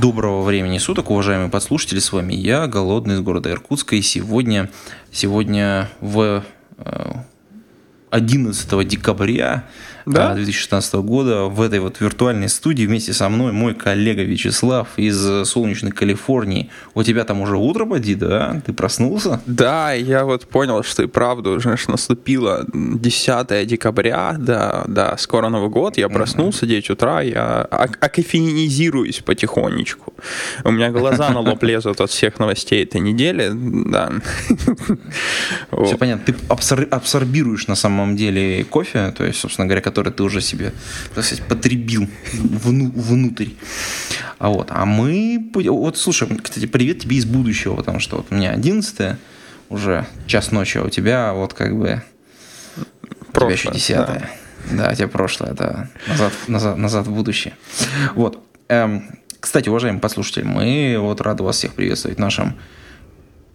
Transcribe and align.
Доброго 0.00 0.40
времени 0.40 0.78
суток, 0.78 1.10
уважаемые 1.10 1.50
подслушатели, 1.50 1.98
с 1.98 2.10
вами 2.10 2.32
я, 2.32 2.66
Голодный 2.66 3.16
из 3.16 3.20
города 3.20 3.50
Иркутска, 3.50 3.96
и 3.96 4.00
сегодня, 4.00 4.70
сегодня 5.12 5.90
в 6.00 6.42
э, 6.78 7.12
11 8.08 8.88
декабря 8.88 9.66
Да? 10.06 10.32
э, 10.32 10.36
2016 10.36 10.94
года 10.94 11.44
в 11.44 11.60
этой 11.60 11.80
вот 11.80 12.00
виртуальной 12.00 12.48
студии 12.48 12.84
вместе 12.86 13.12
со 13.12 13.28
мной 13.28 13.52
мой 13.52 13.74
коллега 13.74 14.22
Вячеслав 14.22 14.88
из 14.96 15.24
э, 15.26 15.44
солнечной 15.44 15.92
Калифорнии. 15.92 16.70
У 16.94 17.02
тебя 17.02 17.24
там 17.24 17.40
уже 17.40 17.56
утро, 17.56 17.84
поди, 17.86 18.14
да? 18.14 18.62
Ты 18.66 18.72
проснулся? 18.72 19.40
Да, 19.46 19.92
я 19.92 20.24
вот 20.24 20.46
понял, 20.46 20.82
что 20.82 21.02
и 21.02 21.06
правда 21.06 21.50
уже 21.50 21.76
наступило 21.88 22.66
10 22.72 23.66
декабря, 23.66 24.36
да, 24.38 24.84
да, 24.86 25.16
скоро 25.16 25.48
Новый 25.48 25.70
год, 25.70 25.98
я 25.98 26.08
проснулся 26.08 26.66
9 26.66 26.90
утра, 26.90 27.20
я 27.22 27.66
ак- 27.70 27.98
акафенизируюсь 28.04 29.18
потихонечку. 29.20 30.14
У 30.64 30.70
меня 30.70 30.90
глаза 30.90 31.30
на 31.30 31.40
лоб 31.40 31.62
лезут 31.62 32.00
от 32.00 32.10
всех 32.10 32.38
новостей 32.38 32.82
этой 32.84 33.00
недели, 33.00 33.50
да. 33.52 34.12
Все 35.84 35.96
понятно. 35.96 36.24
Ты 36.26 36.34
абсор- 36.48 36.88
абсорбируешь 36.90 37.66
на 37.66 37.74
самом 37.74 38.16
деле 38.16 38.64
кофе, 38.64 39.12
то 39.16 39.24
есть, 39.24 39.38
собственно 39.40 39.66
говоря, 39.66 39.80
который 39.90 40.12
ты 40.12 40.22
уже 40.22 40.40
себе, 40.40 40.72
так 41.14 41.24
сказать, 41.24 41.44
потребил 41.46 42.08
вну- 42.32 42.92
внутрь. 42.94 43.50
А 44.38 44.48
вот, 44.48 44.68
а 44.70 44.86
мы, 44.86 45.50
вот, 45.54 45.98
слушай, 45.98 46.28
кстати, 46.42 46.66
привет 46.66 47.00
тебе 47.00 47.16
из 47.16 47.26
будущего, 47.26 47.74
потому 47.74 48.00
что 48.00 48.16
вот 48.16 48.26
у 48.30 48.34
меня 48.34 48.52
11 48.52 49.16
уже 49.68 50.06
час 50.26 50.50
ночи, 50.52 50.78
а 50.78 50.84
у 50.84 50.88
тебя 50.88 51.32
вот 51.32 51.54
как 51.54 51.76
бы 51.76 52.02
у 52.76 53.38
тебя 53.38 53.50
еще 53.50 53.68
Прошлое, 53.68 53.74
10 53.74 53.96
да. 53.96 54.22
да. 54.72 54.90
у 54.90 54.94
тебя 54.94 55.08
прошлое, 55.08 55.52
да, 55.52 55.88
назад, 56.08 56.32
назад, 56.48 56.76
назад 56.78 57.06
в 57.06 57.12
будущее. 57.12 57.54
Вот. 58.14 58.42
Эм, 58.68 59.18
кстати, 59.40 59.68
уважаемые 59.68 60.00
послушатели, 60.00 60.44
мы 60.44 60.96
вот 60.98 61.20
рады 61.20 61.42
вас 61.42 61.56
всех 61.56 61.74
приветствовать 61.74 62.18
в 62.18 62.20
нашем 62.20 62.56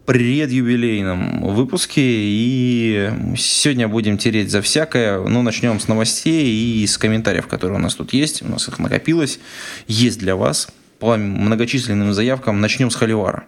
предюбилейном 0.06 1.42
выпуске. 1.54 2.02
И 2.04 3.10
сегодня 3.38 3.88
будем 3.88 4.18
тереть 4.18 4.52
за 4.52 4.62
всякое. 4.62 5.20
Ну, 5.20 5.42
начнем 5.42 5.80
с 5.80 5.88
новостей 5.88 6.46
и 6.48 6.88
с 6.88 6.98
комментариев, 6.98 7.48
которые 7.48 7.80
у 7.80 7.82
нас 7.82 7.96
тут 7.96 8.14
есть. 8.14 8.42
У 8.42 8.48
нас 8.48 8.68
их 8.68 8.80
накопилось. 8.80 9.40
Есть 9.88 10.20
для 10.20 10.36
вас. 10.36 10.70
По 11.00 11.18
многочисленным 11.18 12.14
заявкам 12.14 12.62
начнем 12.62 12.90
с 12.90 12.96
Холивара. 12.96 13.46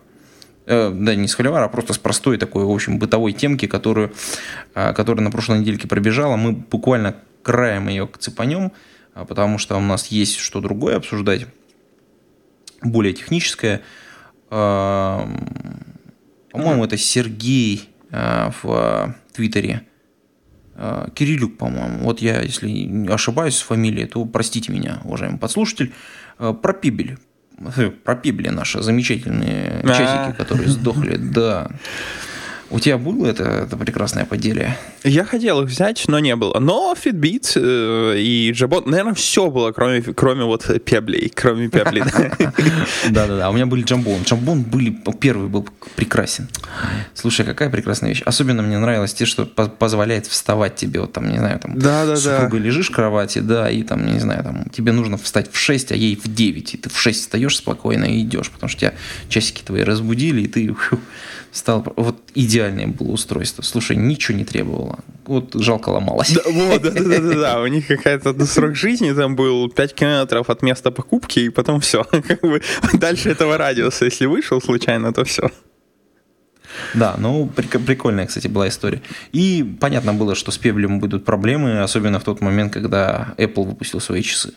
Э, 0.66 0.92
да, 0.94 1.16
не 1.16 1.28
с 1.28 1.34
Холивара, 1.34 1.66
а 1.66 1.70
просто 1.70 1.94
с 1.94 1.98
простой 1.98 2.38
такой, 2.38 2.66
в 2.66 2.70
общем, 2.70 3.00
бытовой 3.00 3.32
темки, 3.32 3.68
которую, 3.68 4.12
э, 4.76 4.94
которая 4.94 5.24
на 5.24 5.32
прошлой 5.32 5.60
недельке 5.60 5.88
пробежала. 5.88 6.36
Мы 6.36 6.52
буквально 6.52 7.16
краем 7.42 7.88
ее 7.88 8.10
цепанем, 8.20 8.74
а, 9.14 9.24
потому 9.24 9.58
что 9.58 9.78
у 9.78 9.80
нас 9.80 10.08
есть 10.08 10.38
что 10.38 10.60
другое 10.60 10.98
обсуждать, 10.98 11.48
более 12.84 13.14
техническое. 13.14 13.82
По-моему, 16.58 16.86
это 16.86 16.98
Сергей 16.98 17.90
э, 18.12 18.52
в 18.62 18.66
э, 18.66 19.14
Твиттере. 19.34 19.84
Э, 20.76 21.08
Кириллюк, 21.14 21.58
по-моему. 21.58 22.00
Вот 22.00 22.20
я, 22.22 22.42
если 22.42 22.70
не 22.70 23.08
ошибаюсь 23.08 23.56
с 23.56 23.62
фамилией, 23.62 24.06
то 24.08 24.26
простите 24.26 24.72
меня, 24.72 25.00
уважаемый 25.04 25.38
подслушатель. 25.40 25.94
Э, 26.40 26.54
Про 26.60 26.74
Пибель. 26.74 27.18
Про 28.04 28.16
Пибели 28.16 28.50
наши 28.50 28.82
замечательные 28.82 29.82
А. 29.84 29.88
часики, 29.88 30.38
которые 30.38 30.70
сдохли. 30.70 31.16
Да. 31.18 31.72
У 32.70 32.80
тебя 32.80 32.98
было 32.98 33.28
это, 33.28 33.44
это 33.44 33.78
прекрасное 33.78 34.26
поделие? 34.26 34.78
Я 35.04 35.24
хотел 35.24 35.62
их 35.62 35.70
взять, 35.70 36.04
но 36.08 36.20
не 36.20 36.36
было. 36.36 36.60
Но 36.60 36.94
Fitbit 37.02 37.54
э, 37.56 38.20
и 38.20 38.52
Jabot, 38.52 38.88
наверное, 38.90 39.14
все 39.14 39.50
было, 39.50 39.72
кроме, 39.72 40.02
кроме 40.02 40.44
вот 40.44 40.66
пеблей, 40.84 41.32
кроме 41.34 41.70
пеблей. 41.70 42.04
Да-да-да, 43.10 43.50
у 43.50 43.54
меня 43.54 43.66
были 43.68 43.84
джамбон. 43.84 44.24
Джамбон 44.24 44.64
были, 44.64 44.96
первый 45.20 45.48
был 45.48 45.68
прекрасен. 45.96 46.50
Слушай, 47.14 47.46
какая 47.46 47.70
прекрасная 47.70 48.10
вещь. 48.10 48.22
Особенно 48.26 48.62
мне 48.62 48.78
нравилось 48.78 49.14
те, 49.14 49.26
что 49.26 49.46
по- 49.46 49.70
позволяет 49.70 50.28
вставать 50.28 50.76
тебе, 50.76 51.00
вот 51.00 51.14
там, 51.14 51.30
не 51.30 51.38
знаю, 51.38 51.60
там, 51.60 51.80
Да-да-да. 51.80 52.16
с 52.18 52.24
супругой 52.24 52.60
лежишь 52.60 52.90
в 52.90 52.94
кровати, 52.94 53.40
да, 53.40 53.70
и 53.70 53.84
там, 53.84 54.06
не 54.06 54.20
знаю, 54.20 54.44
там, 54.44 54.66
тебе 54.72 54.92
нужно 54.92 55.18
встать 55.18 55.50
в 55.52 55.58
6, 55.58 55.94
а 55.94 55.96
ей 55.96 56.16
в 56.22 56.28
9, 56.28 56.74
и 56.74 56.78
ты 56.78 56.90
в 56.90 57.00
6 57.00 57.22
встаешь 57.22 57.56
спокойно 57.58 58.06
и 58.06 58.22
идешь, 58.22 58.50
потому 58.50 58.70
что 58.70 58.82
тебя 58.82 58.94
часики 59.30 59.62
твои 59.64 59.84
разбудили, 59.84 60.42
и 60.42 60.48
ты 60.48 60.76
фу, 61.58 61.68
встал. 61.68 61.84
Вот 61.96 62.16
идеальное 62.36 62.88
было 62.88 63.12
устройство. 63.12 63.64
Слушай, 63.64 63.98
ничего 63.98 64.38
не 64.38 64.46
требовало. 64.46 65.00
Вот 65.26 65.54
жалко 65.56 65.90
ломалось. 65.90 66.32
Да, 66.32 66.42
вот, 66.46 66.82
да, 66.82 66.92
да, 66.92 67.04
да, 67.04 67.20
да, 67.20 67.36
да. 67.36 67.62
У 67.62 67.68
них 67.68 67.88
какая-то 67.88 68.46
срок 68.46 68.76
жизни 68.76 69.12
там 69.14 69.36
был 69.36 69.70
5 69.70 69.94
километров 69.94 70.50
от 70.50 70.62
места 70.62 70.92
покупки, 70.92 71.40
и 71.40 71.50
потом 71.50 71.80
все. 71.80 72.04
Как 72.28 72.42
бы 72.42 72.62
дальше 72.94 73.30
этого 73.30 73.58
радиуса, 73.58 74.06
если 74.06 74.28
вышел 74.28 74.62
случайно, 74.62 75.14
то 75.14 75.24
все. 75.24 75.50
Да, 76.94 77.16
ну 77.18 77.50
прик- 77.56 77.84
прикольная, 77.86 78.28
кстати, 78.28 78.48
была 78.48 78.68
история. 78.68 79.02
И 79.32 79.78
понятно 79.80 80.14
было, 80.14 80.36
что 80.36 80.52
с 80.52 80.58
Пеблем 80.58 81.00
будут 81.00 81.26
проблемы, 81.26 81.82
особенно 81.82 82.20
в 82.20 82.24
тот 82.24 82.42
момент, 82.42 82.74
когда 82.74 83.34
Apple 83.38 83.66
выпустил 83.66 84.00
свои 84.00 84.22
часы. 84.22 84.54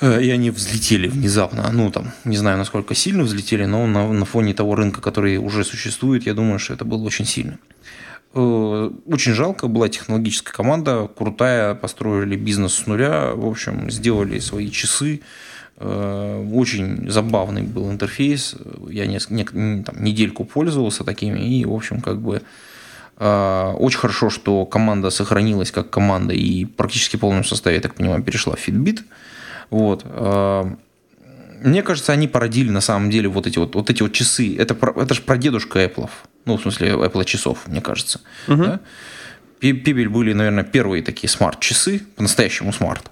Э, 0.00 0.22
И 0.22 0.30
они 0.30 0.50
взлетели 0.50 1.08
внезапно. 1.08 1.70
Ну, 1.72 1.90
там, 1.90 2.12
не 2.24 2.36
знаю, 2.36 2.58
насколько 2.58 2.94
сильно 2.94 3.22
взлетели, 3.24 3.64
но 3.66 3.86
на, 3.86 4.12
на 4.12 4.24
фоне 4.24 4.54
того 4.54 4.74
рынка, 4.74 5.00
который 5.00 5.36
уже 5.38 5.64
существует, 5.64 6.26
я 6.26 6.34
думаю, 6.34 6.58
что 6.58 6.74
это 6.74 6.84
было 6.84 7.02
очень 7.02 7.26
сильно. 7.26 7.58
Э, 8.34 8.90
Очень 9.06 9.32
жалко, 9.34 9.66
была 9.68 9.88
технологическая 9.88 10.52
команда, 10.52 11.08
крутая, 11.16 11.74
построили 11.74 12.36
бизнес 12.36 12.74
с 12.74 12.86
нуля, 12.86 13.32
в 13.34 13.46
общем, 13.46 13.90
сделали 13.90 14.38
свои 14.40 14.70
часы. 14.70 15.20
Э, 15.78 16.48
Очень 16.52 17.10
забавный 17.10 17.62
был 17.62 17.90
интерфейс. 17.90 18.54
Я 18.88 19.06
неск- 19.06 19.30
нек- 19.32 19.54
н- 19.56 19.84
там, 19.84 20.02
недельку 20.04 20.44
пользовался 20.44 21.04
такими, 21.04 21.40
и, 21.40 21.64
в 21.64 21.72
общем, 21.72 22.00
как 22.00 22.20
бы 22.20 22.40
э, 23.22 23.72
очень 23.78 23.98
хорошо, 23.98 24.30
что 24.30 24.64
команда 24.64 25.10
сохранилась 25.10 25.70
как 25.72 25.90
команда 25.90 26.32
и 26.32 26.64
практически 26.64 27.16
в 27.16 27.20
полном 27.20 27.44
составе, 27.44 27.76
я 27.76 27.82
так 27.82 27.94
понимаю, 27.94 28.22
перешла 28.22 28.54
в 28.56 28.68
Fitbit. 28.68 29.00
Вот. 29.70 30.02
Э, 30.04 30.64
Мне 31.62 31.82
кажется, 31.82 32.12
они 32.12 32.26
породили 32.28 32.70
на 32.70 32.80
самом 32.80 33.10
деле 33.10 33.28
вот 33.28 33.46
эти 33.46 33.58
вот, 33.58 33.74
вот 33.74 33.90
эти 33.90 34.02
вот 34.02 34.12
часы. 34.12 34.56
Это, 34.56 34.74
про- 34.74 35.02
это 35.02 35.14
же 35.14 35.20
прадедушка 35.22 35.84
Apple. 35.84 36.08
Ну, 36.46 36.56
в 36.56 36.62
смысле, 36.62 36.88
Apple 36.92 37.24
часов, 37.24 37.66
мне 37.66 37.80
кажется. 37.82 38.20
Да? 38.62 38.80
Пи- 39.58 39.74
Пибель 39.74 40.08
были, 40.08 40.32
наверное, 40.32 40.64
первые 40.64 41.02
такие 41.02 41.28
смарт-часы, 41.28 42.00
по-настоящему 42.16 42.72
смарт. 42.72 43.10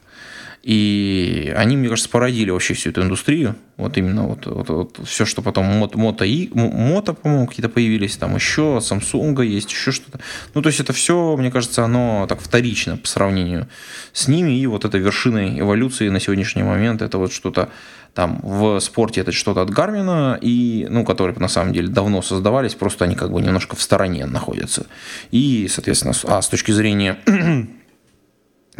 И 0.62 1.52
они, 1.56 1.76
мне 1.76 1.88
кажется, 1.88 2.10
породили 2.10 2.50
вообще 2.50 2.74
всю 2.74 2.90
эту 2.90 3.02
индустрию. 3.02 3.54
Вот 3.76 3.96
именно 3.96 4.26
вот, 4.26 4.46
вот, 4.46 4.68
вот 4.68 5.00
все, 5.04 5.24
что 5.24 5.40
потом 5.40 5.66
мото, 5.66 5.96
мото, 5.96 6.24
и, 6.24 6.50
мото, 6.52 7.14
по-моему, 7.14 7.46
какие-то 7.46 7.68
появились, 7.68 8.16
там 8.16 8.34
еще 8.34 8.78
от 8.78 8.82
Samsung 8.82 9.44
есть, 9.46 9.70
еще 9.70 9.92
что-то. 9.92 10.18
Ну, 10.54 10.62
то 10.62 10.68
есть 10.68 10.80
это 10.80 10.92
все, 10.92 11.36
мне 11.36 11.50
кажется, 11.50 11.84
оно 11.84 12.26
так 12.28 12.40
вторично 12.40 12.96
по 12.96 13.06
сравнению 13.06 13.68
с 14.12 14.26
ними. 14.26 14.58
И 14.58 14.66
вот 14.66 14.84
это 14.84 14.98
вершиной 14.98 15.60
эволюции 15.60 16.08
на 16.08 16.18
сегодняшний 16.18 16.64
момент, 16.64 17.02
это 17.02 17.18
вот 17.18 17.32
что-то 17.32 17.68
там 18.14 18.40
в 18.42 18.80
спорте 18.80 19.20
это 19.20 19.30
что-то 19.30 19.62
от 19.62 19.70
Гармина, 19.70 20.38
и, 20.40 20.88
ну, 20.90 21.04
которые 21.04 21.38
на 21.38 21.46
самом 21.46 21.72
деле 21.72 21.86
давно 21.86 22.20
создавались, 22.20 22.74
просто 22.74 23.04
они 23.04 23.14
как 23.14 23.30
бы 23.30 23.40
немножко 23.40 23.76
в 23.76 23.82
стороне 23.82 24.26
находятся. 24.26 24.86
И, 25.30 25.68
соответственно, 25.70 26.14
а 26.24 26.42
с 26.42 26.48
точки 26.48 26.72
зрения 26.72 27.18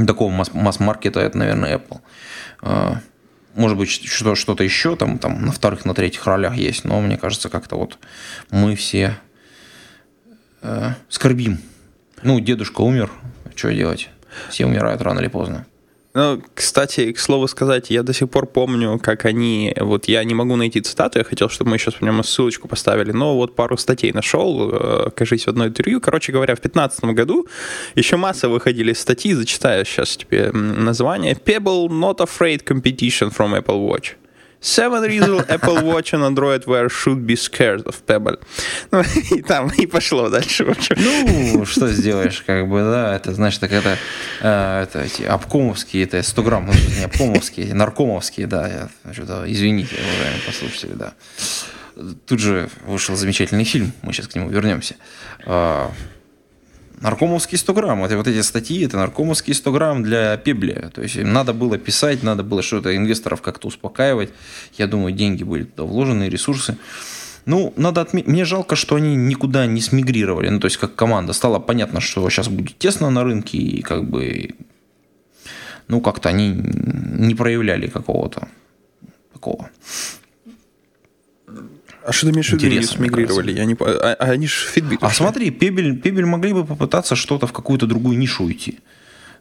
такого 0.07 0.31
масс- 0.31 0.53
масс-маркета, 0.55 1.21
это, 1.21 1.39
наверное, 1.39 1.77
Apple. 1.79 2.01
А, 2.63 3.01
Может 3.55 3.77
быть, 3.77 3.89
что- 3.91 4.37
что-то 4.37 4.63
еще 4.63 4.95
там, 4.95 5.19
там 5.19 5.45
на 5.45 5.51
вторых, 5.51 5.85
на 5.85 5.93
третьих 5.93 6.25
ролях 6.27 6.55
есть, 6.55 6.85
но 6.85 7.01
мне 7.01 7.17
кажется, 7.17 7.49
как-то 7.49 7.77
вот 7.77 7.99
мы 8.53 8.77
все 8.77 9.17
э, 10.63 10.91
скорбим. 11.09 11.59
Ну, 12.23 12.39
дедушка 12.41 12.83
умер, 12.83 13.11
что 13.57 13.73
делать? 13.73 14.11
Все 14.51 14.67
умирают 14.67 15.03
рано 15.03 15.19
или 15.21 15.29
поздно. 15.29 15.67
Ну, 16.19 16.43
кстати, 16.53 17.13
к 17.13 17.21
слову 17.21 17.47
сказать, 17.47 17.91
я 17.91 18.03
до 18.03 18.13
сих 18.13 18.29
пор 18.29 18.47
помню, 18.47 18.99
как 18.99 19.25
они... 19.25 19.73
Вот 19.81 20.09
я 20.09 20.25
не 20.25 20.35
могу 20.35 20.57
найти 20.57 20.81
цитату, 20.81 21.21
я 21.21 21.25
хотел, 21.25 21.49
чтобы 21.49 21.71
мы 21.71 21.79
сейчас 21.79 21.95
прямо 21.95 22.25
ссылочку 22.25 22.67
поставили, 22.67 23.13
но 23.13 23.37
вот 23.37 23.55
пару 23.55 23.77
статей 23.77 24.11
нашел, 24.13 24.69
э, 24.73 25.11
кажись, 25.15 25.45
в 25.45 25.49
одной 25.49 25.69
интервью. 25.69 26.01
Короче 26.01 26.33
говоря, 26.33 26.57
в 26.57 26.61
2015 26.61 27.05
году 27.15 27.47
еще 27.95 28.17
масса 28.17 28.49
выходили 28.49 28.95
статьи, 28.95 29.33
зачитаю 29.33 29.85
сейчас 29.85 30.17
тебе 30.17 30.51
название. 30.51 31.35
Pebble 31.35 31.87
not 31.87 32.19
afraid 32.19 32.65
competition 32.65 33.31
from 33.31 33.55
Apple 33.55 33.89
Watch. 33.89 34.17
Seven 34.61 35.03
reasons 35.03 35.47
Apple 35.49 35.83
Watch 35.85 36.13
and 36.13 36.25
Android 36.25 36.67
Wear 36.67 36.89
should 36.89 37.25
be 37.27 37.37
scared 37.37 37.85
of 37.85 38.05
Pebble. 38.07 38.39
Ну, 38.91 39.03
и 39.31 39.43
там, 39.43 39.71
и 39.71 39.87
пошло 39.87 40.29
дальше. 40.29 40.75
Ну, 40.97 41.65
что 41.65 41.89
сделаешь, 41.89 42.43
как 42.47 42.69
бы, 42.69 42.81
да, 42.81 43.15
это, 43.15 43.35
знаешь, 43.35 43.59
так 43.59 43.71
это, 43.71 43.97
э, 44.41 44.83
это 44.83 45.01
эти 45.01 45.23
обкомовские, 45.23 46.05
это 46.05 46.23
100 46.23 46.43
грамм, 46.43 46.67
ну, 46.67 46.73
не 46.73 47.05
обкомовские, 47.05 47.75
наркомовские, 47.75 48.47
да, 48.47 48.89
я, 49.07 49.13
что-то, 49.13 49.45
извините, 49.47 49.95
уважаемые 49.95 50.43
послушатели, 50.45 50.93
да. 50.95 51.13
Тут 52.27 52.41
же 52.41 52.69
вышел 52.87 53.17
замечательный 53.17 53.65
фильм, 53.65 53.93
мы 54.03 54.13
сейчас 54.13 54.29
к 54.29 54.35
нему 54.35 54.49
вернемся. 54.49 54.97
Наркомовские 57.01 57.59
100 57.59 57.75
грамм, 57.75 58.01
вот, 58.01 58.13
вот 58.13 58.27
эти 58.27 58.41
статьи, 58.43 58.85
это 58.85 58.97
наркомовские 58.97 59.55
100 59.55 59.73
грамм 59.73 60.03
для 60.03 60.37
Пебля. 60.37 60.91
То 60.93 61.03
есть 61.03 61.17
им 61.17 61.33
надо 61.33 61.53
было 61.53 61.79
писать, 61.79 62.23
надо 62.23 62.43
было 62.43 62.63
что-то 62.63 62.97
инвесторов 62.97 63.41
как-то 63.41 63.69
успокаивать. 63.69 64.31
Я 64.77 64.87
думаю, 64.87 65.13
деньги 65.13 65.45
были 65.45 65.65
туда 65.65 65.85
вложены, 65.85 66.29
ресурсы. 66.29 66.77
Ну, 67.47 67.73
надо 67.77 68.01
отметить, 68.01 68.29
мне 68.29 68.45
жалко, 68.45 68.77
что 68.77 68.97
они 68.97 69.15
никуда 69.15 69.67
не 69.67 69.81
смигрировали. 69.81 70.49
Ну, 70.49 70.61
то 70.61 70.67
есть, 70.67 70.77
как 70.77 70.95
команда. 70.97 71.33
Стало 71.33 71.59
понятно, 71.61 72.01
что 72.01 72.29
сейчас 72.31 72.49
будет 72.49 72.77
тесно 72.79 73.11
на 73.11 73.25
рынке, 73.25 73.59
и 73.59 73.81
как 73.81 74.05
бы, 74.05 74.51
ну, 75.87 76.01
как-то 76.01 76.29
они 76.29 76.51
не 76.51 77.35
проявляли 77.35 77.87
какого-то 77.87 78.49
такого 79.33 79.71
А 82.09 82.13
что 82.13 82.27
ты 82.27 82.33
имеешь 82.33 82.49
в 82.49 82.53
виду, 82.55 82.67
не 82.75 82.83
смигрировали? 82.83 83.53
Я 83.53 83.67
не 83.67 83.77
а, 83.79 84.17
а 84.19 84.31
они 84.31 84.47
же 84.47 84.55
Fitbit. 84.75 84.99
А 85.03 85.11
смотри, 85.11 85.51
Пебель, 85.51 85.99
Пебель 85.99 86.25
могли 86.25 86.55
бы 86.55 86.65
попытаться 86.65 87.17
что-то 87.17 87.47
в 87.47 87.53
какую-то 87.53 87.87
другую 87.87 88.17
нишу 88.17 88.45
уйти. 88.45 88.79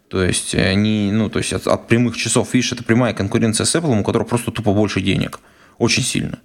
То 0.10 0.22
есть 0.22 0.54
они, 0.54 1.10
ну, 1.14 1.30
то 1.30 1.40
есть 1.40 1.54
от, 1.54 1.66
от 1.66 1.88
прямых 1.88 2.18
часов, 2.18 2.54
видишь, 2.54 2.74
это 2.74 2.84
прямая 2.84 3.14
конкуренция 3.14 3.64
с 3.64 3.74
Apple, 3.74 3.98
у 3.98 4.04
которого 4.04 4.28
просто 4.28 4.52
тупо 4.52 4.74
больше 4.74 5.00
денег. 5.00 5.40
Очень 5.78 6.04
сильно. 6.04 6.40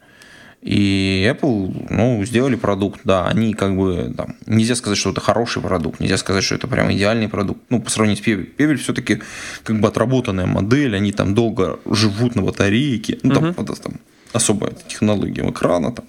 И 0.60 1.28
Apple, 1.28 1.88
ну, 1.90 2.24
сделали 2.24 2.54
продукт, 2.54 3.00
да, 3.02 3.26
они 3.26 3.52
как 3.52 3.76
бы, 3.76 4.14
там, 4.16 4.36
нельзя 4.46 4.76
сказать, 4.76 4.98
что 4.98 5.10
это 5.10 5.20
хороший 5.20 5.60
продукт, 5.60 5.98
нельзя 5.98 6.18
сказать, 6.18 6.44
что 6.44 6.54
это 6.54 6.68
прям 6.68 6.92
идеальный 6.92 7.28
продукт. 7.28 7.60
Ну, 7.68 7.82
по 7.82 7.90
сравнению 7.90 8.22
с 8.22 8.24
Пебель. 8.24 8.46
Пебель 8.46 8.78
все-таки 8.78 9.22
как 9.64 9.80
бы 9.80 9.88
отработанная 9.88 10.46
модель, 10.46 10.94
они 10.94 11.10
там 11.10 11.34
долго 11.34 11.80
живут 11.84 12.36
на 12.36 12.42
батарейке, 12.42 13.18
ну, 13.24 13.34
там, 13.34 13.52
вот, 13.56 13.80
там 13.80 13.94
особая 14.32 14.72
технология 14.86 15.48
экрана, 15.50 15.90
там, 15.92 16.04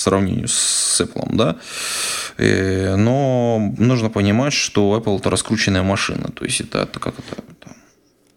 сравнению 0.00 0.48
с 0.48 1.00
Apple, 1.00 1.28
да. 1.32 1.56
Э, 2.38 2.96
Но 2.96 3.72
нужно 3.78 4.10
понимать, 4.10 4.52
что 4.52 4.96
Apple 4.96 5.18
это 5.18 5.30
раскрученная 5.30 5.82
машина. 5.82 6.30
То 6.34 6.44
есть 6.44 6.60
это, 6.60 6.82
это 6.82 6.98
как 7.00 7.14
это, 7.18 7.42
это 7.50 7.74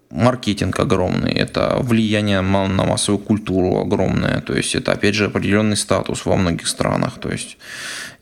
маркетинг 0.09 0.79
огромный, 0.79 1.31
это 1.31 1.77
влияние 1.79 2.41
на 2.41 2.85
массовую 2.85 3.23
культуру 3.23 3.79
огромное, 3.79 4.41
то 4.41 4.53
есть 4.53 4.75
это 4.75 4.91
опять 4.91 5.15
же 5.15 5.25
определенный 5.25 5.75
статус 5.75 6.25
во 6.25 6.35
многих 6.35 6.67
странах, 6.67 7.19
то 7.19 7.31
есть 7.31 7.57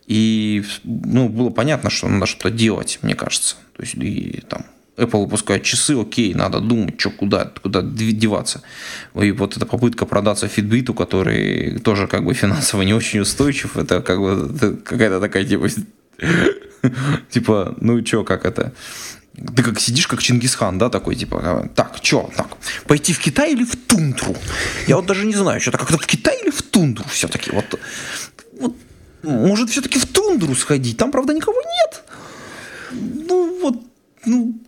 и 0.08 0.64
ну, 0.84 1.30
было 1.30 1.50
понятно, 1.50 1.90
что 1.90 2.08
надо 2.08 2.26
что-то 2.26 2.50
делать, 2.50 3.00
мне 3.02 3.16
кажется. 3.16 3.56
То 3.76 3.84
есть 3.84 3.96
и 3.96 4.44
там 4.50 4.66
Apple 5.02 5.22
выпускает 5.22 5.64
часы, 5.64 6.00
окей, 6.00 6.34
надо 6.34 6.60
думать, 6.60 7.00
что 7.00 7.10
куда, 7.10 7.52
куда 7.62 7.82
дев- 7.82 8.18
деваться. 8.18 8.62
И 9.16 9.32
вот 9.32 9.58
эта 9.58 9.66
попытка 9.66 10.06
продаться 10.06 10.48
Fitbit, 10.48 10.94
который 10.94 11.80
тоже 11.80 12.08
как 12.08 12.24
бы 12.24 12.34
финансово 12.34 12.84
не 12.84 12.94
очень 12.94 13.20
устойчив, 13.20 13.78
это 13.78 14.02
как 14.02 14.20
бы 14.20 14.78
какая-то 14.84 15.20
такая 15.20 15.46
типа, 15.46 15.68
типа, 17.30 17.76
ну 17.82 18.06
что, 18.06 18.24
как 18.24 18.46
это? 18.46 18.74
Ты 19.56 19.64
как 19.64 19.80
сидишь, 19.80 20.08
как 20.08 20.22
Чингисхан, 20.22 20.78
да, 20.78 20.90
такой, 20.90 21.16
типа, 21.16 21.70
так, 21.76 21.98
что, 22.02 22.30
так, 22.36 22.48
пойти 22.86 23.14
в 23.14 23.20
Китай 23.20 23.54
или 23.54 23.64
в 23.64 23.76
тундру? 23.76 24.36
Я 24.88 24.98
вот 24.98 25.06
даже 25.06 25.26
не 25.26 25.34
знаю, 25.34 25.62
что-то 25.62 25.78
как-то 25.78 25.98
в 25.98 26.06
Китай 26.06 26.38
или 26.42 26.52
в 26.52 26.62
тундру 26.62 27.06
все-таки, 27.10 27.52
вот, 27.52 27.80
вот 28.60 28.76
может, 29.24 29.70
все-таки 29.70 30.00
в 30.00 30.06
тундру 30.06 30.56
сходить? 30.56 30.98
Там, 30.98 31.12
правда, 31.12 31.34
никого 31.34 31.62
нет. 31.62 32.04
Ну, 33.28 33.60
вот, 33.62 33.84
ну, 34.26 34.60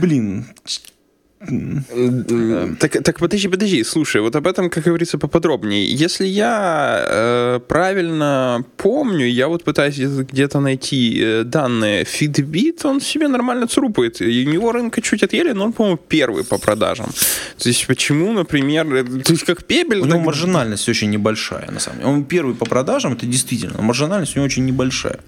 блин. 0.00 0.44
Так, 2.80 2.92
так 3.04 3.18
подожди, 3.18 3.48
подожди, 3.48 3.84
слушай, 3.84 4.20
вот 4.20 4.34
об 4.34 4.46
этом, 4.46 4.68
как 4.70 4.84
говорится, 4.84 5.18
поподробнее. 5.18 5.86
Если 5.86 6.26
я 6.26 7.04
э, 7.08 7.60
правильно 7.68 8.64
помню, 8.76 9.24
я 9.26 9.46
вот 9.46 9.62
пытаюсь 9.62 9.98
где-то- 9.98 10.58
найти 10.60 11.20
э, 11.22 11.44
данные, 11.44 12.02
Fitbit, 12.04 12.80
он 12.84 13.00
себе 13.00 13.28
нормально 13.28 13.68
црупает, 13.68 14.20
и 14.20 14.44
у 14.48 14.50
него 14.50 14.72
рынка 14.72 15.00
чуть 15.00 15.22
отъели, 15.22 15.52
но 15.52 15.66
он, 15.66 15.72
по-моему, 15.72 15.98
первый 16.08 16.42
по 16.44 16.58
продажам. 16.58 17.06
То 17.58 17.68
есть 17.68 17.86
почему, 17.86 18.32
например, 18.32 18.92
э, 18.92 19.04
то 19.04 19.32
есть 19.32 19.44
как 19.44 19.62
Пебель... 19.64 20.00
У 20.00 20.06
него 20.06 20.16
так- 20.18 20.26
маржинальность 20.26 20.88
очень 20.88 21.10
небольшая, 21.10 21.70
на 21.70 21.78
самом 21.78 21.98
деле. 22.00 22.10
Он 22.10 22.24
первый 22.24 22.54
по 22.56 22.64
продажам, 22.66 23.12
это 23.12 23.26
действительно, 23.26 23.74
но 23.76 23.82
маржинальность 23.82 24.34
у 24.34 24.40
него 24.40 24.46
очень 24.46 24.64
небольшая. 24.66 25.20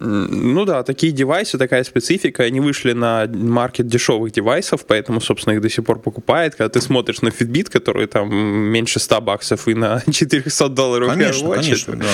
Ну 0.00 0.64
да, 0.64 0.82
такие 0.84 1.12
девайсы, 1.12 1.58
такая 1.58 1.82
специфика, 1.84 2.44
они 2.44 2.60
вышли 2.60 2.92
на 2.92 3.26
маркет 3.26 3.86
дешевых 3.88 4.30
девайсов, 4.32 4.86
поэтому, 4.86 5.20
собственно, 5.20 5.54
их 5.54 5.60
до 5.60 5.68
сих 5.68 5.84
пор 5.84 5.98
покупает. 6.00 6.54
Когда 6.54 6.68
ты 6.68 6.80
смотришь 6.80 7.20
на 7.22 7.28
Fitbit, 7.28 7.70
который 7.70 8.06
там 8.06 8.32
меньше 8.34 9.00
100 9.00 9.20
баксов 9.20 9.66
и 9.68 9.74
на 9.74 10.02
400 10.10 10.68
долларов 10.68 11.08
Конечно, 11.08 11.50
конечно, 11.50 11.92
это- 11.92 12.00
да, 12.00 12.06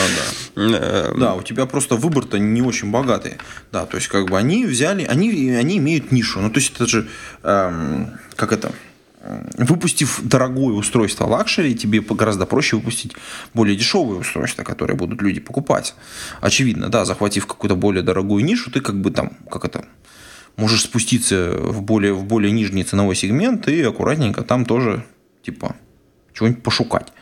да. 0.57 0.79
Э, 0.79 1.15
Да, 1.19 1.35
у 1.35 1.43
тебя 1.43 1.67
просто 1.67 1.97
выбор-то 1.97 2.39
не 2.39 2.63
очень 2.63 2.91
богатый. 2.91 3.35
Да, 3.73 3.85
то 3.87 3.97
есть 3.97 4.09
как 4.09 4.29
бы 4.31 4.39
они 4.39 4.65
взяли, 4.65 5.05
они, 5.05 5.51
они 5.51 5.77
имеют 5.79 6.11
нишу. 6.13 6.41
Ну, 6.41 6.51
то 6.51 6.61
есть 6.61 6.73
это 6.75 6.87
же, 6.87 7.07
эм, 7.43 8.11
как 8.37 8.53
это, 8.53 8.73
выпустив 9.57 10.21
дорогое 10.23 10.75
устройство 10.75 11.27
luxury, 11.27 11.75
тебе 11.75 12.01
гораздо 12.01 12.47
проще 12.47 12.77
выпустить 12.77 13.13
более 13.55 13.77
дешевые 13.77 14.21
устройства, 14.21 14.63
которые 14.63 14.97
будут 14.97 15.23
люди 15.23 15.41
покупать. 15.41 15.95
Очевидно, 16.41 16.89
да, 16.89 17.05
захватив 17.05 17.47
какую-то 17.47 17.77
более 17.77 18.03
дорогую 18.03 18.45
нишу, 18.45 18.71
ты 18.71 18.81
как 18.81 19.01
бы 19.01 19.11
там, 19.11 19.33
как 19.51 19.65
это, 19.65 19.87
можешь 20.57 20.83
спуститься 20.83 21.53
в 21.57 21.83
более, 21.83 22.13
в 22.13 22.25
более 22.25 22.53
нижний 22.53 22.85
ценовой 22.85 23.17
сегмент 23.17 23.69
и 23.69 23.83
аккуратненько 23.83 24.43
там 24.43 24.65
тоже, 24.65 25.05
типа, 25.43 25.75
чего-нибудь 26.35 26.63
пошукать. 26.63 27.13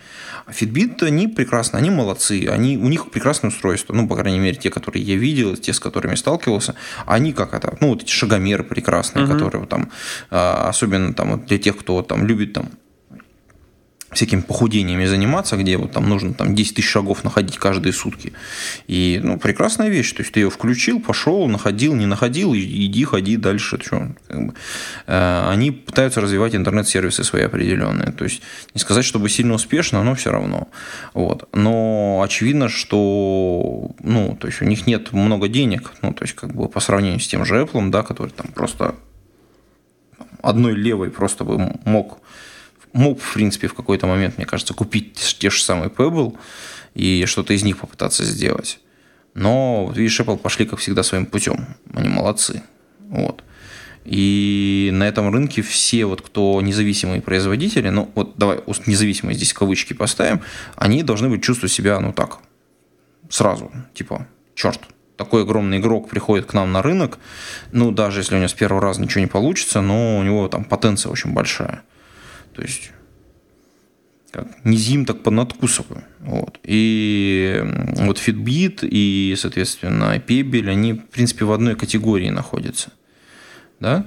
Fitbit, 0.52 1.02
они 1.02 1.28
прекрасно, 1.28 1.78
они 1.78 1.90
молодцы, 1.90 2.46
они, 2.48 2.76
у 2.78 2.88
них 2.88 3.10
прекрасное 3.10 3.50
устройство, 3.50 3.94
ну, 3.94 4.08
по 4.08 4.16
крайней 4.16 4.38
мере, 4.38 4.56
те, 4.56 4.70
которые 4.70 5.02
я 5.02 5.16
видел, 5.16 5.56
те, 5.56 5.72
с 5.72 5.80
которыми 5.80 6.14
сталкивался, 6.14 6.74
они 7.06 7.32
как 7.32 7.54
это, 7.54 7.76
ну, 7.80 7.88
вот 7.88 8.02
эти 8.02 8.10
шагомеры 8.10 8.64
прекрасные, 8.64 9.26
которые 9.26 9.66
там, 9.66 9.90
а, 10.30 10.68
особенно 10.68 11.14
там 11.14 11.32
вот 11.32 11.46
для 11.46 11.58
тех, 11.58 11.76
кто 11.76 12.02
там 12.02 12.26
любит 12.26 12.52
там 12.52 12.70
всякими 14.12 14.40
похудениями 14.40 15.06
заниматься, 15.06 15.56
где 15.56 15.76
вот 15.76 15.92
там 15.92 16.08
нужно 16.08 16.34
там 16.34 16.54
10 16.54 16.74
тысяч 16.74 16.88
шагов 16.88 17.24
находить 17.24 17.58
каждые 17.58 17.92
сутки. 17.92 18.32
И, 18.86 19.20
ну, 19.22 19.38
прекрасная 19.38 19.88
вещь. 19.88 20.12
То 20.12 20.22
есть 20.22 20.32
ты 20.32 20.40
ее 20.40 20.50
включил, 20.50 21.00
пошел, 21.00 21.48
находил, 21.48 21.94
не 21.94 22.06
находил, 22.06 22.54
иди, 22.54 23.04
ходи 23.04 23.36
дальше. 23.36 23.78
Чё, 23.78 24.08
как 24.28 24.46
бы. 24.46 24.54
Э, 25.06 25.48
Они 25.48 25.70
пытаются 25.70 26.20
развивать 26.20 26.54
интернет-сервисы 26.54 27.24
свои 27.24 27.42
определенные. 27.42 28.12
То 28.12 28.24
есть 28.24 28.42
не 28.74 28.80
сказать, 28.80 29.04
чтобы 29.04 29.28
сильно 29.28 29.54
успешно, 29.54 30.02
но 30.02 30.14
все 30.14 30.30
равно. 30.30 30.68
Вот. 31.14 31.48
Но 31.52 32.20
очевидно, 32.24 32.68
что 32.68 33.92
ну, 34.02 34.36
то 34.38 34.46
есть 34.46 34.62
у 34.62 34.64
них 34.64 34.86
нет 34.86 35.12
много 35.12 35.48
денег, 35.48 35.92
ну, 36.02 36.12
то 36.12 36.24
есть 36.24 36.34
как 36.34 36.54
бы 36.54 36.68
по 36.68 36.80
сравнению 36.80 37.20
с 37.20 37.26
тем 37.26 37.44
же 37.44 37.60
Apple, 37.62 37.90
да, 37.90 38.02
который 38.02 38.30
там 38.30 38.48
просто 38.52 38.94
одной 40.42 40.74
левой 40.74 41.10
просто 41.10 41.44
бы 41.44 41.78
мог 41.84 42.18
мог, 42.92 43.20
в 43.20 43.34
принципе, 43.34 43.68
в 43.68 43.74
какой-то 43.74 44.06
момент, 44.06 44.36
мне 44.36 44.46
кажется, 44.46 44.74
купить 44.74 45.36
те 45.38 45.50
же 45.50 45.62
самые 45.62 45.90
Pebble 45.90 46.36
и 46.94 47.24
что-то 47.26 47.54
из 47.54 47.62
них 47.62 47.78
попытаться 47.78 48.24
сделать. 48.24 48.80
Но, 49.34 49.90
видишь, 49.94 50.20
Apple 50.20 50.36
пошли, 50.36 50.66
как 50.66 50.78
всегда, 50.78 51.02
своим 51.02 51.26
путем. 51.26 51.76
Они 51.94 52.08
молодцы. 52.08 52.62
Вот. 53.00 53.42
И 54.04 54.90
на 54.92 55.04
этом 55.04 55.32
рынке 55.32 55.62
все, 55.62 56.04
вот, 56.06 56.22
кто 56.22 56.60
независимые 56.60 57.22
производители, 57.22 57.88
ну, 57.88 58.10
вот 58.14 58.36
давай 58.36 58.58
независимые 58.86 59.36
здесь 59.36 59.52
кавычки 59.52 59.92
поставим, 59.92 60.40
они 60.74 61.02
должны 61.02 61.28
быть 61.28 61.42
чувствовать 61.42 61.72
себя, 61.72 62.00
ну, 62.00 62.12
так, 62.12 62.38
сразу, 63.30 63.70
типа, 63.94 64.26
черт, 64.56 64.80
такой 65.16 65.42
огромный 65.42 65.78
игрок 65.78 66.08
приходит 66.08 66.46
к 66.46 66.52
нам 66.52 66.72
на 66.72 66.82
рынок, 66.82 67.20
ну, 67.70 67.92
даже 67.92 68.20
если 68.20 68.34
у 68.34 68.38
него 68.38 68.48
с 68.48 68.54
первого 68.54 68.82
раза 68.82 69.00
ничего 69.00 69.20
не 69.20 69.28
получится, 69.28 69.80
но 69.80 70.18
у 70.18 70.22
него 70.24 70.48
там 70.48 70.64
потенция 70.64 71.12
очень 71.12 71.32
большая. 71.32 71.82
То 72.54 72.62
есть 72.62 72.92
как, 74.32 74.64
не 74.64 74.76
зим, 74.76 75.04
так 75.04 75.22
понадкусываю. 75.22 76.04
Вот. 76.20 76.58
И 76.62 77.62
вот 77.98 78.18
Fitbit 78.18 78.80
и, 78.82 79.34
соответственно, 79.36 80.16
Pebble, 80.16 80.68
они, 80.68 80.94
в 80.94 81.06
принципе, 81.08 81.44
в 81.44 81.52
одной 81.52 81.76
категории 81.76 82.30
находятся. 82.30 82.90
Да? 83.78 84.06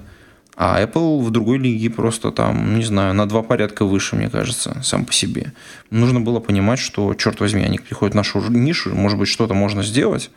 А 0.56 0.82
Apple 0.82 1.20
в 1.20 1.30
другой 1.30 1.58
лиге 1.58 1.90
просто 1.90 2.32
там, 2.32 2.78
не 2.78 2.84
знаю, 2.84 3.14
на 3.14 3.28
два 3.28 3.42
порядка 3.42 3.84
выше, 3.84 4.16
мне 4.16 4.30
кажется, 4.30 4.80
сам 4.82 5.04
по 5.04 5.12
себе. 5.12 5.52
Нужно 5.90 6.20
было 6.20 6.40
понимать, 6.40 6.78
что, 6.78 7.14
черт 7.14 7.40
возьми, 7.40 7.62
они 7.62 7.78
приходят 7.78 8.14
в 8.14 8.16
нашу 8.16 8.40
нишу, 8.50 8.94
может 8.94 9.18
быть, 9.18 9.28
что-то 9.28 9.54
можно 9.54 9.82
сделать. 9.82 10.30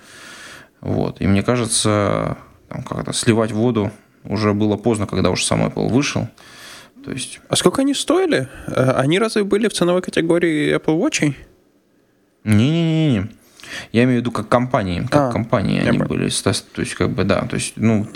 Вот. 0.81 1.21
И 1.21 1.27
мне 1.27 1.41
кажется, 1.41 2.37
там 2.67 2.83
как-то 2.83 3.13
сливать 3.13 3.53
воду 3.53 3.91
уже 4.25 4.53
было 4.53 4.75
поздно, 4.75 5.07
когда 5.07 5.31
уже 5.31 5.45
сам 5.45 5.63
Apple 5.63 5.87
вышел. 5.89 6.27
То 7.03 7.12
есть... 7.12 7.39
А 7.50 7.56
сколько 7.56 7.82
они 7.82 7.94
стоили? 7.94 8.48
Э, 8.68 8.91
они 8.91 9.20
разве 9.20 9.44
были 9.44 9.68
в 9.68 9.74
ценовой 9.74 10.01
категории 10.01 10.75
Apple 10.75 11.00
Watch? 11.00 11.34
Не-не-не. 12.44 13.29
Я 13.91 14.03
имею 14.03 14.20
в 14.20 14.22
виду 14.22 14.32
как 14.32 14.50
компании, 14.50 15.01
как 15.10 15.29
А, 15.29 15.32
компании 15.32 15.79
они 15.88 16.00
были, 16.00 16.29
то 16.29 16.51
есть 16.77 16.96
как 16.96 17.12
бы 17.12 17.24
да, 17.24 17.41
то 17.41 17.56
есть 17.56 17.74
ну 17.75 18.08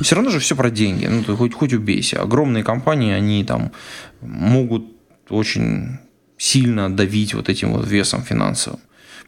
все 0.00 0.14
равно 0.14 0.30
же 0.30 0.38
все 0.38 0.54
про 0.54 0.70
деньги, 0.70 1.06
ну 1.06 1.24
ты 1.24 1.34
хоть 1.34 1.54
хоть 1.54 1.72
убейся. 1.72 2.20
Огромные 2.20 2.62
компании 2.62 3.14
они 3.14 3.42
там 3.44 3.72
могут 4.20 4.84
очень 5.30 5.98
сильно 6.36 6.94
давить 6.94 7.34
вот 7.34 7.48
этим 7.48 7.72
вот 7.72 7.86
весом 7.86 8.22
финансовым. 8.22 8.80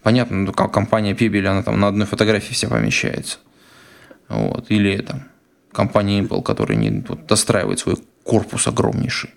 Понятно, 0.03 0.37
ну, 0.37 0.53
как 0.53 0.73
компания 0.73 1.15
Пебель, 1.15 1.47
она 1.47 1.63
там 1.63 1.81
на 1.81 1.89
одной 1.89 2.07
фотографии 2.07 2.53
вся 2.53 2.69
помещается. 2.69 3.39
Вот. 4.29 4.67
Или 4.69 4.99
там 4.99 5.23
компания 5.73 6.21
Apple, 6.21 6.43
которая 6.43 6.77
не 6.77 7.05
вот, 7.09 7.27
достраивает 7.27 7.79
свой 7.79 7.97
корпус 8.25 8.67
огромнейший. 8.67 9.31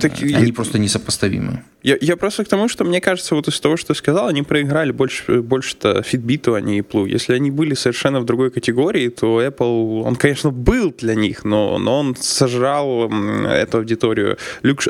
Так, 0.00 0.12
Они 0.22 0.46
я, 0.46 0.52
просто 0.52 0.78
несопоставимы. 0.78 1.64
я, 1.82 1.96
я 2.00 2.16
просто 2.16 2.44
к 2.44 2.48
тому, 2.48 2.68
что 2.68 2.84
мне 2.84 3.00
кажется, 3.00 3.34
вот 3.34 3.48
из 3.48 3.58
того, 3.60 3.76
что 3.76 3.88
ты 3.88 3.98
сказал, 3.98 4.28
они 4.28 4.42
проиграли 4.42 4.92
больше, 4.92 5.42
больше-то 5.42 6.04
Fitbit, 6.12 6.54
а 6.56 6.60
не 6.60 6.80
Apple. 6.80 7.08
Если 7.08 7.34
они 7.34 7.50
были 7.50 7.74
совершенно 7.74 8.20
в 8.20 8.24
другой 8.24 8.50
категории, 8.50 9.08
то 9.08 9.42
Apple, 9.42 10.02
он, 10.02 10.14
конечно, 10.14 10.50
был 10.50 10.94
для 10.96 11.16
них, 11.16 11.44
но, 11.44 11.78
но 11.78 11.98
он 11.98 12.16
сожрал 12.16 13.10
эту 13.10 13.78
аудиторию, 13.78 14.38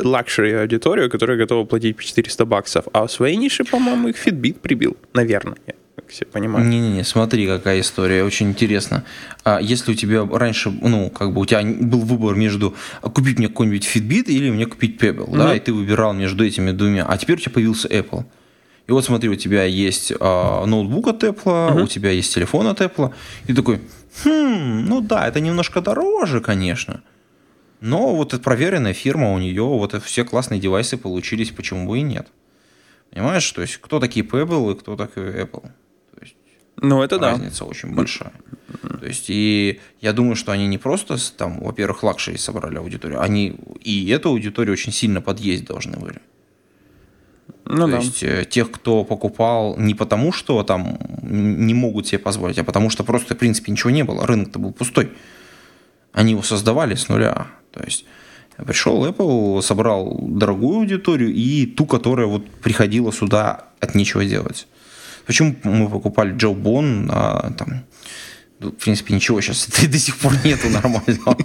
luxury 0.04 0.52
аудиторию, 0.52 1.09
которая 1.09 1.38
готова 1.38 1.64
платить 1.64 1.97
по 1.97 2.04
400 2.04 2.45
баксов. 2.45 2.85
А 2.92 3.07
в 3.07 3.12
своей 3.12 3.37
нише, 3.37 3.64
по-моему, 3.64 4.09
их 4.09 4.26
Fitbit 4.26 4.59
прибил, 4.61 4.97
наверное, 5.14 5.57
я 5.66 5.75
все 6.11 6.25
понимаю. 6.25 6.67
Не-не-не, 6.67 7.05
смотри, 7.05 7.47
какая 7.47 7.81
история, 7.81 8.25
очень 8.25 8.49
интересно. 8.49 9.05
А 9.45 9.59
если 9.61 9.93
у 9.93 9.95
тебя 9.95 10.27
раньше, 10.31 10.71
ну, 10.71 11.11
как 11.11 11.33
бы 11.33 11.41
у 11.41 11.47
тебя 11.47 11.62
был 11.62 12.00
выбор 12.00 12.35
между 12.35 12.75
купить 13.03 13.38
мне 13.38 13.49
какой-нибудь 13.49 13.87
Fitbit 13.87 14.25
или 14.27 14.50
мне 14.50 14.67
купить 14.67 15.00
Pebble, 15.00 15.31
да, 15.37 15.49
Мгм. 15.49 15.57
и 15.57 15.61
ты 15.61 15.73
выбирал 15.73 16.12
между 16.15 16.45
этими 16.45 16.71
двумя, 16.73 17.05
а 17.07 17.17
теперь 17.19 17.37
у 17.37 17.41
тебя 17.41 17.53
появился 17.53 17.88
Apple. 17.88 18.25
И 18.87 18.93
вот 18.93 19.05
смотри, 19.05 19.29
у 19.29 19.35
тебя 19.37 19.65
есть 19.65 20.12
а, 20.19 20.65
ноутбук 20.65 21.09
от 21.09 21.23
Apple, 21.23 21.83
у 21.83 21.87
тебя 21.87 22.11
есть 22.11 22.33
телефон 22.35 22.67
от 22.69 22.81
Apple, 22.81 23.12
и 23.47 23.53
такой, 23.53 23.81
хм, 24.25 24.87
ну 24.87 25.00
да, 25.03 25.29
это 25.29 25.41
немножко 25.41 25.81
дороже, 25.83 26.41
конечно. 26.41 27.03
Но 27.81 28.17
вот 28.17 28.33
эта 28.35 28.43
проверенная 28.43 28.95
фирма, 28.95 29.33
у 29.35 29.38
нее 29.38 29.62
вот 29.62 29.95
все 30.05 30.25
классные 30.25 30.59
девайсы 30.59 30.97
получились, 30.97 31.50
почему 31.50 31.87
бы 31.88 31.99
и 31.99 32.03
нет. 32.03 32.29
Понимаешь, 33.11 33.50
то 33.53 33.62
есть 33.62 33.77
кто 33.77 34.00
такие 34.00 34.25
Pebble 34.27 34.73
и 34.73 34.79
кто 34.79 34.97
такой 34.97 35.25
Apple? 35.43 35.71
Ну, 36.80 37.02
это 37.02 37.18
да. 37.18 37.30
разница 37.32 37.64
очень 37.64 37.94
большая. 37.94 38.32
То 39.00 39.06
есть, 39.06 39.26
и 39.28 39.80
я 40.00 40.12
думаю, 40.12 40.37
что 40.37 40.52
они 40.52 40.66
не 40.66 40.78
просто, 40.78 41.16
там, 41.37 41.61
во-первых, 41.61 42.02
luxury 42.02 42.37
собрали 42.37 42.76
аудиторию, 42.76 43.20
они 43.20 43.56
и 43.82 44.08
эту 44.11 44.30
аудиторию 44.30 44.73
очень 44.73 44.92
сильно 44.92 45.20
подъесть 45.20 45.64
должны 45.64 45.97
были. 45.97 46.20
Ну 47.64 47.87
То 47.87 47.92
да. 47.92 47.99
есть, 47.99 48.23
э, 48.23 48.47
тех, 48.49 48.70
кто 48.70 49.04
покупал 49.04 49.76
не 49.76 49.94
потому, 49.94 50.32
что 50.32 50.62
там 50.62 50.99
не 51.23 51.75
могут 51.75 52.06
себе 52.06 52.18
позволить, 52.18 52.58
а 52.58 52.64
потому 52.64 52.90
что 52.90 53.04
просто, 53.04 53.35
в 53.35 53.38
принципе, 53.38 53.73
ничего 53.73 53.90
не 53.90 54.04
было, 54.04 54.26
рынок-то 54.26 54.58
был 54.58 54.73
пустой. 54.73 55.12
Они 56.12 56.32
его 56.32 56.42
создавали 56.42 56.94
с 56.94 57.08
нуля. 57.08 57.49
То 57.73 57.82
есть, 57.85 58.06
пришел 58.56 59.04
Apple, 59.06 59.61
собрал 59.62 60.18
дорогую 60.23 60.78
аудиторию 60.78 61.32
и 61.32 61.66
ту, 61.66 61.85
которая 61.87 62.26
вот 62.26 62.49
приходила 62.49 63.12
сюда 63.12 63.66
от 63.80 63.94
нечего 63.94 64.25
делать. 64.25 64.66
Почему 65.28 65.54
мы 65.62 65.90
покупали 65.90 66.35
Джо 66.35 66.54
Бон, 66.54 67.11
а, 67.12 67.52
там, 67.52 67.85
ну, 68.61 68.70
в 68.70 68.76
принципе, 68.76 69.12
ничего 69.14 69.42
сейчас 69.42 69.68
до 69.88 69.99
сих 69.99 70.16
пор 70.16 70.32
нету 70.42 70.70
нормального. 70.70 71.37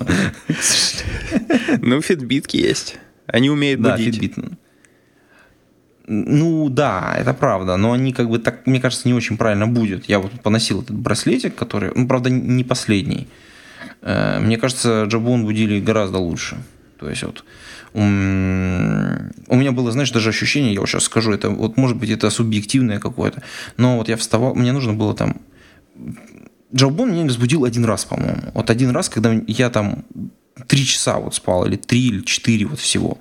Ну, 1.81 1.99
Fitbit 1.99 2.45
есть. 2.53 2.95
Они 3.27 3.49
умеют 3.49 3.81
Да, 3.81 3.97
будить. 3.97 4.17
Fitbit. 4.21 4.53
Ну 6.07 6.69
да, 6.69 7.13
это 7.17 7.33
правда, 7.33 7.75
но 7.75 7.91
они 7.91 8.13
как 8.13 8.29
бы 8.29 8.39
так, 8.39 8.65
мне 8.67 8.79
кажется, 8.79 9.05
не 9.07 9.13
очень 9.13 9.35
правильно 9.37 9.67
будет. 9.67 10.05
Я 10.09 10.19
вот 10.19 10.31
поносил 10.41 10.81
этот 10.81 10.95
браслетик, 10.95 11.53
который, 11.53 11.91
ну 11.93 12.07
правда, 12.07 12.29
не 12.29 12.63
последний. 12.63 13.27
Э, 14.01 14.39
Мне 14.39 14.57
кажется, 14.57 15.03
Джабон 15.07 15.43
будили 15.43 15.81
гораздо 15.81 16.19
лучше. 16.19 16.55
То 16.99 17.09
есть 17.09 17.23
вот 17.23 17.43
у 17.93 17.99
меня 17.99 19.71
было, 19.71 19.91
знаешь, 19.91 20.11
даже 20.11 20.29
ощущение, 20.29 20.73
я 20.73 20.79
вот 20.79 20.89
сейчас 20.89 21.03
скажу, 21.03 21.31
это 21.31 21.49
вот 21.49 21.77
может 21.77 21.97
быть 21.97 22.09
это 22.09 22.29
субъективное 22.29 22.99
какое-то, 22.99 23.43
но 23.77 23.97
вот 23.97 24.09
я 24.09 24.17
вставал, 24.17 24.55
мне 24.55 24.71
нужно 24.71 24.93
было 24.93 25.13
там 25.13 25.41
Джалбон 26.75 27.11
меня 27.11 27.27
разбудил 27.27 27.65
один 27.65 27.85
раз, 27.85 28.03
по-моему. 28.03 28.51
Вот 28.55 28.69
один 28.71 28.89
раз, 28.89 29.07
когда 29.07 29.31
я 29.47 29.69
там 29.69 30.05
три 30.67 30.85
часа 30.85 31.19
вот 31.19 31.35
спал, 31.35 31.65
или 31.65 31.75
три, 31.75 32.07
или 32.07 32.21
четыре 32.21 32.65
вот 32.65 32.79
всего. 32.79 33.19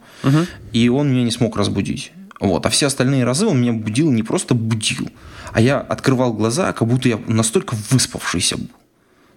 И 0.73 0.89
он 0.89 1.11
меня 1.11 1.23
не 1.23 1.31
смог 1.31 1.57
разбудить. 1.57 2.13
Вот. 2.41 2.67
А 2.67 2.71
все 2.71 2.87
остальные 2.87 3.25
разы 3.25 3.47
он 3.47 3.61
меня 3.61 3.73
будил, 3.73 4.11
не 4.11 4.23
просто 4.23 4.55
будил, 4.55 5.09
а 5.53 5.61
я 5.61 5.79
открывал 5.79 6.33
глаза, 6.33 6.73
как 6.73 6.89
будто 6.89 7.09
я 7.09 7.21
настолько 7.27 7.77
выспавшийся 7.91 8.57
был. 8.57 8.71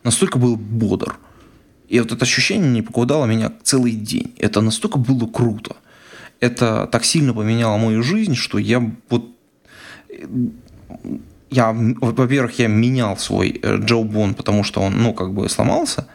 Настолько 0.04 0.40
был 0.40 0.56
бодр. 0.56 1.18
И 1.88 2.00
вот 2.00 2.12
это 2.12 2.24
ощущение 2.26 2.70
не 2.70 2.82
покидало 2.82 3.26
меня 3.26 3.52
целый 3.64 3.92
день. 3.92 4.34
Это 4.38 4.62
настолько 4.62 4.98
было 4.98 5.28
круто. 5.28 5.76
Это 6.40 6.88
так 6.92 7.06
сильно 7.06 7.34
поменяло 7.34 7.78
мою 7.78 8.04
жизнь, 8.04 8.36
что 8.36 8.58
я 8.58 8.92
вот 9.10 9.30
я, 11.50 11.72
во-первых, 11.72 12.60
я 12.60 12.68
менял 12.68 13.18
свой 13.18 13.60
э, 13.62 13.78
Джо 13.78 14.04
Бон, 14.04 14.34
потому 14.34 14.64
что 14.64 14.82
он, 14.82 15.02
ну, 15.02 15.14
как 15.14 15.34
бы 15.34 15.48
сломался. 15.48 16.08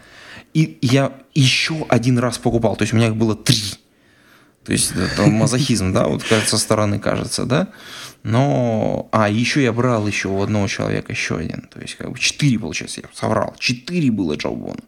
И 0.53 0.79
я 0.83 1.13
еще 1.35 1.87
один 1.89 2.19
раз 2.19 2.39
покупал. 2.39 2.77
То 2.77 2.83
есть 2.83 2.93
у 2.93 2.97
меня 2.97 3.09
их 3.09 3.17
было 3.17 3.35
три. 3.35 3.63
То 4.65 4.73
есть 4.73 4.93
это 4.93 5.27
мазохизм, 5.27 5.93
да, 5.93 6.09
вот 6.09 6.23
со 6.23 6.59
стороны 6.59 6.99
кажется, 6.99 7.45
да. 7.45 7.69
Но, 8.23 9.09
а 9.13 9.31
еще 9.31 9.63
я 9.63 9.73
брал 9.73 10.07
еще 10.07 10.29
у 10.29 10.43
одного 10.43 10.67
человека 10.69 11.13
еще 11.13 11.39
один. 11.39 11.63
То 11.73 11.81
есть 11.81 11.95
как 11.95 12.11
бы 12.11 12.19
четыре, 12.19 12.59
получается, 12.59 13.01
я 13.01 13.09
соврал. 13.15 13.55
Четыре 13.59 14.11
было 14.11 14.35
Джо 14.35 14.51
Бона. 14.51 14.83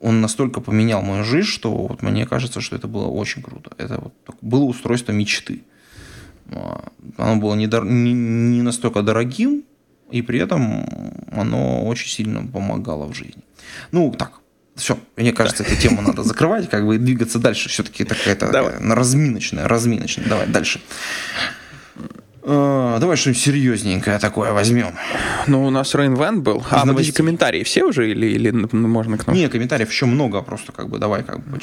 Он 0.00 0.20
настолько 0.20 0.60
поменял 0.60 1.02
мою 1.02 1.24
жизнь, 1.24 1.48
что 1.48 1.72
вот 1.74 2.02
мне 2.02 2.26
кажется, 2.26 2.60
что 2.60 2.76
это 2.76 2.86
было 2.86 3.06
очень 3.06 3.42
круто. 3.42 3.72
Это 3.78 3.98
вот 4.00 4.12
было 4.42 4.64
устройство 4.64 5.12
мечты. 5.12 5.62
А, 6.52 6.88
Оно 7.16 7.36
было 7.40 7.54
не, 7.54 7.66
дор- 7.66 7.88
не- 7.88 8.12
не 8.12 8.62
настолько 8.62 9.02
дорогим, 9.02 9.64
и 10.10 10.22
при 10.22 10.38
этом 10.38 10.86
оно 11.32 11.84
очень 11.86 12.08
сильно 12.08 12.46
помогало 12.46 13.06
в 13.06 13.14
жизни. 13.14 13.42
Ну, 13.90 14.12
так, 14.12 14.40
все, 14.76 14.98
мне 15.16 15.32
кажется, 15.32 15.64
эту 15.64 15.74
тему 15.76 16.02
надо 16.02 16.22
закрывать, 16.22 16.68
как 16.68 16.86
бы 16.86 16.96
и 16.96 16.98
двигаться 16.98 17.38
дальше. 17.38 17.68
Все-таки 17.68 18.04
Давай. 18.04 18.36
такая 18.36 18.94
разминочная, 18.94 19.66
разминочная. 19.66 20.28
Давай 20.28 20.46
дальше. 20.46 20.80
А, 22.48 22.98
Давай 23.00 23.16
что-нибудь 23.16 23.42
серьезненькое 23.42 24.18
такое 24.20 24.52
возьмем. 24.52 24.94
Ну, 25.48 25.66
у 25.66 25.70
нас 25.70 25.94
Рейнвент 25.94 26.42
был. 26.42 26.58
А, 26.70 26.80
подожди, 26.80 26.86
новостей. 26.86 27.12
комментарии 27.12 27.64
все 27.64 27.84
уже 27.84 28.10
или, 28.10 28.26
или 28.26 28.50
ну, 28.50 28.68
можно 28.88 29.18
к 29.18 29.26
нам? 29.26 29.34
Не, 29.34 29.48
комментариев 29.48 29.90
еще 29.90 30.06
много, 30.06 30.40
просто 30.42 30.70
как 30.70 30.88
бы 30.88 30.98
давай 30.98 31.24
как 31.24 31.40
бы 31.40 31.58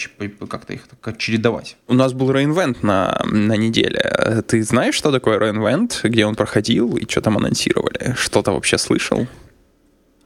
как-то 0.48 0.74
их 0.74 0.82
так 1.02 1.18
чередовать. 1.18 1.78
У 1.88 1.94
нас 1.94 2.12
был 2.12 2.32
Рейнвент 2.32 2.84
на, 2.84 3.22
на 3.26 3.54
неделе. 3.54 4.44
Ты 4.46 4.62
знаешь, 4.64 4.96
что 4.96 5.12
такое 5.12 5.40
Рейнвент, 5.40 6.02
где 6.04 6.26
он 6.26 6.36
проходил 6.36 6.98
и 6.98 7.10
что 7.10 7.22
там 7.22 7.38
анонсировали? 7.38 8.14
Что-то 8.18 8.52
вообще 8.52 8.78
слышал? 8.78 9.28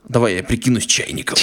Давай 0.10 0.36
я 0.36 0.44
прикинусь 0.44 0.86
чайником. 0.86 1.38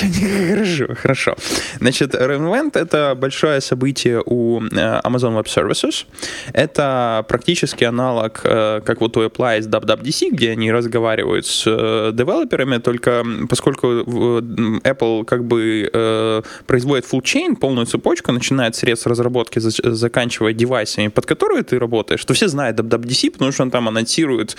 Хорошо, 0.48 0.94
хорошо. 0.94 1.36
Значит, 1.80 2.14
Reinvent— 2.14 2.70
это 2.74 3.14
большое 3.14 3.60
событие 3.60 4.22
у 4.24 4.62
э, 4.62 5.00
Amazon 5.04 5.38
Web 5.38 5.46
Services. 5.46 6.06
Это 6.54 7.24
практически 7.28 7.84
аналог, 7.84 8.40
э, 8.44 8.80
как 8.84 9.00
вот 9.00 9.16
у 9.16 9.22
Apple 9.22 9.56
есть 9.56 9.68
WWDC, 9.68 10.30
где 10.30 10.52
они 10.52 10.72
разговаривают 10.72 11.46
с 11.46 11.64
э, 11.66 12.12
девелоперами, 12.14 12.78
только 12.78 13.24
поскольку 13.50 13.86
Apple 13.86 15.24
как 15.24 15.44
бы 15.44 16.42
производит 16.66 17.04
full 17.04 17.22
chain, 17.22 17.56
полную 17.56 17.86
цепочку, 17.86 18.32
начиная 18.32 18.68
от 18.68 18.76
средств 18.76 19.06
разработки, 19.06 19.58
заканчивая 19.58 20.54
девайсами, 20.54 21.08
под 21.08 21.26
которые 21.26 21.64
ты 21.64 21.78
работаешь, 21.78 22.24
то 22.24 22.32
все 22.32 22.48
знают 22.48 22.80
WWDC, 22.80 23.32
потому 23.32 23.52
что 23.52 23.62
он 23.62 23.70
там 23.70 23.88
анонсирует 23.88 24.56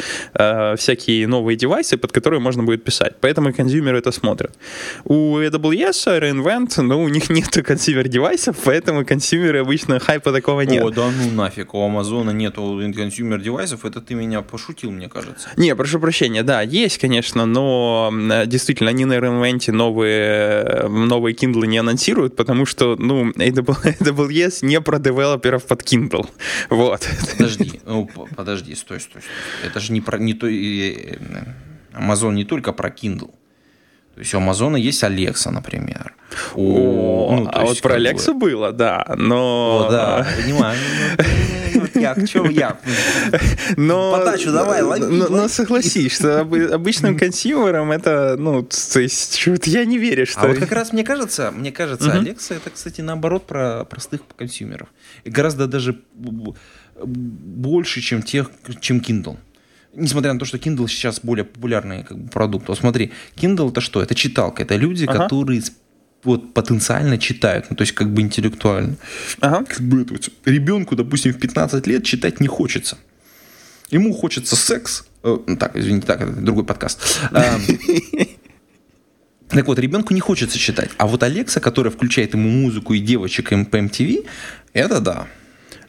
всякие 0.77 1.27
новые 1.27 1.57
девайсы, 1.57 1.97
под 1.97 2.11
которые 2.11 2.39
можно 2.39 2.63
будет 2.63 2.83
писать. 2.83 3.15
Поэтому 3.19 3.51
consumer 3.95 3.99
ы 3.99 3.99
это 3.99 4.11
смотрят. 4.11 4.57
У 5.05 5.39
AWS, 5.39 6.19
re:Invent, 6.19 6.81
ну, 6.81 7.03
у 7.03 7.09
них 7.09 7.29
нету 7.29 7.63
consumer 7.63 8.06
девайсов, 8.06 8.55
поэтому 8.63 9.05
consumer 9.05 9.53
ы 9.53 9.59
обычно 9.59 9.99
хайпа 9.99 10.31
такого 10.31 10.61
нет. 10.61 10.83
О, 10.83 10.89
да 10.89 11.11
ну 11.11 11.31
нафиг, 11.31 11.73
у 11.73 11.85
Амазона 11.85 12.31
нету 12.31 12.81
consumer 12.95 13.41
девайсов, 13.41 13.85
это 13.85 14.01
ты 14.01 14.15
меня 14.15 14.41
пошутил, 14.41 14.91
мне 14.91 15.09
кажется. 15.09 15.49
Не, 15.57 15.75
прошу 15.75 15.99
прощения, 15.99 16.43
да, 16.43 16.61
есть, 16.61 16.97
конечно, 16.97 17.45
но 17.45 18.09
м, 18.11 18.49
действительно, 18.49 18.89
они 18.89 19.05
на 19.05 19.17
Reinvent 19.17 19.71
новые, 19.71 20.87
новые 20.87 21.35
Kindle 21.35 21.67
не 21.67 21.77
анонсируют, 21.77 22.35
потому 22.35 22.65
что, 22.65 22.95
ну, 22.99 23.31
AWS 23.31 24.59
не 24.65 24.81
про 24.81 24.99
девелоперов 24.99 25.63
под 25.63 25.81
Kindle. 25.81 26.27
Вот. 26.69 27.07
Подожди, 27.37 27.81
ну, 27.85 28.09
подожди, 28.35 28.75
стой, 28.75 28.99
стой, 28.99 29.21
стой. 29.21 29.69
Это 29.69 29.79
же 29.79 29.93
не 29.93 30.01
про 30.01 30.17
не 30.17 30.33
то, 30.33 30.47
э, 30.47 31.17
Amazon 31.95 32.33
не 32.33 32.45
только 32.45 32.73
про 32.73 32.89
Kindle. 32.89 33.33
То 34.15 34.21
есть 34.21 34.33
у 34.33 34.37
Амазона 34.37 34.77
есть 34.77 35.03
Alexa, 35.03 35.51
например. 35.51 36.13
О, 36.55 37.35
ну, 37.37 37.45
то 37.45 37.51
а 37.51 37.65
вот 37.65 37.81
про 37.81 37.89
как 37.89 38.01
бы- 38.01 38.07
Алексу 38.07 38.33
было, 38.33 38.71
да, 38.71 39.05
но... 39.17 39.87
О, 39.87 39.91
да, 39.91 40.27
понимаю. 40.41 40.77
Ну, 41.73 42.01
я, 42.01 42.15
к 42.15 42.25
чему 42.25 42.49
я? 42.49 42.77
Но, 43.75 44.13
Подачу 44.17 44.53
давай, 44.53 44.81
лови, 44.81 45.03
но, 45.03 45.49
согласись, 45.49 46.13
что 46.13 46.39
обы- 46.39 46.67
обычным 46.67 47.17
консюмерам 47.17 47.91
это, 47.91 48.37
ну, 48.39 48.63
то 48.63 48.99
есть, 49.01 49.37
чё-то 49.37 49.69
я 49.69 49.83
не 49.83 49.97
верю, 49.97 50.25
что... 50.25 50.39
А 50.43 50.47
вот 50.47 50.59
как 50.59 50.71
раз 50.71 50.93
мне 50.93 51.03
кажется, 51.03 51.51
мне 51.51 51.73
кажется. 51.73 52.09
Alexa 52.09 52.55
это, 52.55 52.69
кстати, 52.69 53.01
наоборот 53.01 53.45
про 53.45 53.83
простых 53.83 54.21
консюмеров. 54.37 54.87
И 55.25 55.29
гораздо 55.29 55.67
даже 55.67 55.99
больше, 56.95 57.99
чем 57.99 58.21
тех, 58.21 58.49
чем 58.79 58.99
Kindle. 58.99 59.37
Несмотря 59.95 60.33
на 60.33 60.39
то, 60.39 60.45
что 60.45 60.57
Kindle 60.57 60.87
сейчас 60.87 61.19
более 61.21 61.45
популярный 61.45 62.03
как 62.03 62.17
бы, 62.17 62.29
продукт. 62.29 62.67
Вот 62.67 62.77
смотри, 62.77 63.11
Kindle 63.35 63.69
это 63.69 63.81
что? 63.81 64.01
Это 64.01 64.15
читалка. 64.15 64.63
Это 64.63 64.75
люди, 64.75 65.05
Ага. 65.05 65.23
которые 65.23 65.61
вот 66.23 66.53
потенциально 66.53 67.17
читают, 67.17 67.67
ну, 67.69 67.75
то 67.75 67.81
есть 67.83 67.93
как 67.93 68.11
бы 68.11 68.21
интеллектуально. 68.21 68.95
Ага. 69.39 69.63
Как 69.65 69.81
бы 69.81 70.01
это 70.01 70.13
вот 70.13 70.29
ребенку, 70.45 70.95
допустим, 70.95 71.33
в 71.33 71.37
15 71.39 71.85
лет 71.87 72.03
читать 72.03 72.39
не 72.39 72.47
хочется. 72.47 72.97
Ему 73.91 74.13
хочется 74.13 74.55
секс. 74.55 75.05
Э, 75.23 75.37
ну, 75.45 75.55
так, 75.55 75.75
извините, 75.77 76.07
так, 76.07 76.21
это 76.21 76.31
другой 76.31 76.65
подкаст. 76.65 77.19
А, 77.31 77.59
Так 79.47 79.67
вот, 79.67 79.77
ребенку 79.79 80.13
не 80.13 80.19
хочется 80.19 80.57
читать. 80.57 80.89
А 80.97 81.05
вот 81.07 81.21
Алекса, 81.23 81.59
которая 81.59 81.91
включает 81.91 82.33
ему 82.33 82.49
музыку 82.49 82.93
и 82.93 82.99
девочек 82.99 83.49
по 83.49 83.77
MTV, 83.77 84.25
это 84.73 84.99
да. 84.99 85.27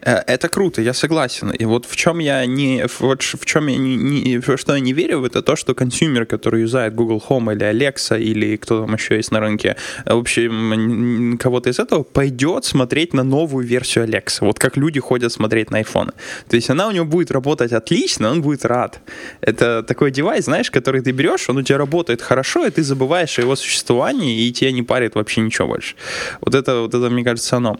Э, 0.07 0.23
Это 0.27 0.47
круто, 0.49 0.81
я 0.81 0.93
согласен. 0.93 1.51
И 1.51 1.65
вот 1.65 1.85
в 1.85 1.95
чем 1.95 2.19
я 2.19 2.45
не, 2.45 2.85
вот 2.99 3.21
в 3.21 3.45
чем 3.45 3.67
я 3.67 3.77
не, 3.77 3.95
не- 3.97 4.37
в 4.39 4.57
что 4.57 4.73
я 4.73 4.79
не 4.79 4.93
верю, 4.93 5.25
это 5.25 5.41
то, 5.41 5.55
что 5.55 5.73
consumer, 5.75 6.25
который 6.25 6.61
юзает 6.61 6.95
Google 6.95 7.21
Home 7.29 7.53
или 7.53 7.65
Alexa 7.65 8.17
или 8.19 8.55
кто 8.57 8.81
там 8.85 8.93
еще 8.95 9.15
есть 9.15 9.31
на 9.31 9.39
рынке, 9.39 9.75
э, 10.05 10.13
в 10.13 10.17
общем, 10.17 11.37
кого-то 11.37 11.69
из 11.69 11.79
этого 11.79 12.03
пойдет 12.03 12.65
смотреть 12.65 13.13
на 13.13 13.23
новую 13.23 13.67
версию 13.67 14.05
Alexa. 14.05 14.45
Вот 14.45 14.59
как 14.59 14.77
люди 14.77 14.99
ходят 14.99 15.31
смотреть 15.31 15.71
на 15.71 15.81
iPhone. 15.81 16.11
То 16.49 16.55
есть 16.55 16.69
она 16.69 16.87
у 16.87 16.91
него 16.91 17.05
будет 17.05 17.31
работать 17.31 17.73
отлично, 17.73 18.31
он 18.31 18.41
будет 18.41 18.65
рад. 18.65 18.99
Это 19.41 19.83
такой 19.83 20.11
девайс, 20.11 20.45
знаешь, 20.45 20.71
который 20.71 21.01
ты 21.01 21.11
берешь, 21.11 21.49
он 21.49 21.57
у 21.57 21.61
тебя 21.63 21.77
работает 21.77 22.21
хорошо, 22.21 22.65
и 22.65 22.69
ты 22.69 22.83
забываешь 22.83 23.39
о 23.39 23.41
его 23.41 23.55
существовании, 23.55 24.47
и 24.47 24.51
тебя 24.53 24.71
не 24.71 24.83
парит 24.83 25.15
вообще 25.15 25.41
ничего 25.41 25.67
больше. 25.67 25.95
Вот 26.41 26.55
это, 26.55 26.81
вот 26.81 26.93
это 26.93 27.09
мне 27.09 27.23
кажется, 27.23 27.57
оно. 27.57 27.77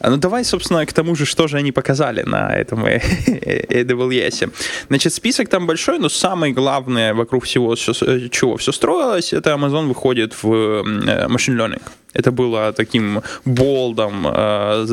А 0.00 0.10
Ну, 0.10 0.16
давай, 0.16 0.44
собственно, 0.44 0.86
к 0.86 0.92
тому 0.92 1.14
же, 1.14 1.26
что 1.26 1.48
же 1.48 1.56
они 1.56 1.65
показали 1.72 2.22
на 2.22 2.54
этом 2.54 2.84
AWS. 2.86 4.50
Значит, 4.88 5.12
список 5.14 5.48
там 5.48 5.66
большой, 5.66 5.98
но 5.98 6.08
самое 6.08 6.52
главное 6.52 7.14
вокруг 7.14 7.44
всего, 7.44 7.74
э, 7.74 8.28
чего 8.30 8.56
все 8.56 8.72
строилось, 8.72 9.32
это 9.32 9.50
Amazon 9.50 9.88
выходит 9.88 10.42
в 10.42 10.52
э, 10.52 11.26
machine 11.28 11.56
learning. 11.56 11.82
Это 12.12 12.32
было 12.32 12.72
таким 12.72 13.22
болдом, 13.44 14.26
э, 14.26 14.86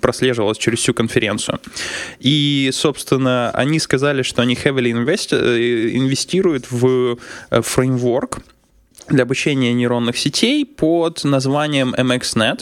прослеживалось 0.00 0.58
через 0.58 0.78
всю 0.78 0.94
конференцию. 0.94 1.58
И, 2.20 2.70
собственно, 2.72 3.50
они 3.50 3.80
сказали, 3.80 4.22
что 4.22 4.42
они 4.42 4.54
heavily 4.54 4.92
invest, 4.92 5.34
инвестируют 5.34 6.70
в 6.70 7.16
фреймворк, 7.50 8.38
для 9.12 9.22
обучения 9.22 9.72
нейронных 9.72 10.16
сетей 10.16 10.64
под 10.64 11.24
названием 11.24 11.94
MXNet. 11.94 12.60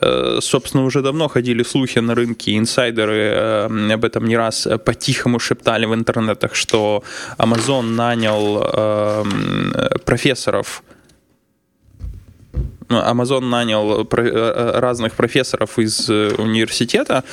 Э, 0.00 0.38
Собственно, 0.40 0.84
уже 0.84 1.02
давно 1.02 1.28
ходили 1.28 1.62
слухи 1.62 1.98
на 1.98 2.14
рынке, 2.14 2.56
инсайдеры 2.56 3.16
э, 3.16 3.92
об 3.92 4.04
этом 4.04 4.26
не 4.26 4.36
раз 4.36 4.68
по-тихому 4.84 5.38
шептали 5.38 5.86
в 5.86 5.94
интернетах, 5.94 6.54
что 6.54 7.02
Amazon 7.38 7.82
нанял 7.82 8.62
э, 8.62 9.22
м, 9.24 9.72
э, 9.74 9.98
профессоров 10.04 10.82
Amazon 12.98 13.40
нанял 13.40 14.04
про- 14.04 14.26
э, 14.26 14.80
разных 14.80 15.14
профессоров 15.14 15.78
из 15.78 16.08
э, 16.08 16.34
университета, 16.38 17.24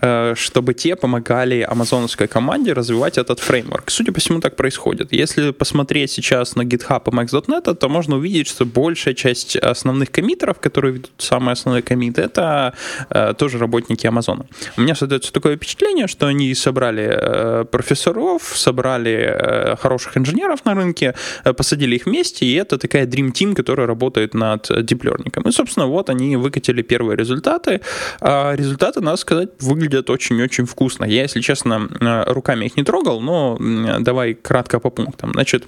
э, 0.00 0.34
чтобы 0.36 0.74
те 0.74 0.96
помогали 0.96 1.66
амазоновской 1.68 2.28
команде 2.28 2.72
развивать 2.72 3.18
этот 3.18 3.40
фреймворк. 3.40 3.90
Судя 3.90 4.12
по 4.12 4.20
всему, 4.20 4.40
так 4.40 4.56
происходит. 4.56 5.12
Если 5.12 5.50
посмотреть 5.50 6.10
сейчас 6.10 6.56
на 6.56 6.62
GitHub 6.62 7.02
и 7.06 7.10
Max.net, 7.10 7.74
то 7.74 7.88
можно 7.88 8.16
увидеть, 8.16 8.48
что 8.48 8.64
большая 8.64 9.14
часть 9.14 9.56
основных 9.56 10.10
коммитеров, 10.10 10.58
которые 10.60 10.94
ведут 10.94 11.10
самые 11.18 11.52
основные 11.52 11.82
коммиты, 11.82 12.22
это 12.22 12.74
э, 13.10 13.34
тоже 13.36 13.58
работники 13.58 14.06
Амазона. 14.06 14.46
У 14.76 14.80
меня 14.82 14.94
создается 14.94 15.32
такое 15.32 15.56
впечатление, 15.56 16.06
что 16.06 16.26
они 16.26 16.54
собрали 16.54 17.08
э, 17.10 17.64
профессоров, 17.64 18.42
собрали 18.54 19.12
э, 19.12 19.76
хороших 19.76 20.16
инженеров 20.16 20.64
на 20.64 20.74
рынке, 20.74 21.14
э, 21.44 21.52
посадили 21.52 21.96
их 21.96 22.06
вместе, 22.06 22.46
и 22.46 22.54
это 22.54 22.78
такая 22.78 23.06
Dream 23.06 23.32
Team, 23.32 23.54
которая 23.54 23.86
работает 23.86 24.34
над 24.34 24.68
Learning. 25.02 25.48
И, 25.48 25.52
собственно, 25.52 25.86
вот 25.86 26.10
они 26.10 26.36
выкатили 26.36 26.82
первые 26.82 27.16
результаты. 27.16 27.80
А 28.20 28.54
результаты, 28.54 29.00
надо 29.00 29.16
сказать, 29.16 29.50
выглядят 29.60 30.10
очень-очень 30.10 30.66
вкусно. 30.66 31.04
Я, 31.04 31.22
если 31.22 31.40
честно, 31.40 31.88
э, 32.00 32.32
руками 32.32 32.66
их 32.66 32.76
не 32.76 32.84
трогал, 32.84 33.20
но 33.20 33.58
давай 34.00 34.34
кратко 34.34 34.78
по 34.80 34.90
пунктам. 34.90 35.32
Значит, 35.32 35.64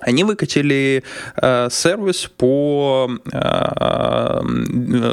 они 0.00 0.24
выкатили 0.24 1.02
э, 1.36 1.68
сервис 1.70 2.30
по 2.36 3.08
э, 3.32 3.38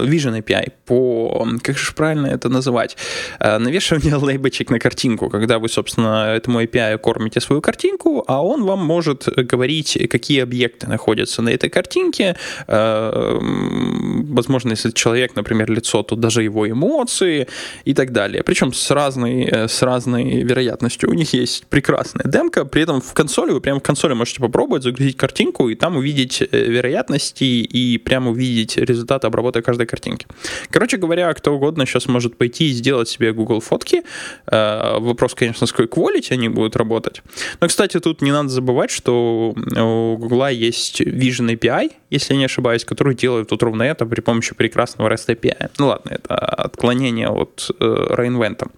Vision 0.06 0.42
API, 0.42 0.72
по, 0.86 1.48
как 1.62 1.78
же 1.78 1.94
правильно 1.94 2.28
это 2.28 2.50
называть, 2.50 2.98
э, 3.40 3.58
навешивание 3.58 4.16
лейбочек 4.22 4.70
на 4.70 4.80
картинку, 4.80 5.30
когда 5.30 5.60
вы, 5.60 5.70
собственно, 5.70 6.34
этому 6.36 6.62
API 6.62 6.98
кормите 6.98 7.40
свою 7.40 7.62
картинку, 7.62 8.24
а 8.28 8.44
он 8.44 8.64
вам 8.64 8.80
может 8.80 9.28
говорить, 9.36 9.98
какие 10.10 10.42
объекты 10.42 10.88
находятся 10.88 11.42
на 11.42 11.50
этой 11.50 11.70
картинке, 11.70 12.36
э, 12.68 13.40
возможно, 13.42 14.72
если 14.72 14.92
человек, 14.92 15.36
например, 15.36 15.72
лицо, 15.72 16.04
то 16.04 16.16
даже 16.16 16.44
его 16.44 16.70
эмоции 16.70 17.48
и 17.86 17.94
так 17.94 18.12
далее. 18.12 18.44
Причем 18.44 18.74
с 18.74 18.92
разной, 18.92 19.44
э, 19.44 19.68
с 19.68 19.82
разной 19.82 20.44
вероятностью. 20.44 21.10
У 21.10 21.14
них 21.14 21.34
есть 21.34 21.66
прекрасная 21.68 22.26
демка, 22.26 22.66
при 22.66 22.84
этом 22.84 23.02
в 23.02 23.14
консоли, 23.14 23.52
вы 23.52 23.62
прямо 23.62 23.80
в 23.80 23.84
консоли 23.84 24.14
можете 24.14 24.40
попробовать 24.40 24.73
загрузить 24.82 25.18
картинку 25.18 25.70
и 25.70 25.76
там 25.76 25.98
увидеть 25.98 26.42
э, 26.42 26.48
вероятности 26.52 27.44
и 27.44 28.00
прямо 28.00 28.32
увидеть 28.32 28.78
результаты 28.78 29.28
обработки 29.28 29.62
каждой 29.62 29.86
картинки. 29.86 30.26
Короче 30.72 30.98
говоря, 30.98 31.32
кто 31.34 31.54
угодно 31.54 31.86
сейчас 31.86 32.08
может 32.08 32.38
пойти 32.38 32.70
и 32.70 32.74
сделать 32.74 33.10
себе 33.10 33.34
Google 33.34 33.60
фотки. 33.60 34.04
Э, 34.48 34.98
Вопрос, 35.00 35.36
конечно, 35.36 35.68
с 35.68 35.72
какой 35.72 35.86
quality 35.86 36.34
они 36.34 36.50
будут 36.50 36.76
работать. 36.76 37.22
Но, 37.62 37.68
кстати, 37.68 38.00
тут 38.00 38.22
не 38.22 38.32
надо 38.32 38.50
забывать, 38.50 38.90
что 38.90 39.54
у 39.56 40.18
Google 40.18 40.48
есть 40.48 41.02
Vision 41.02 41.56
API, 41.56 41.92
если 42.10 42.34
я 42.34 42.40
не 42.40 42.46
ошибаюсь, 42.46 42.86
который 42.86 43.16
делает 43.16 43.52
вот 43.52 43.62
ровно 43.62 43.84
это 43.84 44.06
при 44.06 44.22
помощи 44.22 44.56
прекрасного 44.56 45.10
REST 45.10 45.36
API. 45.36 45.70
Ну 45.78 45.88
ладно, 45.88 46.12
это 46.12 46.36
отклонение 46.36 47.30
от 47.30 47.70
э, 47.80 47.84
reinvent. 47.84 48.70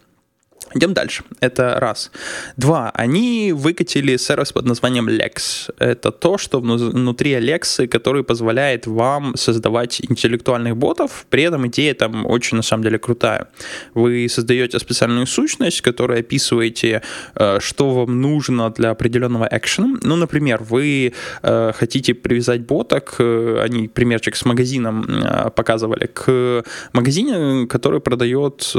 Идем 0.76 0.94
дальше. 0.94 1.24
Это 1.40 1.80
раз. 1.80 2.12
Два. 2.58 2.92
Они 2.94 3.54
выкатили 3.54 4.18
сервис 4.18 4.52
под 4.52 4.66
названием 4.66 5.08
Lex. 5.08 5.74
Это 5.80 6.12
то, 6.12 6.38
что 6.38 6.60
вну- 6.60 6.90
внутри 6.92 7.32
Alexa, 7.32 7.88
который 7.88 8.26
позволяет 8.26 8.86
вам 8.86 9.38
создавать 9.38 10.02
интеллектуальных 10.02 10.76
ботов. 10.76 11.26
При 11.30 11.44
этом 11.44 11.66
идея 11.68 11.94
там 11.94 12.26
очень, 12.26 12.58
на 12.58 12.64
самом 12.64 12.84
деле, 12.84 13.00
крутая. 13.00 13.48
Вы 13.94 14.28
создаете 14.30 14.78
специальную 14.80 15.28
сущность, 15.28 15.80
которая 15.80 16.20
описываете, 16.20 17.02
э, 17.36 17.60
что 17.62 17.92
вам 17.92 18.20
нужно 18.20 18.70
для 18.70 18.90
определенного 18.90 19.48
экшена. 19.50 19.98
Ну, 20.04 20.18
например, 20.18 20.62
вы 20.62 21.14
э, 21.42 21.72
хотите 21.74 22.14
привязать 22.14 22.62
бота 22.66 23.00
к... 23.00 23.16
э, 23.20 23.62
Они 23.64 23.88
примерчик 23.88 24.36
с 24.36 24.44
магазином 24.44 25.08
показывали. 25.56 26.08
К 26.08 26.64
магазину, 26.92 27.66
который 27.68 28.02
продает 28.02 28.74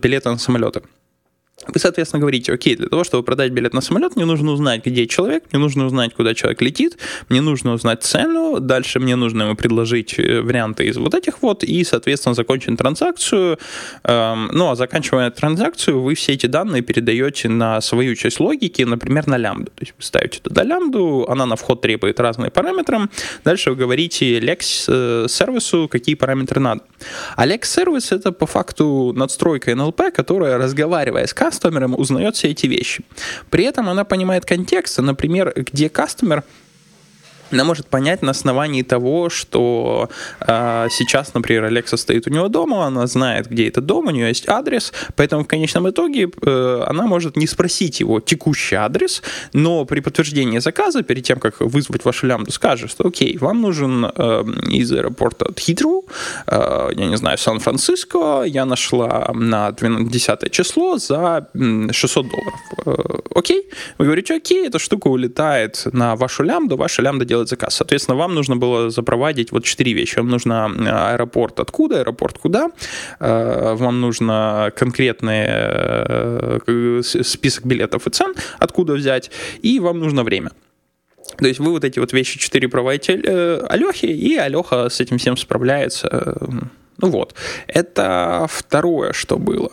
билеты 0.00 0.30
на 0.30 0.38
самолеты. 0.38 0.82
Вы, 1.66 1.78
соответственно, 1.78 2.20
говорите, 2.20 2.52
окей, 2.52 2.74
для 2.74 2.88
того, 2.88 3.04
чтобы 3.04 3.22
продать 3.22 3.52
билет 3.52 3.74
на 3.74 3.82
самолет, 3.82 4.16
мне 4.16 4.24
нужно 4.24 4.52
узнать, 4.52 4.84
где 4.84 5.06
человек, 5.06 5.44
мне 5.52 5.60
нужно 5.60 5.84
узнать, 5.84 6.14
куда 6.14 6.34
человек 6.34 6.62
летит, 6.62 6.96
мне 7.28 7.42
нужно 7.42 7.74
узнать 7.74 8.02
цену, 8.02 8.60
дальше 8.60 8.98
мне 8.98 9.14
нужно 9.14 9.42
ему 9.42 9.56
предложить 9.56 10.18
э, 10.18 10.40
варианты 10.40 10.86
из 10.86 10.96
вот 10.96 11.14
этих 11.14 11.42
вот, 11.42 11.62
и, 11.62 11.84
соответственно, 11.84 12.34
закончить 12.34 12.78
транзакцию. 12.78 13.58
Эм, 14.04 14.48
Ну, 14.52 14.70
а 14.70 14.74
заканчивая 14.74 15.30
транзакцию, 15.30 16.00
вы 16.00 16.14
все 16.14 16.32
эти 16.32 16.46
данные 16.46 16.82
передаете 16.82 17.48
на 17.48 17.80
свою 17.80 18.14
часть 18.14 18.40
логики, 18.40 18.82
например, 18.82 19.26
на 19.26 19.36
лямбду. 19.36 19.66
То 19.66 19.82
есть 19.82 19.94
вы 19.98 20.02
ставите 20.02 20.40
туда 20.40 20.62
лямбду, 20.62 21.26
она 21.28 21.46
на 21.46 21.56
вход 21.56 21.82
требует 21.82 22.20
разные 22.20 22.50
параметры, 22.50 23.08
дальше 23.44 23.70
вы 23.70 23.76
говорите 23.76 24.38
Lex 24.38 24.86
э, 24.88 25.88
какие 25.88 26.14
параметры 26.14 26.60
надо. 26.60 26.80
А 27.36 27.46
Lex 27.46 27.64
сервис 27.66 28.12
это 28.12 28.32
по 28.32 28.46
факту 28.46 29.12
надстройка 29.14 29.72
NLP, 29.72 30.10
которая, 30.10 30.58
разговаривая 30.58 31.26
с 31.26 31.34
кастомером, 31.50 31.98
узнает 31.98 32.36
все 32.36 32.48
эти 32.48 32.66
вещи. 32.66 33.04
При 33.50 33.64
этом 33.64 33.88
она 33.88 34.04
понимает 34.04 34.44
контекст, 34.44 34.98
например, 34.98 35.52
где 35.56 35.88
кастомер 35.88 36.44
она 37.52 37.64
может 37.64 37.86
понять 37.86 38.22
на 38.22 38.30
основании 38.30 38.82
того, 38.82 39.30
что 39.30 40.08
э, 40.40 40.88
сейчас, 40.90 41.34
например, 41.34 41.64
Алекса 41.64 41.96
стоит 41.96 42.26
у 42.26 42.30
него 42.30 42.48
дома, 42.48 42.86
она 42.86 43.06
знает, 43.06 43.48
где 43.48 43.68
этот 43.68 43.86
дом, 43.86 44.06
у 44.06 44.10
нее 44.10 44.28
есть 44.28 44.48
адрес, 44.48 44.92
поэтому 45.16 45.44
в 45.44 45.46
конечном 45.46 45.88
итоге 45.88 46.28
э, 46.42 46.84
она 46.86 47.06
может 47.06 47.36
не 47.36 47.46
спросить 47.46 48.00
его 48.00 48.20
текущий 48.20 48.76
адрес, 48.76 49.22
но 49.52 49.84
при 49.84 50.00
подтверждении 50.00 50.58
заказа, 50.58 51.02
перед 51.02 51.24
тем, 51.24 51.38
как 51.38 51.60
вызвать 51.60 52.04
вашу 52.04 52.26
лямбду, 52.26 52.52
скажет, 52.52 52.90
что 52.90 53.08
окей, 53.08 53.36
вам 53.38 53.60
нужен 53.60 54.04
э, 54.04 54.44
из 54.68 54.92
аэропорта 54.92 55.52
Хитру, 55.58 56.04
э, 56.46 56.90
я 56.94 57.06
не 57.06 57.16
знаю, 57.16 57.38
Сан-Франциско, 57.38 58.44
я 58.46 58.64
нашла 58.64 59.30
на 59.34 59.72
10 59.72 60.50
число 60.50 60.98
за 60.98 61.48
600 61.54 62.26
долларов. 62.28 62.60
Э, 62.86 63.38
окей, 63.38 63.70
вы 63.98 64.04
говорите, 64.04 64.34
окей, 64.34 64.66
эта 64.66 64.78
штука 64.78 65.08
улетает 65.08 65.86
на 65.92 66.16
вашу 66.16 66.42
лямбду, 66.42 66.76
ваша 66.76 67.02
лямбда 67.02 67.24
делает 67.24 67.39
заказ. 67.48 67.74
Соответственно, 67.74 68.16
вам 68.16 68.34
нужно 68.34 68.56
было 68.56 68.90
запровадить 68.90 69.52
вот 69.52 69.64
четыре 69.64 69.92
вещи. 69.92 70.16
Вам 70.16 70.28
нужно 70.28 70.66
аэропорт 71.12 71.60
откуда, 71.60 72.00
аэропорт 72.00 72.38
куда, 72.38 72.70
э, 73.18 73.74
вам 73.74 74.00
нужно 74.00 74.72
конкретный 74.76 75.44
э, 75.46 77.02
список 77.02 77.64
билетов 77.64 78.06
и 78.06 78.10
цен, 78.10 78.34
откуда 78.58 78.94
взять, 78.94 79.30
и 79.62 79.80
вам 79.80 79.98
нужно 80.00 80.24
время. 80.24 80.50
То 81.38 81.46
есть 81.46 81.60
вы 81.60 81.70
вот 81.70 81.84
эти 81.84 81.98
вот 81.98 82.12
вещи 82.12 82.38
четыре 82.38 82.68
проводите 82.68 83.20
э, 83.22 83.66
Алехе, 83.68 84.08
и 84.08 84.36
Алеха 84.36 84.88
с 84.88 85.00
этим 85.00 85.18
всем 85.18 85.36
справляется. 85.36 86.38
Ну 87.02 87.10
вот, 87.10 87.34
это 87.66 88.46
второе, 88.48 89.12
что 89.12 89.36
было. 89.38 89.72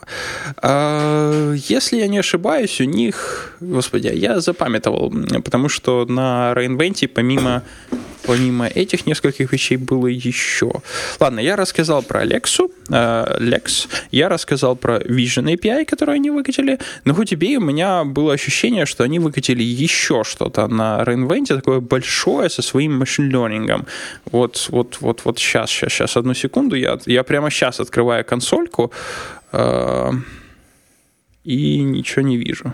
А, 0.61 1.53
если 1.53 1.97
я 1.97 2.07
не 2.07 2.19
ошибаюсь, 2.19 2.81
у 2.81 2.85
них, 2.85 3.55
господи, 3.59 4.11
я 4.13 4.39
запамятовал, 4.39 5.13
потому 5.43 5.69
что 5.69 6.05
на 6.05 6.53
Reinvent 6.55 7.07
помимо 7.07 7.63
помимо 8.27 8.67
этих 8.67 9.07
нескольких 9.07 9.53
вещей 9.53 9.77
было 9.77 10.07
еще. 10.07 10.71
Ладно, 11.19 11.39
я 11.39 11.55
рассказал 11.55 12.03
про 12.03 12.25
Lexu, 12.25 12.69
э, 12.89 13.37
Lex, 13.39 13.87
я 14.11 14.29
рассказал 14.29 14.75
про 14.75 14.97
Vision 14.97 15.55
API, 15.55 15.85
который 15.85 16.15
они 16.15 16.29
выкатили, 16.29 16.79
но 17.05 17.13
хоть 17.13 17.31
и 17.31 17.57
у 17.57 17.61
меня 17.61 18.03
было 18.03 18.33
ощущение, 18.33 18.85
что 18.85 19.03
они 19.03 19.19
выкатили 19.19 19.63
еще 19.63 20.23
что-то 20.23 20.67
на 20.67 21.03
Reinvent, 21.03 21.47
такое 21.47 21.79
большое 21.79 22.49
со 22.49 22.61
своим 22.61 22.97
машин 22.99 23.31
learning. 23.31 23.85
Вот, 24.31 24.67
вот, 24.69 24.97
вот, 25.01 25.21
вот 25.23 25.39
сейчас, 25.39 25.69
сейчас, 25.69 25.93
сейчас, 25.93 26.17
одну 26.17 26.33
секунду, 26.33 26.75
я, 26.75 26.99
я 27.05 27.23
прямо 27.23 27.49
сейчас 27.49 27.79
открываю 27.79 28.25
консольку 28.25 28.91
э, 29.53 30.11
и 31.43 31.77
ничего 31.79 32.21
не 32.23 32.37
вижу. 32.37 32.73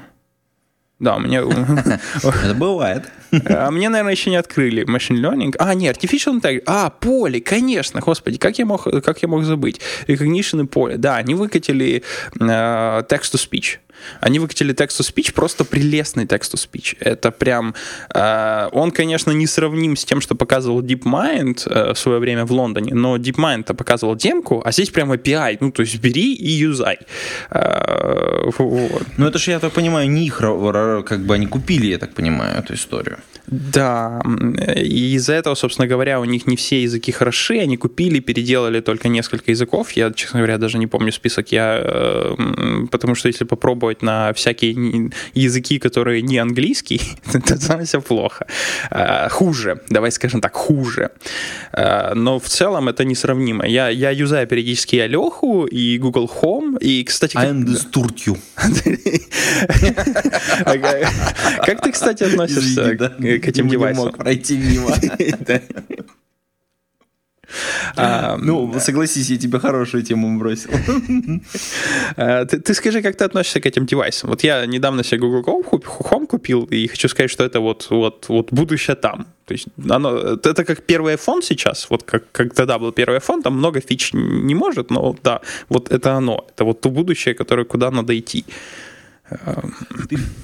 Да, 1.00 1.18
меня... 1.18 1.42
Это 2.24 2.54
бывает. 2.54 3.12
А 3.46 3.72
мне, 3.72 3.90
наверное, 3.90 4.14
еще 4.14 4.30
не 4.30 4.36
открыли 4.36 4.86
machine 4.86 5.20
learning. 5.20 5.56
А, 5.60 5.74
не, 5.74 5.90
artificial 5.90 6.40
intelligence. 6.40 6.64
А, 6.66 6.90
поле, 6.90 7.42
конечно, 7.42 8.00
господи, 8.00 8.38
как 8.38 8.58
я 8.60 8.66
мог, 8.66 8.84
как 9.04 9.22
я 9.22 9.28
мог 9.28 9.44
забыть? 9.44 9.82
Recognition 10.08 10.64
и 10.64 10.68
поле. 10.68 10.98
Да, 10.98 11.18
они 11.18 11.34
выкатили 11.34 12.04
uh, 12.40 13.08
text-to-speech. 13.08 13.80
Они 14.22 14.40
выкатили 14.40 14.74
text-to-speech, 14.74 15.34
просто 15.34 15.66
прелестный 15.66 16.26
text-to-speech. 16.26 16.98
Это 17.00 17.32
прям... 17.32 17.76
Э, 18.14 18.70
он, 18.72 18.92
конечно, 18.92 19.32
не 19.32 19.48
сравним 19.48 19.96
с 19.96 20.06
тем, 20.06 20.22
что 20.22 20.36
показывал 20.36 20.82
DeepMind 20.82 21.64
э, 21.66 21.94
в 21.94 21.98
свое 21.98 22.20
время 22.20 22.46
в 22.46 22.52
Лондоне, 22.52 22.94
но 22.94 23.18
DeepMind-то 23.18 23.74
показывал 23.74 24.16
демку, 24.16 24.62
а 24.66 24.72
здесь 24.72 24.90
прям 24.90 25.12
API. 25.12 25.58
Ну, 25.60 25.72
то 25.72 25.82
есть 25.82 26.00
бери 26.00 26.34
и 26.34 26.50
юзай. 26.50 27.00
Э, 27.50 28.50
вот. 28.58 29.04
Ну, 29.18 29.28
это 29.28 29.40
же, 29.40 29.52
я 29.52 29.60
так 29.60 29.74
понимаю, 29.74 30.10
не 30.10 30.26
их, 30.26 30.38
как 30.38 31.26
бы 31.26 31.36
они 31.36 31.48
купили, 31.48 31.88
я 31.88 31.98
так 31.98 32.14
понимаю, 32.14 32.60
эту 32.60 32.74
историю. 32.74 33.18
Да, 33.48 34.22
и 34.76 35.16
из-за 35.16 35.34
этого, 35.34 35.56
собственно 35.56 35.88
говоря, 35.88 36.20
у 36.20 36.26
них 36.26 36.48
не 36.48 36.56
все 36.56 36.84
языки 36.84 37.12
хороши, 37.12 37.60
они 37.60 37.78
купили, 37.78 38.20
переделали 38.20 38.80
только 38.80 39.10
несколько 39.10 39.52
языков. 39.52 39.92
Я, 39.92 40.12
честно 40.12 40.40
говоря, 40.40 40.58
даже 40.58 40.78
не 40.78 40.88
помню 40.88 41.12
список, 41.12 41.52
я, 41.52 41.82
э, 41.84 42.36
потому 42.90 43.16
что 43.16 43.28
если 43.28 43.44
попробовать 43.44 44.02
на 44.02 44.32
всякие 44.34 45.12
языки, 45.34 45.80
которые 45.80 46.22
не 46.22 46.38
английский, 46.38 47.02
то 47.32 47.68
там 47.68 47.86
все 47.86 48.02
плохо. 48.02 48.48
Э, 48.92 49.28
хуже, 49.30 49.82
давай 49.90 50.12
скажем 50.12 50.40
так, 50.40 50.56
хуже. 50.56 51.12
Э, 51.74 52.14
но 52.14 52.40
в 52.40 52.48
целом 52.48 52.88
это 52.88 53.04
несравнимо. 53.04 53.68
Я, 53.68 53.90
я 53.90 54.12
юзаю 54.12 54.48
периодически 54.48 54.96
Алеху 54.96 55.66
и 55.66 55.98
Google 55.98 56.32
Home, 56.42 56.80
и, 56.80 57.04
кстати... 57.04 57.38
I 57.38 57.52
understood 57.52 58.16
you. 58.26 58.38
Как 61.66 61.82
ты, 61.82 61.92
кстати, 61.92 62.24
относишься 62.24 62.98
к 63.40 63.48
этим 63.48 63.68
девайсам. 63.68 64.06
Не 64.06 64.10
мог 64.10 64.18
пройти 64.18 64.58
мимо. 64.58 64.96
А, 67.96 68.38
ну, 68.38 68.74
согласись, 68.80 69.30
я 69.30 69.38
тебе 69.38 69.60
хорошую 69.60 70.04
тему 70.04 70.40
бросил. 70.40 70.72
А, 72.16 72.46
ты, 72.46 72.60
ты 72.60 72.74
скажи, 72.74 73.02
как 73.02 73.16
ты 73.16 73.26
относишься 73.26 73.60
к 73.60 73.66
этим 73.66 73.86
девайсам? 73.86 74.30
Вот 74.30 74.44
я 74.44 74.66
недавно 74.66 75.04
себе 75.04 75.20
Google 75.20 75.62
Home 75.62 76.28
купил, 76.28 76.68
и 76.72 76.88
хочу 76.88 77.08
сказать, 77.08 77.32
что 77.32 77.44
это 77.44 77.60
вот, 77.60 77.88
вот, 77.90 78.26
вот 78.30 78.52
будущее 78.52 78.96
там. 78.96 79.26
То 79.46 79.54
есть 79.54 79.68
оно, 79.90 80.18
это 80.18 80.66
как 80.66 80.84
первый 80.84 81.16
iPhone 81.16 81.42
сейчас, 81.42 81.90
вот 81.90 82.04
как, 82.04 82.32
как 82.32 82.54
тогда 82.54 82.80
был 82.80 82.92
первый 82.92 83.20
iPhone, 83.20 83.42
там 83.42 83.58
много 83.58 83.82
фич 83.82 84.14
не 84.14 84.56
может, 84.56 84.92
но 84.92 85.16
да, 85.24 85.42
вот 85.70 85.92
это 85.92 86.14
оно. 86.14 86.46
Это 86.54 86.66
вот 86.66 86.82
то 86.82 86.90
будущее, 86.90 87.36
которое 87.36 87.66
куда 87.66 87.92
надо 87.92 88.18
идти. 88.18 88.46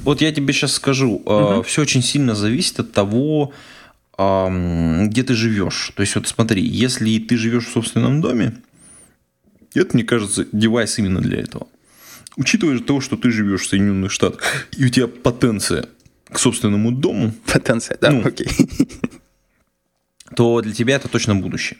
Вот 0.04 0.21
я 0.21 0.32
тебе 0.32 0.54
сейчас 0.54 0.73
скажу, 0.73 1.21
угу. 1.25 1.63
все 1.63 1.82
очень 1.82 2.02
сильно 2.02 2.36
зависит 2.36 2.80
от 2.80 2.91
того, 2.91 3.54
где 4.17 5.23
ты 5.23 5.34
живешь. 5.34 5.91
То 5.95 6.02
есть 6.02 6.15
вот 6.15 6.28
смотри, 6.28 6.62
если 6.62 7.19
ты 7.19 7.38
живешь 7.38 7.67
в 7.67 7.71
собственном 7.71 8.21
доме, 8.21 8.54
это, 9.73 9.95
мне 9.95 10.04
кажется, 10.04 10.45
девайс 10.52 10.97
именно 10.99 11.21
для 11.21 11.39
этого. 11.39 11.67
Учитывая 12.36 12.80
то, 12.80 13.02
что 13.02 13.17
ты 13.17 13.32
живешь 13.32 13.62
в 13.62 13.69
Соединенных 13.69 14.12
Штатах, 14.12 14.41
и 14.78 14.86
у 14.86 14.89
тебя 14.89 15.08
потенция 15.08 15.86
к 16.32 16.39
собственному 16.39 16.91
дому. 16.91 17.34
Потенция, 17.45 17.97
да, 17.99 18.12
ну, 18.12 18.25
окей. 18.25 18.47
То 20.36 20.62
для 20.62 20.73
тебя 20.73 20.95
это 20.95 21.08
точно 21.08 21.36
будущее. 21.36 21.80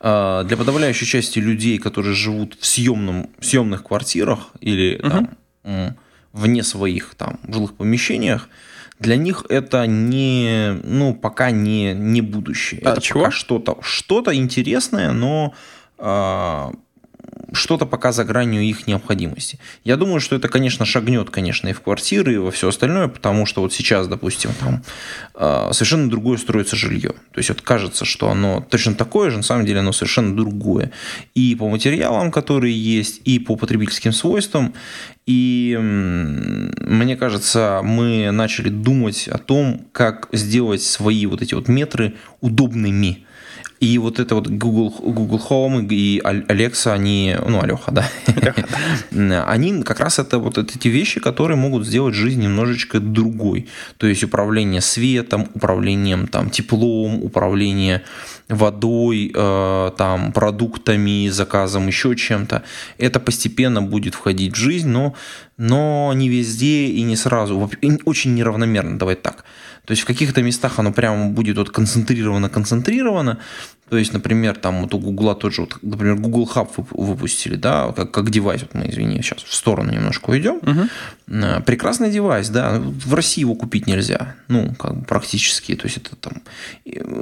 А, 0.00 0.44
для 0.44 0.56
подавляющей 0.56 1.06
части 1.06 1.38
людей, 1.38 1.78
которые 1.78 2.14
живут 2.14 2.56
в, 2.60 2.66
съемном, 2.66 3.30
в 3.38 3.44
съемных 3.44 3.82
квартирах 3.84 4.50
или 4.60 5.00
угу. 5.02 5.10
там, 5.10 5.96
вне 6.32 6.62
своих 6.62 7.14
там 7.14 7.40
жилых 7.46 7.74
помещениях, 7.74 8.48
для 8.98 9.16
них 9.16 9.46
это 9.48 9.86
не, 9.86 10.78
ну, 10.84 11.14
пока 11.14 11.50
не, 11.50 11.94
не 11.94 12.20
будущее. 12.20 12.82
А 12.84 12.92
это 12.92 13.00
чего? 13.00 13.20
пока 13.20 13.30
что-то, 13.30 13.78
что-то 13.80 14.34
интересное, 14.34 15.12
но 15.12 15.54
э, 15.98 16.70
что-то 17.52 17.86
пока 17.86 18.12
за 18.12 18.24
гранью 18.24 18.62
их 18.62 18.86
необходимости. 18.86 19.58
Я 19.84 19.96
думаю, 19.96 20.20
что 20.20 20.36
это, 20.36 20.48
конечно, 20.48 20.84
шагнет, 20.84 21.30
конечно, 21.30 21.68
и 21.68 21.72
в 21.72 21.80
квартиры, 21.80 22.34
и 22.34 22.38
во 22.38 22.50
все 22.50 22.68
остальное, 22.68 23.08
потому 23.08 23.46
что 23.46 23.62
вот 23.62 23.72
сейчас, 23.72 24.08
допустим, 24.08 24.50
там 24.58 24.82
э, 25.34 25.70
совершенно 25.72 26.08
другое 26.08 26.38
строится 26.38 26.76
жилье. 26.76 27.10
То 27.32 27.38
есть 27.38 27.48
вот 27.48 27.60
кажется, 27.62 28.04
что 28.04 28.30
оно 28.30 28.64
точно 28.68 28.94
такое 28.94 29.30
же, 29.30 29.38
на 29.38 29.42
самом 29.42 29.66
деле 29.66 29.80
оно 29.80 29.92
совершенно 29.92 30.36
другое. 30.36 30.92
И 31.34 31.54
по 31.54 31.68
материалам, 31.68 32.30
которые 32.30 32.76
есть, 32.76 33.20
и 33.24 33.38
по 33.38 33.56
потребительским 33.56 34.12
свойствам. 34.12 34.74
И 35.26 35.76
мне 35.80 37.16
кажется, 37.16 37.80
мы 37.84 38.30
начали 38.32 38.68
думать 38.68 39.28
о 39.28 39.38
том, 39.38 39.86
как 39.92 40.28
сделать 40.32 40.82
свои 40.82 41.26
вот 41.26 41.42
эти 41.42 41.54
вот 41.54 41.68
метры 41.68 42.14
удобными 42.40 43.24
и 43.80 43.96
вот 43.96 44.20
это 44.20 44.34
вот 44.34 44.46
Google, 44.46 44.90
Google 44.90 45.40
Home 45.48 45.88
и 45.88 46.20
Alexa, 46.20 46.92
они, 46.92 47.34
ну, 47.46 47.62
Алеха, 47.62 47.90
да, 47.90 48.10
они 49.46 49.82
как 49.82 50.00
раз 50.00 50.18
это 50.18 50.38
вот 50.38 50.58
эти 50.58 50.88
вещи, 50.88 51.18
которые 51.18 51.56
могут 51.56 51.86
сделать 51.86 52.14
жизнь 52.14 52.42
немножечко 52.42 53.00
другой. 53.00 53.68
То 53.96 54.06
есть 54.06 54.22
управление 54.22 54.82
светом, 54.82 55.48
управлением 55.54 56.26
там 56.26 56.50
теплом, 56.50 57.22
управление 57.22 58.02
водой, 58.50 59.32
э, 59.34 59.90
там, 59.96 60.32
продуктами, 60.32 61.28
заказом, 61.30 61.86
еще 61.86 62.14
чем-то. 62.14 62.62
Это 62.98 63.18
постепенно 63.18 63.80
будет 63.80 64.14
входить 64.14 64.52
в 64.52 64.58
жизнь, 64.58 64.88
но, 64.88 65.14
но 65.56 66.12
не 66.14 66.28
везде 66.28 66.86
и 66.86 67.00
не 67.02 67.16
сразу. 67.16 67.70
Очень 68.04 68.34
неравномерно, 68.34 68.98
давай 68.98 69.14
так. 69.14 69.44
То 69.84 69.92
есть 69.92 70.02
в 70.02 70.06
каких-то 70.06 70.42
местах 70.42 70.78
оно 70.78 70.92
прямо 70.92 71.30
будет 71.30 71.56
вот 71.58 71.70
концентрировано-концентрировано. 71.70 73.38
То 73.88 73.96
есть, 73.96 74.12
например, 74.12 74.54
там 74.54 74.82
вот 74.82 74.94
у 74.94 75.00
Гугла 75.00 75.34
тоже, 75.34 75.62
вот, 75.62 75.78
например, 75.82 76.14
Google 76.14 76.48
Hub 76.54 76.86
выпустили, 76.92 77.56
да, 77.56 77.92
как, 77.92 78.12
как 78.12 78.30
девайс, 78.30 78.62
вот 78.62 78.74
мы, 78.74 78.88
извини, 78.88 79.20
сейчас 79.20 79.42
в 79.42 79.52
сторону 79.52 79.90
немножко 79.92 80.30
уйдем. 80.30 80.58
Угу. 80.58 80.88
Прекрасный 81.66 82.08
девайс, 82.12 82.50
да, 82.50 82.78
в 82.78 83.14
России 83.14 83.40
его 83.40 83.56
купить 83.56 83.88
нельзя, 83.88 84.36
ну, 84.46 84.74
как 84.76 84.94
бы 84.96 85.04
практически, 85.04 85.74
то 85.74 85.86
есть 85.86 85.96
это 85.96 86.14
там, 86.14 86.42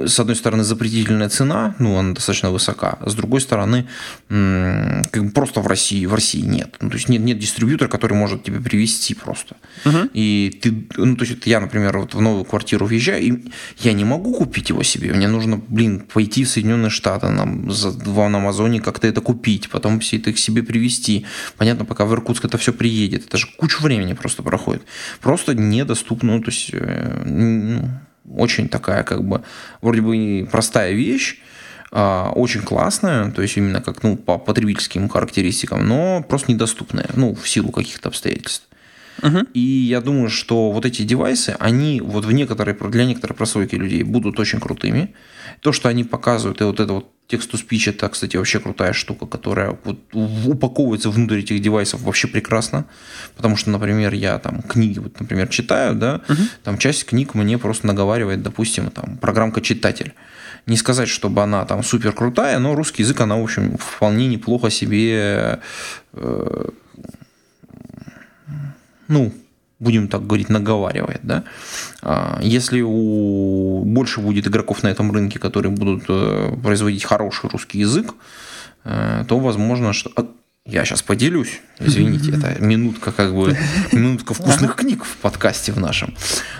с 0.07 0.19
одной 0.19 0.35
стороны, 0.35 0.63
запретительная 0.63 1.29
цена, 1.29 1.73
ну, 1.79 1.97
она 1.97 2.13
достаточно 2.13 2.51
высока, 2.51 2.99
а 2.99 3.09
с 3.09 3.15
другой 3.15 3.41
стороны, 3.41 3.87
как 4.27 5.25
бы 5.25 5.31
просто 5.31 5.61
в 5.61 5.67
России, 5.67 6.05
в 6.05 6.13
России 6.13 6.41
нет, 6.41 6.75
ну, 6.81 6.89
то 6.91 6.97
есть 6.97 7.09
нет, 7.09 7.21
нет 7.23 7.39
дистрибьютора, 7.39 7.89
который 7.89 8.13
может 8.13 8.43
тебе 8.43 8.59
привести 8.59 9.15
просто. 9.15 9.55
Угу. 9.85 10.09
И 10.13 10.59
ты, 10.61 10.87
ну, 10.97 11.15
то 11.15 11.25
есть 11.25 11.47
я, 11.47 11.59
например, 11.59 11.97
вот 11.97 12.13
в 12.13 12.21
новую 12.21 12.45
квартиру 12.49 12.85
въезжаю, 12.85 13.23
и 13.23 13.43
я 13.79 13.93
не 13.93 14.03
могу 14.03 14.33
купить 14.33 14.69
его 14.69 14.83
себе. 14.83 15.13
Мне 15.13 15.27
нужно, 15.27 15.61
блин, 15.67 16.01
пойти 16.01 16.43
в 16.43 16.49
Соединенные 16.49 16.89
Штаты 16.89 17.29
нам, 17.29 17.71
за, 17.71 17.89
в 17.91 18.19
Амазоне 18.19 18.81
как-то 18.81 19.07
это 19.07 19.21
купить, 19.21 19.69
потом 19.69 19.99
все 19.99 20.17
это 20.17 20.33
к 20.33 20.37
себе 20.37 20.63
привезти. 20.63 21.25
Понятно, 21.57 21.85
пока 21.85 22.05
в 22.05 22.13
Иркутск 22.13 22.45
это 22.45 22.57
все 22.57 22.73
приедет. 22.73 23.25
Это 23.27 23.37
же 23.37 23.47
кучу 23.57 23.81
времени 23.81 24.13
просто 24.13 24.43
проходит. 24.43 24.83
Просто 25.21 25.53
недоступно, 25.53 26.37
ну, 26.37 26.41
то 26.41 26.51
есть 26.51 26.69
э, 26.73 27.23
ну, 27.25 27.89
очень 28.35 28.69
такая 28.69 29.03
как 29.03 29.23
бы 29.23 29.43
вроде 29.81 30.01
бы 30.01 30.47
простая 30.51 30.93
вещь, 30.93 31.39
а, 31.91 32.31
очень 32.35 32.61
классная, 32.61 33.31
то 33.31 33.41
есть 33.41 33.57
именно 33.57 33.81
как 33.81 34.03
ну, 34.03 34.15
по 34.15 34.37
потребительским 34.37 35.09
характеристикам, 35.09 35.87
но 35.87 36.23
просто 36.27 36.51
недоступная, 36.51 37.09
ну, 37.15 37.33
в 37.33 37.47
силу 37.49 37.71
каких-то 37.71 38.09
обстоятельств. 38.09 38.67
Угу. 39.21 39.47
И 39.53 39.59
я 39.59 40.01
думаю, 40.01 40.29
что 40.29 40.71
вот 40.71 40.85
эти 40.85 41.03
девайсы, 41.03 41.55
они 41.59 42.01
вот 42.01 42.25
в 42.25 42.31
некоторые, 42.31 42.75
для 42.75 43.05
некоторой 43.05 43.35
прослойки 43.35 43.75
людей 43.75 44.03
будут 44.03 44.39
очень 44.39 44.59
крутыми. 44.59 45.13
То, 45.61 45.71
что 45.71 45.89
они 45.89 46.03
показывают, 46.03 46.61
и 46.61 46.63
вот 46.63 46.79
это 46.79 46.93
вот 46.93 47.11
текст-to-speech, 47.27 47.89
это, 47.89 48.09
кстати, 48.09 48.37
вообще 48.37 48.59
крутая 48.59 48.93
штука, 48.93 49.25
которая 49.25 49.77
вот 49.83 49.99
упаковывается 50.13 51.09
внутрь 51.09 51.39
этих 51.39 51.61
девайсов 51.61 52.01
вообще 52.01 52.27
прекрасно. 52.27 52.85
Потому 53.35 53.55
что, 53.55 53.69
например, 53.69 54.13
я 54.13 54.39
там 54.39 54.61
книги, 54.61 54.99
вот, 54.99 55.19
например, 55.19 55.47
читаю, 55.47 55.95
да, 55.95 56.21
угу. 56.27 56.41
там 56.63 56.77
часть 56.77 57.05
книг 57.05 57.35
мне 57.35 57.57
просто 57.57 57.87
наговаривает, 57.87 58.41
допустим, 58.41 58.89
там 58.89 59.17
программка 59.17 59.61
читатель. 59.61 60.13
Не 60.65 60.77
сказать, 60.77 61.07
чтобы 61.07 61.41
она 61.41 61.65
там 61.65 61.83
супер 61.83 62.11
крутая, 62.11 62.59
но 62.59 62.75
русский 62.75 63.03
язык 63.03 63.21
она, 63.21 63.37
в 63.37 63.43
общем, 63.43 63.77
вполне 63.77 64.27
неплохо 64.27 64.69
себе 64.69 65.59
э, 66.13 66.69
ну, 69.09 69.33
будем 69.79 70.07
так 70.07 70.25
говорить, 70.25 70.49
наговаривает. 70.49 71.19
Да? 71.23 71.43
А, 72.01 72.39
если 72.41 72.81
у 72.81 73.83
больше 73.85 74.21
будет 74.21 74.47
игроков 74.47 74.83
на 74.83 74.87
этом 74.87 75.11
рынке, 75.11 75.39
которые 75.39 75.71
будут 75.71 76.05
э, 76.09 76.55
производить 76.63 77.03
хороший 77.03 77.49
русский 77.49 77.79
язык, 77.79 78.13
э, 78.85 79.25
то 79.27 79.39
возможно, 79.39 79.93
что 79.93 80.11
я 80.69 80.85
сейчас 80.85 81.01
поделюсь, 81.01 81.61
извините, 81.79 82.31
это 82.31 82.61
минутка 82.61 83.11
как 83.11 83.33
бы, 83.33 83.57
минутка 83.91 84.33
вкусных 84.33 84.75
книг 84.75 85.03
в 85.03 85.17
подкасте 85.17 85.71
в 85.71 85.79
нашем, 85.79 86.15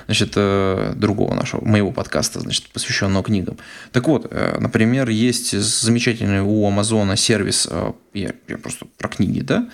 значит, 0.06 0.34
э, 0.36 0.94
другого 0.96 1.34
нашего, 1.34 1.64
моего 1.64 1.92
подкаста, 1.92 2.40
значит, 2.40 2.68
посвященного 2.70 3.24
книгам. 3.24 3.58
Так 3.92 4.08
вот, 4.08 4.28
э, 4.30 4.58
например, 4.60 5.10
есть 5.10 5.58
замечательный 5.58 6.42
у 6.42 6.68
Амазона 6.68 7.16
сервис, 7.16 7.68
э, 7.70 7.94
я, 8.14 8.32
я 8.48 8.58
просто 8.58 8.88
про 8.98 9.08
книги, 9.08 9.42
да, 9.42 9.68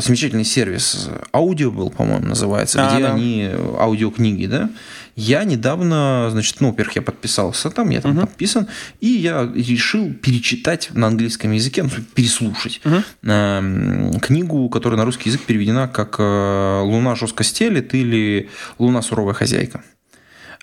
замечательный 0.00 0.44
сервис 0.44 1.08
Audible, 1.32 1.90
по-моему, 1.90 2.26
называется, 2.26 2.86
а, 2.86 2.92
где 2.92 3.02
да. 3.02 3.14
они 3.14 3.50
аудиокниги, 3.78 4.46
да, 4.46 4.70
я 5.16 5.44
недавно, 5.44 6.28
значит, 6.30 6.60
ну, 6.60 6.70
во-первых, 6.70 6.96
я 6.96 7.02
подписался 7.02 7.70
там, 7.70 7.90
я 7.90 8.00
там 8.00 8.12
угу. 8.12 8.20
подписан, 8.22 8.68
и 9.00 9.06
я 9.06 9.50
решил 9.54 10.12
перечитать 10.12 10.90
на 10.92 11.06
английском 11.06 11.52
языке, 11.52 11.84
ну, 11.84 11.90
переслушать 12.14 12.80
э, 12.84 14.10
книгу, 14.20 14.68
которая 14.68 14.98
на 14.98 15.04
русский 15.04 15.28
язык 15.30 15.42
переведена 15.42 15.88
как 15.88 16.16
э, 16.18 16.80
«Луна 16.82 17.14
жестко 17.14 17.44
стелит» 17.44 17.94
или 17.94 18.50
«Луна 18.78 19.02
суровая 19.02 19.34
хозяйка». 19.34 19.82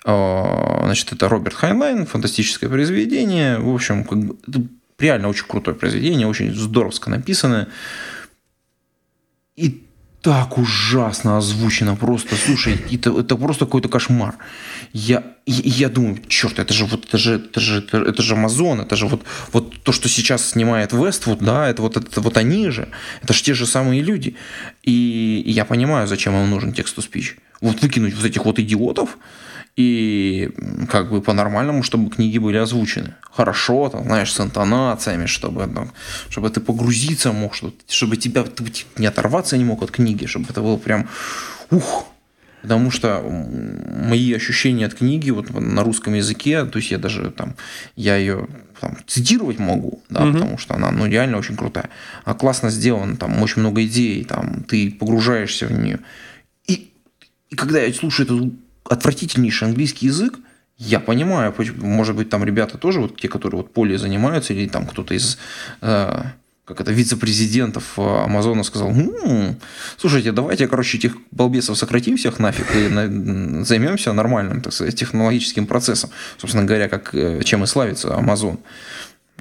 Значит, 0.04 1.12
это 1.12 1.28
Роберт 1.28 1.54
Хайнлайн, 1.54 2.06
фантастическое 2.06 2.68
произведение. 2.68 3.60
В 3.60 3.72
общем, 3.72 4.02
как 4.02 4.18
бы, 4.18 4.36
реально 4.98 5.28
очень 5.28 5.46
крутое 5.46 5.76
произведение, 5.76 6.26
очень 6.26 6.52
здоровско 6.52 7.08
написанное. 7.08 7.68
И 9.54 9.84
так 10.22 10.56
ужасно 10.56 11.36
озвучено 11.36 11.96
просто. 11.96 12.36
Слушай, 12.36 12.80
это, 12.92 13.10
это 13.18 13.36
просто 13.36 13.66
какой-то 13.66 13.88
кошмар. 13.88 14.36
Я, 14.92 15.24
я 15.46 15.88
думаю, 15.88 16.22
черт, 16.28 16.60
это 16.60 16.72
же 16.72 16.84
вот 16.84 17.06
это 17.06 17.18
же 17.18 17.34
это 17.34 17.60
же 17.60 17.78
это, 17.78 17.98
это 17.98 18.22
же 18.22 18.34
Амазон, 18.34 18.80
это 18.80 18.94
же 18.94 19.08
вот 19.08 19.24
вот 19.52 19.82
то, 19.82 19.90
что 19.90 20.08
сейчас 20.08 20.50
снимает 20.50 20.92
Westworld, 20.92 21.40
да, 21.40 21.68
это 21.68 21.82
вот 21.82 21.96
это 21.96 22.20
вот 22.20 22.36
они 22.36 22.70
же, 22.70 22.88
это 23.20 23.32
же 23.32 23.42
те 23.42 23.52
же 23.52 23.66
самые 23.66 24.00
люди. 24.00 24.36
И, 24.84 25.42
и 25.44 25.50
я 25.50 25.64
понимаю, 25.64 26.06
зачем 26.06 26.34
им 26.36 26.48
нужен 26.48 26.72
текст-то-спич. 26.72 27.36
Вот 27.60 27.82
выкинуть 27.82 28.14
вот 28.14 28.24
этих 28.24 28.44
вот 28.44 28.60
идиотов, 28.60 29.18
и 29.76 30.50
как 30.90 31.10
бы 31.10 31.22
по-нормальному, 31.22 31.82
чтобы 31.82 32.10
книги 32.10 32.38
были 32.38 32.58
озвучены. 32.58 33.14
Хорошо, 33.30 33.88
там, 33.88 34.04
знаешь, 34.04 34.32
с 34.32 34.40
интонациями, 34.40 35.26
чтобы, 35.26 35.66
там, 35.66 35.92
чтобы 36.28 36.50
ты 36.50 36.60
погрузиться 36.60 37.32
мог, 37.32 37.54
чтобы, 37.54 37.74
чтобы 37.88 38.16
тебя 38.16 38.44
ты, 38.44 38.64
не 38.98 39.06
оторваться 39.06 39.56
не 39.56 39.64
мог 39.64 39.82
от 39.82 39.90
книги, 39.90 40.26
чтобы 40.26 40.46
это 40.50 40.60
было 40.60 40.76
прям 40.76 41.08
ух. 41.70 42.06
Потому 42.60 42.92
что 42.92 43.20
мои 43.22 44.32
ощущения 44.34 44.86
от 44.86 44.94
книги 44.94 45.30
вот 45.30 45.50
на 45.50 45.82
русском 45.82 46.14
языке, 46.14 46.64
то 46.64 46.78
есть 46.78 46.92
я 46.92 46.98
даже 46.98 47.30
там, 47.30 47.56
я 47.96 48.16
ее 48.16 48.46
там, 48.80 48.96
цитировать 49.06 49.58
могу, 49.58 50.00
да, 50.08 50.24
угу. 50.24 50.32
потому 50.34 50.58
что 50.58 50.74
она 50.74 50.92
ну, 50.92 51.06
реально 51.06 51.38
очень 51.38 51.56
крутая. 51.56 51.90
Она 52.24 52.36
классно 52.36 52.70
сделана, 52.70 53.16
там 53.16 53.42
очень 53.42 53.62
много 53.62 53.84
идей, 53.84 54.24
там, 54.24 54.62
ты 54.62 54.92
погружаешься 54.92 55.66
в 55.66 55.72
нее. 55.72 55.98
И, 56.68 56.92
и 57.50 57.56
когда 57.56 57.80
я 57.80 57.92
слушаю 57.92 58.26
эту 58.26 58.52
отвратительнейший 58.84 59.68
английский 59.68 60.06
язык, 60.06 60.38
я 60.78 61.00
понимаю, 61.00 61.54
может 61.76 62.16
быть, 62.16 62.28
там 62.28 62.44
ребята 62.44 62.78
тоже, 62.78 63.00
вот 63.00 63.20
те, 63.20 63.28
которые 63.28 63.62
вот 63.62 63.72
поле 63.72 63.98
занимаются, 63.98 64.52
или 64.52 64.68
там 64.68 64.86
кто-то 64.86 65.14
из 65.14 65.38
э, 65.80 66.22
как 66.64 66.80
это, 66.80 66.92
вице-президентов 66.92 67.98
э, 67.98 68.02
Амазона 68.02 68.62
сказал, 68.62 68.90
м-м, 68.90 69.56
слушайте, 69.96 70.32
давайте, 70.32 70.68
короче, 70.68 70.98
этих 70.98 71.16
балбесов 71.30 71.76
сократим 71.76 72.16
всех 72.16 72.38
нафиг 72.38 72.74
и 72.74 72.88
на, 72.88 73.64
займемся 73.64 74.12
нормальным, 74.12 74.60
так 74.60 74.72
сказать, 74.72 74.96
технологическим 74.96 75.66
процессом. 75.66 76.10
Собственно 76.38 76.64
говоря, 76.64 76.88
как, 76.88 77.14
э, 77.14 77.42
чем 77.44 77.64
и 77.64 77.66
славится 77.66 78.16
Амазон. 78.16 78.58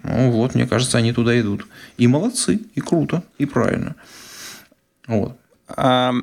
Ну 0.04 0.32
вот, 0.32 0.56
мне 0.56 0.66
кажется, 0.68 0.98
они 0.98 1.14
туда 1.14 1.40
идут. 1.40 1.68
И 1.98 2.08
молодцы, 2.08 2.60
и 2.74 2.82
круто, 2.82 3.24
и 3.38 3.46
правильно. 3.46 3.96
Вот. 5.08 5.38
А, 5.68 6.14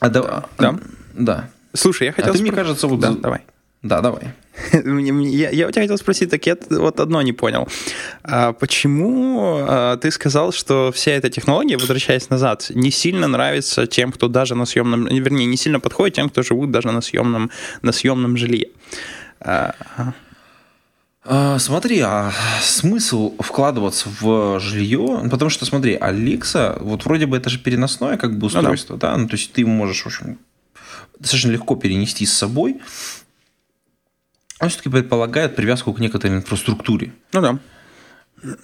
а 0.00 0.08
да, 0.08 0.44
да. 0.58 0.78
да. 1.14 1.48
Слушай, 1.74 2.06
я 2.06 2.12
хотел... 2.12 2.30
А 2.30 2.32
ты, 2.32 2.38
спро... 2.38 2.46
мне 2.46 2.56
кажется, 2.56 2.86
вот... 2.86 3.00
Да, 3.00 3.10
давай. 3.10 3.42
Да, 3.82 4.00
давай. 4.00 4.32
я, 4.72 5.50
я 5.50 5.66
у 5.66 5.70
тебя 5.70 5.82
хотел 5.82 5.98
спросить, 5.98 6.30
так 6.30 6.46
я 6.46 6.56
вот 6.70 7.00
одно 7.00 7.20
не 7.22 7.32
понял. 7.32 7.68
А 8.22 8.52
почему 8.52 9.58
а, 9.60 9.96
ты 9.96 10.10
сказал, 10.12 10.52
что 10.52 10.92
вся 10.92 11.12
эта 11.12 11.30
технология, 11.30 11.76
возвращаясь 11.76 12.30
назад, 12.30 12.70
не 12.74 12.92
сильно 12.92 13.26
нравится 13.26 13.86
тем, 13.86 14.12
кто 14.12 14.28
даже 14.28 14.54
на 14.54 14.66
съемном... 14.66 15.06
Вернее, 15.06 15.46
не 15.46 15.56
сильно 15.56 15.80
подходит 15.80 16.14
тем, 16.14 16.28
кто 16.28 16.42
живут 16.42 16.70
даже 16.70 16.92
на 16.92 17.00
съемном, 17.00 17.50
на 17.82 17.92
съемном 17.92 18.36
жилье? 18.36 18.68
А, 19.40 19.74
а, 21.24 21.58
смотри, 21.58 22.00
а 22.00 22.32
смысл 22.60 23.34
вкладываться 23.38 24.08
в 24.20 24.60
жилье, 24.60 25.26
потому 25.30 25.50
что, 25.50 25.64
смотри, 25.64 25.94
Алекса, 25.94 26.76
вот 26.80 27.04
вроде 27.04 27.26
бы 27.26 27.36
это 27.36 27.48
же 27.48 27.58
переносное 27.58 28.16
как 28.16 28.38
бы 28.38 28.46
устройство, 28.46 28.94
ну, 28.94 28.98
да. 29.00 29.12
да, 29.12 29.16
ну 29.16 29.28
то 29.28 29.34
есть 29.34 29.52
ты 29.52 29.64
можешь, 29.64 30.02
в 30.02 30.06
общем, 30.06 30.38
достаточно 31.22 31.50
легко 31.50 31.76
перенести 31.76 32.26
с 32.26 32.32
собой, 32.32 32.80
он 34.60 34.68
все-таки 34.68 34.90
предполагает 34.90 35.56
привязку 35.56 35.92
к 35.92 36.00
некоторой 36.00 36.38
инфраструктуре. 36.38 37.12
Ну 37.32 37.40
да. 37.40 37.58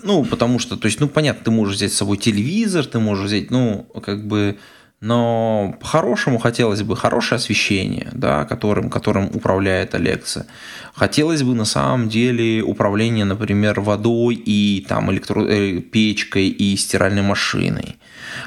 Ну, 0.03 0.25
потому 0.25 0.59
что, 0.59 0.77
то 0.77 0.87
есть, 0.87 0.99
ну, 0.99 1.09
понятно, 1.09 1.45
ты 1.45 1.51
можешь 1.53 1.77
взять 1.77 1.93
с 1.93 1.97
собой 1.97 2.17
телевизор, 2.17 2.85
ты 2.85 2.99
можешь 2.99 3.27
взять, 3.27 3.51
ну, 3.51 3.85
как 4.03 4.27
бы, 4.27 4.59
но 5.01 5.77
по-хорошему 5.81 6.39
хотелось 6.39 6.83
бы 6.83 6.97
хорошее 6.97 7.37
освещение, 7.37 8.09
да, 8.13 8.45
которым, 8.45 8.91
которым 8.91 9.27
управляет 9.27 9.95
Алекса. 9.95 10.47
Хотелось 10.95 11.43
бы 11.45 11.55
на 11.55 11.65
самом 11.65 12.09
деле 12.09 12.63
управление, 12.63 13.25
например, 13.25 13.81
водой 13.81 14.35
и 14.35 14.85
там 14.89 15.11
электро... 15.13 15.45
Э, 15.47 15.81
печкой 15.81 16.49
и 16.49 16.77
стиральной 16.77 17.23
машиной. 17.23 17.97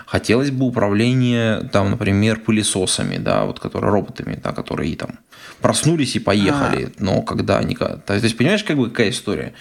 Хотелось 0.06 0.52
бы 0.52 0.66
управление, 0.66 1.70
там, 1.72 1.92
например, 1.92 2.42
пылесосами, 2.42 3.18
да, 3.18 3.46
вот 3.46 3.60
которые 3.60 3.92
роботами, 3.92 4.38
да, 4.44 4.52
которые 4.52 4.96
там 4.96 5.20
проснулись 5.62 6.16
и 6.16 6.20
поехали. 6.20 6.86
А. 6.86 6.92
Но 7.04 7.22
когда 7.22 7.60
они... 7.60 7.76
То 7.76 8.02
есть, 8.14 8.38
понимаешь, 8.38 8.64
как 8.64 8.78
бы 8.78 8.90
какая 8.90 9.10
история? 9.10 9.54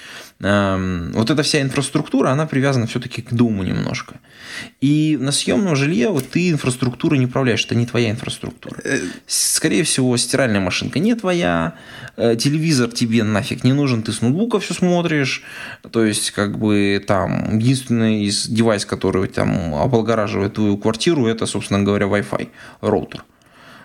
Эм, 0.43 1.12
вот 1.12 1.31
эта 1.31 1.43
вся 1.43 1.61
инфраструктура, 1.61 2.31
она 2.31 2.47
привязана 2.47 2.87
все-таки 2.87 3.21
к 3.21 3.33
дому 3.33 3.62
немножко. 3.62 4.14
И 4.81 5.19
на 5.21 5.33
съемном 5.33 5.77
жилье 5.77 6.09
вот 6.09 6.31
ты 6.31 6.51
инфраструктуру 6.51 7.16
не 7.16 7.27
управляешь, 7.27 7.64
это 7.66 7.75
не 7.75 7.85
твоя 7.85 8.11
инфраструктура. 8.11 8.77
Э. 8.83 9.01
Скорее 9.27 9.85
всего, 9.85 10.16
стиральная 10.16 10.61
машинка 10.61 10.99
не 10.99 11.14
твоя, 11.14 11.75
э, 12.16 12.37
телевизор 12.37 12.90
тебе 12.90 13.23
нафиг 13.23 13.64
не 13.64 13.75
нужен, 13.75 14.03
ты 14.03 14.12
с 14.12 14.23
ноутбука 14.23 14.61
все 14.61 14.73
смотришь. 14.73 15.43
То 15.90 16.05
есть, 16.07 16.31
как 16.31 16.59
бы 16.59 17.05
там 17.07 17.59
единственный 17.59 18.25
из 18.25 18.47
девайс, 18.47 18.87
который 18.87 19.29
там 19.29 19.75
облагораживает 19.75 20.55
твою 20.55 20.79
квартиру, 20.79 21.27
это, 21.27 21.45
собственно 21.45 21.83
говоря, 21.83 22.07
Wi-Fi, 22.07 22.49
роутер. 22.81 23.25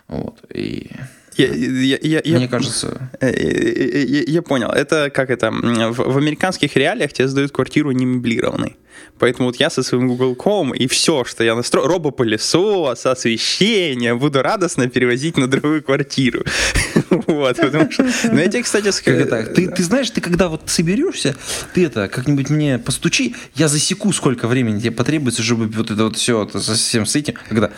Вот. 0.07 0.39
И 0.53 0.91
я, 1.37 1.97
я, 2.01 2.21
я, 2.23 2.35
Мне 2.35 2.43
я, 2.43 2.47
кажется... 2.47 3.09
Я, 3.21 3.29
я, 3.29 4.23
я 4.27 4.41
понял. 4.41 4.69
Это 4.69 5.09
как 5.09 5.29
это... 5.29 5.51
В, 5.51 6.13
в 6.13 6.17
американских 6.17 6.75
реалиях 6.75 7.13
тебе 7.13 7.27
сдают 7.27 7.51
квартиру 7.51 7.91
не 7.91 8.05
меблированной. 8.05 8.77
Поэтому 9.19 9.47
вот 9.47 9.57
я 9.57 9.69
со 9.69 9.83
своим 9.83 10.07
Google 10.07 10.35
Com 10.35 10.75
и 10.75 10.87
все, 10.87 11.23
что 11.25 11.43
я 11.43 11.55
настрою, 11.55 11.87
робопылесос, 11.87 13.05
освещение, 13.05 14.15
буду 14.15 14.41
радостно 14.41 14.89
перевозить 14.89 15.37
на 15.37 15.47
другую 15.47 15.83
квартиру. 15.83 16.43
Вот, 17.27 17.57
потому 17.57 17.91
что... 17.91 18.03
Ну, 18.25 18.37
я 18.39 18.47
тебе, 18.47 18.63
кстати, 18.63 18.89
скажу... 18.91 19.17
это, 19.17 19.43
ты, 19.43 19.69
ты 19.69 19.83
знаешь, 19.83 20.09
ты 20.09 20.21
когда 20.21 20.47
вот 20.49 20.61
соберешься, 20.65 21.35
ты 21.73 21.85
это, 21.85 22.07
как-нибудь 22.07 22.49
мне 22.49 22.77
постучи, 22.79 23.35
я 23.55 23.67
засеку, 23.67 24.11
сколько 24.13 24.47
времени 24.47 24.79
тебе 24.79 24.91
потребуется, 24.91 25.43
чтобы 25.43 25.67
вот 25.67 25.91
это 25.91 26.03
вот 26.05 26.17
все 26.17 26.47
со 26.53 26.73
всем 26.75 27.05
с 27.05 27.15
этим, 27.15 27.35
когда, 27.49 27.71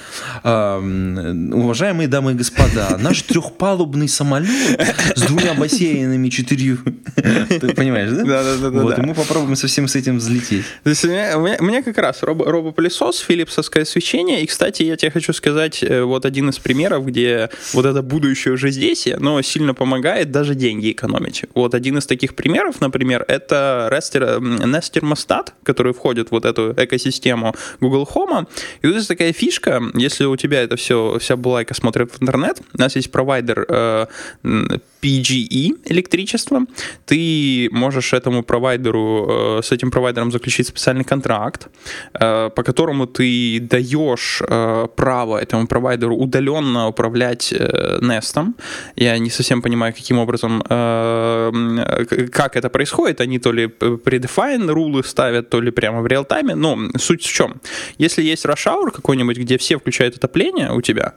уважаемые 0.98 2.08
дамы 2.08 2.32
и 2.32 2.36
господа, 2.36 2.98
наш 3.00 3.22
трехпалубный 3.24 4.08
самолет 4.08 4.50
с 5.16 5.22
двумя 5.24 5.54
бассейнами, 5.54 6.30
четырью, 6.30 6.80
ты 7.16 7.74
понимаешь, 7.74 8.12
да? 8.12 8.24
Да-да-да-да-да. 8.24 8.84
Вот, 8.84 8.98
и 9.00 9.02
мы 9.02 9.13
попробуем 9.13 9.56
со 9.56 9.68
всем 9.68 9.88
с 9.88 9.96
этим 9.96 10.18
взлететь. 10.18 10.66
То 10.84 10.90
есть 10.90 11.04
у 11.06 11.10
меня, 11.10 11.38
у 11.38 11.42
меня- 11.46 11.58
у 11.60 11.63
меня 11.66 11.84
как 11.84 11.98
раз 11.98 12.22
робо- 12.24 12.46
робопылесос, 12.50 13.20
филипсовское 13.20 13.84
освещение. 13.84 14.44
И, 14.44 14.48
кстати, 14.48 14.84
я 14.84 14.96
тебе 14.96 15.12
хочу 15.12 15.34
сказать, 15.34 15.84
э, 15.84 16.04
вот 16.04 16.26
один 16.26 16.50
из 16.50 16.60
примеров, 16.60 17.06
где 17.06 17.50
вот 17.74 17.86
это 17.86 18.02
будущее 18.02 18.54
уже 18.54 18.72
здесь, 18.72 19.08
и 19.18 19.28
оно 19.28 19.42
сильно 19.42 19.74
помогает 19.74 20.32
даже 20.32 20.56
деньги 20.56 20.92
экономить. 20.92 21.46
Вот 21.54 21.74
один 21.74 21.98
из 21.98 22.06
таких 22.06 22.36
примеров, 22.36 22.82
например, 22.82 23.26
это 23.28 23.90
Rester, 23.92 24.40
Nest 24.40 24.92
термостат, 24.92 25.54
который 25.64 25.94
входит 25.94 26.30
в 26.30 26.32
вот 26.32 26.46
эту 26.46 26.74
экосистему 26.78 27.54
Google 27.82 28.08
Home. 28.14 28.48
И 28.82 28.88
вот 28.88 28.96
есть 28.96 29.08
такая 29.08 29.34
фишка, 29.34 29.82
если 29.96 30.26
у 30.26 30.36
тебя 30.36 30.62
это 30.62 30.76
все, 30.76 31.18
вся 31.20 31.36
булайка 31.36 31.74
смотрит 31.74 32.12
в 32.12 32.22
интернет, 32.22 32.62
у 32.74 32.78
нас 32.78 32.96
есть 32.96 33.12
провайдер 33.12 33.66
э, 33.68 34.06
PGE 35.02 35.80
электричество, 35.86 36.62
ты 37.06 37.70
можешь 37.72 38.14
этому 38.14 38.44
провайдеру, 38.44 39.60
э, 39.60 39.62
с 39.64 39.72
этим 39.72 39.92
провайдером 39.92 40.32
заключить 40.32 40.68
специальный 40.68 41.04
контракт, 41.04 41.68
э, 42.14 42.50
по 42.56 42.64
которому 42.64 43.08
ты 43.08 43.60
даешь 43.60 44.42
э, 44.48 44.88
право 44.96 45.38
этому 45.38 45.68
провайдеру 45.68 46.16
удаленно 46.16 46.88
управлять 46.88 47.54
э, 47.54 48.00
Nest. 48.02 48.54
Я 49.08 49.20
не 49.20 49.30
совсем 49.30 49.62
понимаю, 49.62 49.93
каким 49.93 50.17
образом, 50.20 50.62
э, 50.70 52.28
как 52.32 52.58
это 52.58 52.70
происходит. 52.70 53.22
Они 53.22 53.39
то 53.39 53.54
ли 53.54 53.67
предефайн 53.67 54.70
рулы 54.70 55.04
ставят, 55.04 55.50
то 55.50 55.62
ли 55.62 55.72
прямо 55.72 56.02
в 56.02 56.08
реал-тайме. 56.08 56.56
Но 56.56 56.78
суть 56.98 57.24
в 57.24 57.34
чем? 57.34 57.62
Если 58.00 58.22
есть 58.22 58.46
rush 58.46 58.91
какой-нибудь, 58.91 59.38
где 59.38 59.58
все 59.58 59.78
включают 59.78 60.17
отопление 60.17 60.74
у 60.74 60.82
тебя, 60.82 61.13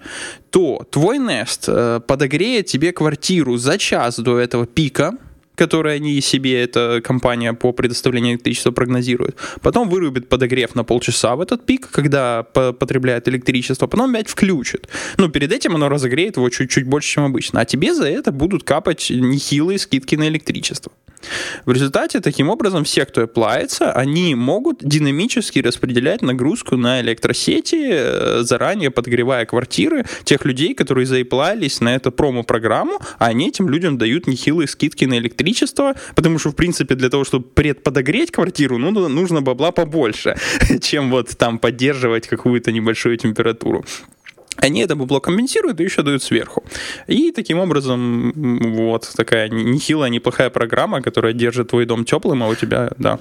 то 0.51 0.87
твой 0.91 1.19
Nest 1.19 1.65
э, 1.67 2.01
подогреет 2.01 2.67
тебе 2.67 2.93
квартиру 2.93 3.57
за 3.57 3.77
час 3.77 4.19
до 4.21 4.39
этого 4.39 4.67
пика, 4.67 5.15
который 5.61 5.97
они 5.97 6.21
себе, 6.23 6.63
эта 6.63 7.03
компания 7.05 7.53
по 7.53 7.73
предоставлению 7.73 8.33
электричества 8.33 8.71
прогнозирует. 8.71 9.37
Потом 9.61 9.91
вырубит 9.91 10.29
подогрев 10.29 10.75
на 10.75 10.85
полчаса 10.85 11.37
в 11.37 11.41
этот 11.43 11.67
пик, 11.67 11.91
когда 11.91 12.43
по- 12.43 12.73
потребляет 12.73 13.29
электричество, 13.29 13.87
потом 13.87 14.11
опять 14.11 14.29
включит. 14.29 14.89
Ну, 15.19 15.29
перед 15.29 15.53
этим 15.53 15.75
оно 15.75 15.89
разогреет 15.91 16.39
его 16.39 16.49
чуть-чуть 16.49 16.87
больше, 16.87 17.09
чем 17.11 17.25
обычно. 17.25 17.61
А 17.61 17.65
тебе 17.65 17.95
за 17.95 18.09
это 18.09 18.33
будут 18.33 18.65
капать 18.65 19.11
нехилые 19.11 19.79
скидки 19.79 20.17
на 20.17 20.29
электричество. 20.29 20.93
В 21.67 21.73
результате, 21.73 22.21
таким 22.21 22.49
образом, 22.49 22.85
все, 22.85 23.05
кто 23.05 23.23
оплается, 23.23 23.93
они 23.93 24.35
могут 24.35 24.79
динамически 24.83 25.59
распределять 25.59 26.23
нагрузку 26.23 26.77
на 26.77 27.01
электросети, 27.01 27.89
э, 27.91 28.43
заранее 28.43 28.91
подогревая 28.91 29.45
квартиры 29.45 30.05
тех 30.25 30.45
людей, 30.45 30.75
которые 30.75 31.07
заиплались 31.07 31.81
на 31.81 31.95
эту 31.95 32.11
промо-программу, 32.11 32.99
а 33.19 33.27
они 33.27 33.49
этим 33.49 33.69
людям 33.69 33.99
дают 33.99 34.27
нехилые 34.27 34.67
скидки 34.69 35.05
на 35.05 35.19
электричество, 35.19 35.95
потому 36.15 36.39
что, 36.39 36.51
в 36.51 36.57
принципе, 36.57 36.95
для 36.95 37.11
того, 37.11 37.25
чтобы 37.25 37.45
предподогреть 37.45 38.31
квартиру, 38.31 38.79
ну, 38.79 38.91
нужно 39.09 39.43
бабла 39.43 39.73
побольше, 39.73 40.37
чем 40.81 41.11
вот 41.11 41.37
там 41.37 41.59
поддерживать 41.59 42.27
какую-то 42.27 42.73
небольшую 42.73 43.17
температуру. 43.17 43.85
Они 44.61 44.83
это 44.83 44.97
бабло 44.97 45.21
компенсируют 45.21 45.81
и 45.81 45.85
еще 45.85 46.03
дают 46.03 46.23
сверху. 46.23 46.65
И 47.07 47.33
таким 47.33 47.59
образом, 47.59 48.33
вот 48.77 49.11
такая 49.17 49.49
нехилая, 49.49 50.11
неплохая 50.11 50.51
программа, 50.51 51.03
которая 51.03 51.33
держит 51.33 51.69
твой 51.69 51.87
дом 51.87 52.05
теплым, 52.05 52.43
а 52.43 52.49
у 52.49 52.55
тебя, 52.55 52.91
да. 52.99 53.19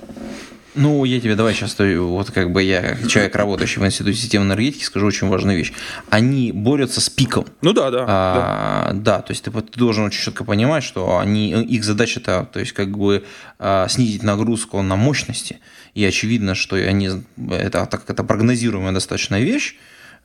Ну, 0.76 1.04
я 1.04 1.20
тебе 1.20 1.36
давай 1.36 1.54
сейчас, 1.54 1.76
вот 1.80 2.32
как 2.32 2.52
бы 2.52 2.62
я, 2.62 2.82
как 2.82 3.08
человек, 3.08 3.36
работающий 3.36 3.82
в 3.82 3.86
Институте 3.86 4.18
системной 4.18 4.50
энергетики, 4.50 4.84
скажу 4.84 5.08
очень 5.08 5.28
важную 5.28 5.58
вещь. 5.58 5.74
Они 6.10 6.52
борются 6.52 7.02
с 7.02 7.10
пиком. 7.10 7.46
Ну 7.62 7.74
да, 7.74 7.90
да. 7.90 8.06
да. 8.06 8.06
А, 8.08 8.92
да, 8.94 9.22
то 9.22 9.32
есть 9.32 9.44
ты, 9.44 9.52
ты 9.52 9.80
должен 9.80 10.06
очень 10.06 10.22
четко 10.22 10.44
понимать, 10.44 10.84
что 10.84 11.18
они, 11.18 11.50
их 11.64 11.84
задача 11.84 12.20
это, 12.20 12.48
то 12.52 12.60
есть 12.60 12.74
как 12.74 12.96
бы 12.96 13.26
а, 13.58 13.88
снизить 13.90 14.24
нагрузку 14.24 14.82
на 14.82 14.96
мощности. 14.96 15.60
И 15.96 16.06
очевидно, 16.06 16.54
что 16.54 16.76
они, 16.76 17.10
это, 17.50 17.86
так 17.86 18.02
как 18.02 18.10
это 18.12 18.24
прогнозируемая 18.24 18.94
достаточно 18.94 19.42
вещь, 19.42 19.76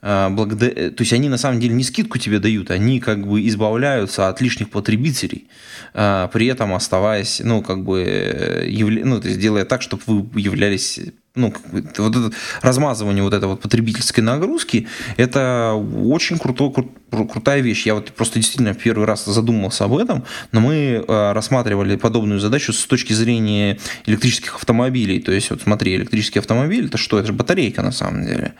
благодаря, 0.05 0.91
то 0.91 1.01
есть 1.01 1.13
они 1.13 1.29
на 1.29 1.37
самом 1.37 1.59
деле 1.59 1.73
не 1.73 1.83
скидку 1.83 2.19
тебе 2.19 2.37
дают, 2.37 2.69
они 2.69 2.99
как 2.99 3.25
бы 3.25 3.47
избавляются 3.47 4.29
от 4.29 4.39
лишних 4.39 4.69
потребителей, 4.69 5.47
а, 5.95 6.27
при 6.27 6.45
этом 6.45 6.75
оставаясь, 6.75 7.41
ну, 7.43 7.63
как 7.63 7.83
бы, 7.83 8.03
э, 8.03 9.03
ну, 9.03 9.19
то 9.19 9.27
есть 9.27 9.39
делая 9.39 9.65
так, 9.65 9.81
чтобы 9.81 10.03
вы 10.05 10.39
являлись 10.39 10.99
ну, 11.35 11.53
вот 11.97 12.15
это 12.15 12.31
размазывание 12.61 13.23
вот 13.23 13.33
этой 13.33 13.47
вот 13.47 13.61
потребительской 13.61 14.23
нагрузки, 14.23 14.87
это 15.17 15.73
очень 15.73 16.37
круто, 16.37 16.65
кру- 16.65 17.27
крутая 17.27 17.61
вещь. 17.61 17.85
Я 17.85 17.95
вот 17.95 18.11
просто 18.11 18.39
действительно 18.39 18.73
первый 18.73 19.05
раз 19.05 19.25
задумался 19.25 19.85
об 19.85 19.97
этом, 19.97 20.23
но 20.51 20.61
мы 20.61 21.03
э, 21.07 21.31
рассматривали 21.33 21.97
подобную 21.97 22.39
задачу 22.39 22.73
с 22.73 22.85
точки 22.85 23.13
зрения 23.13 23.77
электрических 24.05 24.55
автомобилей. 24.55 25.19
То 25.19 25.31
есть, 25.31 25.49
вот 25.49 25.61
смотри, 25.61 25.95
электрический 25.95 26.39
автомобиль, 26.39 26.85
это 26.85 26.97
что? 26.97 27.19
Это 27.19 27.27
же 27.27 27.33
батарейка 27.33 27.81
на 27.81 27.91
самом 27.91 28.25
деле. 28.25 28.53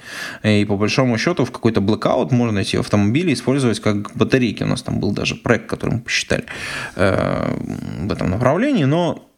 И 0.44 0.66
по 0.66 0.78
большому 0.78 1.18
счету 1.18 1.46
в 1.46 1.52
какой-то 1.52 1.82
blackout 1.82 2.34
можно 2.34 2.60
эти 2.60 2.76
автомобили 2.76 3.34
использовать 3.34 3.80
как 3.80 4.16
батарейки. 4.16 4.64
У 4.64 4.68
нас 4.68 4.82
там 4.82 5.00
был 5.00 5.12
даже 5.12 5.36
проект, 5.36 5.68
который 5.68 5.96
мы 5.96 6.00
посчитали 6.02 6.46
э, 6.96 7.56
в 8.02 8.12
этом 8.12 8.30
направлении, 8.30 8.84
но 8.84 9.30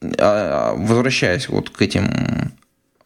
возвращаясь 0.00 1.48
вот 1.48 1.70
к 1.70 1.82
этим 1.82 2.52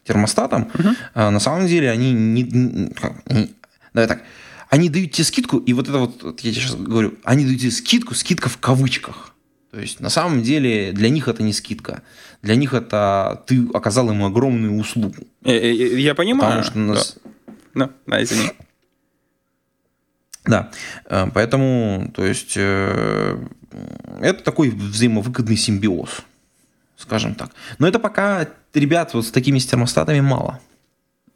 термостатам, 0.05 0.70
а, 1.14 1.31
на 1.31 1.40
самом 1.40 1.66
деле 1.66 1.90
они 1.90 2.12
не, 2.12 2.88
как, 2.90 3.12
они- 3.26 3.55
давай 3.94 4.09
так, 4.09 4.22
они 4.68 4.88
дают 4.88 5.12
тебе 5.12 5.24
скидку, 5.24 5.59
и 5.59 5.72
вот 5.72 5.88
это 5.88 5.98
вот, 5.98 6.22
вот 6.22 6.40
я 6.40 6.52
тебе 6.52 6.61
сейчас 6.62 6.74
говорю, 6.76 7.14
они 7.24 7.44
дают 7.44 7.61
тебе 7.61 7.70
скидку, 7.70 8.14
скидка 8.14 8.48
в 8.48 8.59
кавычках. 8.59 9.28
То 9.70 9.81
есть 9.81 10.00
на 10.00 10.11
самом 10.11 10.42
деле 10.42 10.92
для 10.92 11.09
них 11.09 11.28
это 11.28 11.42
не 11.42 11.52
скидка, 11.55 12.02
для 12.42 12.57
них 12.57 12.74
это 12.74 13.42
ты 13.46 13.66
оказал 13.72 14.11
им 14.11 14.22
огромную 14.24 14.76
услугу, 14.78 15.16
Э, 15.44 15.52
э, 15.52 15.98
Я 16.00 16.14
понимаю. 16.14 16.62
потому 16.62 16.64
что 16.64 16.78
нас, 16.78 17.16
Да, 17.74 17.87
да, 17.87 17.90
да, 18.07 18.22
извини. 18.22 18.50
Да, 20.44 20.70
э, 21.07 21.26
поэтому, 21.33 22.11
то 22.14 22.24
есть, 22.24 22.55
э, 22.57 23.38
это 24.20 24.42
такой 24.42 24.70
взаимовыгодный 24.70 25.57
симбиоз, 25.57 26.22
скажем 26.96 27.35
так. 27.35 27.50
Но 27.78 27.88
это 27.88 27.98
пока 27.98 28.46
ребят 28.74 29.14
вот 29.14 29.26
с 29.26 29.31
такими 29.31 29.59
термостатами 29.59 30.20
мало. 30.20 30.61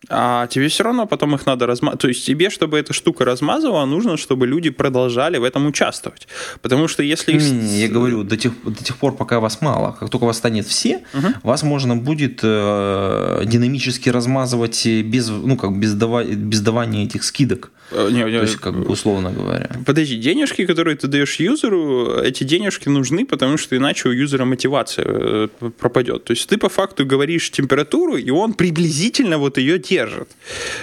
А 0.08 0.46
тебе 0.46 0.68
все 0.68 0.84
равно 0.84 1.06
потом 1.06 1.34
их 1.34 1.46
надо 1.46 1.66
размазывать. 1.66 2.00
То 2.00 2.08
есть 2.08 2.24
тебе, 2.24 2.50
чтобы 2.50 2.78
эта 2.78 2.92
штука 2.92 3.24
размазывала, 3.24 3.84
нужно, 3.86 4.16
чтобы 4.16 4.46
люди 4.46 4.70
продолжали 4.70 5.38
в 5.38 5.44
этом 5.44 5.66
участвовать. 5.66 6.28
Потому 6.62 6.86
что 6.86 7.02
если 7.02 7.32
их... 7.32 7.42
Не, 7.42 7.80
я 7.80 7.88
говорю, 7.88 8.22
до 8.22 8.36
тех, 8.36 8.52
до 8.64 8.84
тех 8.84 8.96
пор, 8.98 9.16
пока 9.16 9.40
вас 9.40 9.60
мало. 9.60 9.96
Как 9.98 10.10
только 10.10 10.24
вас 10.24 10.38
станет 10.38 10.66
все, 10.66 11.02
вас 11.42 11.62
можно 11.62 11.96
будет 11.96 12.40
э, 12.42 13.42
динамически 13.46 14.08
размазывать 14.10 14.86
без, 14.86 15.28
ну, 15.28 15.56
как 15.56 15.78
без, 15.78 15.94
дава- 15.94 16.24
без 16.24 16.60
давания 16.60 17.04
этих 17.04 17.24
скидок. 17.24 17.72
Э, 17.90 18.08
не, 18.10 18.22
не, 18.22 18.38
То 18.38 18.42
есть, 18.42 18.56
как 18.56 18.74
бы 18.74 18.86
условно 18.86 19.30
говоря. 19.32 19.70
Подожди, 19.84 20.16
денежки, 20.16 20.66
которые 20.66 20.96
ты 20.96 21.06
даешь 21.08 21.36
юзеру, 21.40 22.20
эти 22.20 22.44
денежки 22.44 22.88
нужны, 22.88 23.26
потому 23.26 23.56
что 23.58 23.76
иначе 23.76 24.08
у 24.08 24.12
юзера 24.12 24.44
мотивация 24.44 25.06
э, 25.08 25.48
пропадет. 25.78 26.24
То 26.24 26.32
есть 26.32 26.48
ты 26.48 26.58
по 26.58 26.68
факту 26.68 27.06
говоришь 27.06 27.50
температуру, 27.50 28.16
и 28.16 28.30
он 28.30 28.54
приблизительно 28.54 29.38
вот 29.38 29.58
ее 29.58 29.78
держит. 29.88 30.28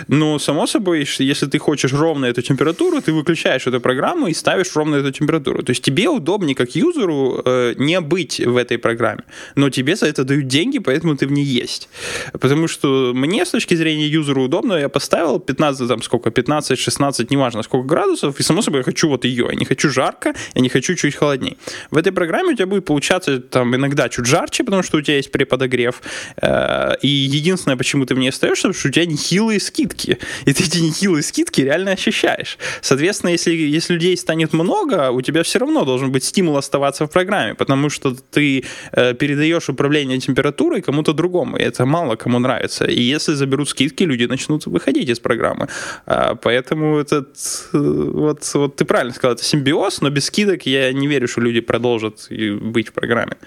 Но, 0.07 0.39
само 0.39 0.67
собой, 0.67 1.07
если 1.19 1.45
ты 1.45 1.59
хочешь 1.59 1.93
ровно 1.93 2.25
эту 2.25 2.41
температуру, 2.41 3.01
ты 3.01 3.13
выключаешь 3.13 3.67
эту 3.67 3.79
программу 3.79 4.27
и 4.27 4.33
ставишь 4.33 4.75
ровно 4.75 4.95
эту 4.95 5.11
температуру. 5.11 5.63
То 5.63 5.71
есть 5.71 5.83
тебе 5.83 6.09
удобнее, 6.09 6.55
как 6.55 6.75
юзеру, 6.75 7.41
э, 7.45 7.73
не 7.77 7.99
быть 8.01 8.39
в 8.39 8.57
этой 8.57 8.77
программе. 8.77 9.23
Но 9.55 9.69
тебе 9.69 9.95
за 9.95 10.05
это 10.05 10.23
дают 10.23 10.47
деньги, 10.47 10.79
поэтому 10.79 11.15
ты 11.15 11.27
в 11.27 11.31
ней 11.31 11.45
есть. 11.45 11.89
Потому 12.31 12.67
что 12.67 13.11
мне, 13.13 13.45
с 13.45 13.51
точки 13.51 13.75
зрения 13.75 14.07
юзера, 14.07 14.41
удобно, 14.41 14.73
я 14.73 14.89
поставил 14.89 15.39
15, 15.39 15.87
там 15.87 16.01
сколько, 16.01 16.31
15, 16.31 16.79
16, 16.79 17.31
неважно 17.31 17.63
сколько 17.63 17.87
градусов, 17.87 18.39
и 18.39 18.43
само 18.43 18.61
собой 18.61 18.79
я 18.79 18.83
хочу 18.83 19.09
вот 19.09 19.25
ее. 19.25 19.47
Я 19.49 19.55
не 19.55 19.65
хочу 19.65 19.89
жарко, 19.89 20.33
я 20.55 20.61
не 20.61 20.69
хочу 20.69 20.95
чуть 20.95 21.15
холоднее. 21.15 21.55
В 21.91 21.97
этой 21.97 22.11
программе 22.11 22.53
у 22.53 22.55
тебя 22.55 22.67
будет 22.67 22.85
получаться 22.85 23.39
там 23.39 23.75
иногда 23.75 24.09
чуть 24.09 24.25
жарче, 24.25 24.63
потому 24.63 24.83
что 24.83 24.97
у 24.97 25.01
тебя 25.01 25.17
есть 25.17 25.31
преподогрев. 25.31 26.01
Э, 26.41 26.93
И 27.01 27.07
единственное, 27.07 27.77
почему 27.77 28.05
ты 28.05 28.15
в 28.15 28.19
ней 28.19 28.29
остаешься, 28.29 28.73
что 28.73 28.89
тебя 28.93 29.05
нехилые 29.05 29.59
скидки. 29.59 30.17
И 30.45 30.53
ты 30.53 30.63
эти 30.63 30.79
нехилые 30.79 31.23
скидки 31.23 31.61
реально 31.61 31.91
ощущаешь. 31.91 32.57
Соответственно, 32.81 33.31
если, 33.31 33.51
если 33.53 33.93
людей 33.93 34.15
станет 34.17 34.53
много, 34.53 35.11
у 35.11 35.21
тебя 35.21 35.43
все 35.43 35.59
равно 35.59 35.85
должен 35.85 36.11
быть 36.11 36.23
стимул 36.23 36.57
оставаться 36.57 37.05
в 37.05 37.09
программе, 37.09 37.55
потому 37.55 37.89
что 37.89 38.15
ты 38.31 38.63
э, 38.91 39.13
передаешь 39.13 39.69
управление 39.69 40.19
температурой 40.19 40.81
кому-то 40.81 41.13
другому, 41.13 41.57
и 41.57 41.61
это 41.61 41.85
мало 41.85 42.15
кому 42.15 42.39
нравится. 42.39 42.85
И 42.85 43.01
если 43.01 43.33
заберут 43.33 43.69
скидки, 43.69 44.03
люди 44.03 44.25
начнут 44.25 44.65
выходить 44.65 45.09
из 45.09 45.19
программы. 45.19 45.67
А, 46.05 46.35
поэтому 46.35 46.97
этот, 46.97 47.29
э, 47.73 47.77
вот, 47.77 48.53
вот 48.53 48.75
ты 48.75 48.85
правильно 48.85 49.13
сказал, 49.13 49.35
это 49.35 49.43
симбиоз, 49.43 50.01
но 50.01 50.09
без 50.09 50.25
скидок 50.25 50.65
я 50.65 50.93
не 50.93 51.07
верю, 51.07 51.27
что 51.27 51.41
люди 51.41 51.61
продолжат 51.61 52.27
быть 52.29 52.89
в 52.89 52.93
программе. 52.93 53.37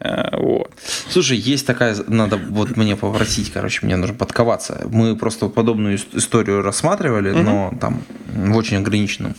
А, 0.00 0.36
вот. 0.38 0.70
Слушай, 1.08 1.38
есть 1.38 1.66
такая, 1.66 1.96
надо 2.08 2.36
вот 2.36 2.76
мне 2.76 2.96
попросить, 2.96 3.52
короче, 3.52 3.80
мне 3.86 3.96
нужно 3.96 4.14
подковаться. 4.16 4.73
Мы 4.90 5.16
просто 5.16 5.48
подобную 5.48 5.96
историю 5.96 6.62
рассматривали, 6.62 7.30
угу. 7.30 7.42
но 7.42 7.74
там 7.80 8.02
в 8.26 8.56
очень 8.56 8.76
ограниченном. 8.78 9.34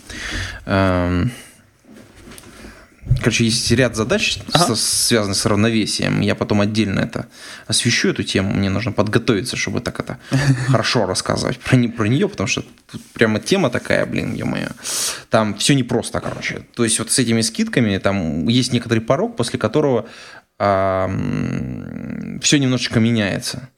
Эм, 0.66 1.32
короче, 3.20 3.46
есть 3.46 3.72
ряд 3.72 3.96
задач, 3.96 4.40
ага. 4.54 4.76
связанных 4.76 5.38
с 5.38 5.46
равновесием. 5.46 6.22
Я 6.22 6.36
потом 6.36 6.62
отдельно 6.62 7.00
это 7.00 7.28
освещу, 7.68 8.10
эту 8.10 8.24
тему. 8.24 8.54
Мне 8.54 8.70
нужно 8.70 8.92
подготовиться, 8.92 9.56
чтобы 9.56 9.82
так 9.82 10.00
это 10.00 10.18
хорошо 10.68 11.06
рассказывать 11.06 11.60
про, 11.60 11.76
не, 11.76 11.88
про 11.88 12.08
нее, 12.08 12.28
потому 12.28 12.48
что 12.48 12.64
тут 12.92 13.02
прямо 13.14 13.40
тема 13.40 13.70
такая, 13.70 14.06
блин, 14.06 14.34
ё-моё. 14.34 14.70
Там 15.30 15.56
все 15.56 15.76
непросто, 15.76 16.20
короче. 16.20 16.62
То 16.76 16.84
есть 16.84 17.00
вот 17.00 17.12
с 17.12 17.20
этими 17.20 17.42
скидками 17.42 17.98
там 17.98 18.48
есть 18.48 18.74
некоторый 18.74 19.00
порог, 19.00 19.36
после 19.36 19.60
которого 19.60 20.06
а, 20.58 21.10
все 22.42 22.60
немножечко 22.60 23.00
меняется. 23.00 23.70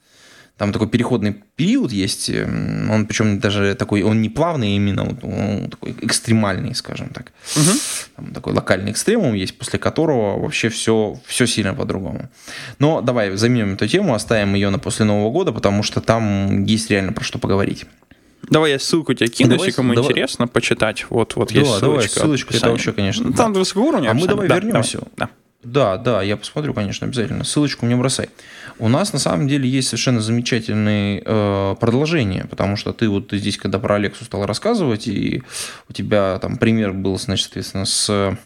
Там 0.58 0.74
такой 0.74 0.88
переходный 0.88 1.36
период 1.55 1.91
есть, 1.91 2.30
эм, 2.30 2.89
он 2.89 3.05
причем 3.05 3.39
даже 3.39 3.76
такой, 3.76 4.01
он 4.01 4.22
не 4.22 4.30
плавный 4.30 4.76
именно, 4.76 5.03
он 5.03 5.70
такой 5.70 5.95
экстремальный, 6.01 6.74
скажем 6.74 7.10
так. 7.10 7.32
Угу. 7.55 7.78
Там 8.16 8.34
такой 8.34 8.53
локальный 8.53 8.91
экстремум 8.91 9.36
есть, 9.36 9.55
после 9.58 9.78
которого 9.78 10.39
вообще 10.39 10.70
все, 10.70 11.20
все 11.26 11.45
сильно 11.45 11.76
по-другому. 11.76 12.30
Но 12.80 13.01
давай 13.01 13.36
заменим 13.38 13.74
эту 13.74 13.88
тему, 13.88 14.16
оставим 14.16 14.55
ее 14.55 14.72
на 14.72 14.80
после 14.80 15.05
Нового 15.05 15.32
года, 15.32 15.51
потому 15.51 15.84
что 15.84 16.01
там 16.01 16.64
есть 16.64 16.89
реально 16.89 17.14
про 17.14 17.24
что 17.24 17.38
поговорить. 17.38 17.86
Давай 18.49 18.72
я 18.72 18.80
ссылку 18.80 19.14
тебе 19.14 19.30
кину, 19.30 19.51
давай, 19.51 19.68
если 19.68 19.76
кому 19.76 19.93
давай. 19.93 20.10
интересно 20.10 20.47
почитать. 20.47 21.05
Вот, 21.10 21.36
вот 21.36 21.53
да, 21.53 21.60
есть 21.60 21.70
ссылочка. 21.70 21.86
Давай, 21.86 22.08
ссылочку, 22.08 22.53
это 22.53 22.72
вообще, 22.72 22.93
конечно. 22.93 23.28
Ну, 23.28 23.34
там 23.34 23.53
да. 23.53 23.60
высокого 23.60 23.84
уровня. 23.84 24.10
А 24.10 24.14
мы 24.14 24.26
давай 24.26 24.47
да, 24.47 24.55
вернемся. 24.55 25.01
Да. 25.18 25.30
Да, 25.64 25.97
да, 25.97 26.22
я 26.22 26.38
посмотрю, 26.38 26.74
конечно, 26.74 27.08
обязательно. 27.08 27.43
Ссылочку 27.43 27.86
мне 27.86 27.95
бросай. 27.95 28.30
У 28.80 28.89
нас 28.89 29.13
на 29.13 29.19
самом 29.19 29.47
деле 29.47 29.67
есть 29.67 29.88
совершенно 29.88 30.21
замечательное 30.21 31.21
э, 31.25 31.75
продолжение, 31.80 32.45
потому 32.49 32.75
что 32.75 32.93
ты 32.93 33.09
вот 33.09 33.32
здесь, 33.32 33.57
когда 33.57 33.80
про 33.80 33.95
Алексу 33.95 34.25
стал 34.25 34.45
рассказывать, 34.45 35.07
и 35.07 35.43
у 35.89 35.93
тебя 35.93 36.38
там 36.39 36.57
пример 36.57 36.93
был, 36.93 37.17
значит, 37.17 37.45
соответственно, 37.45 37.86
с 37.86 38.38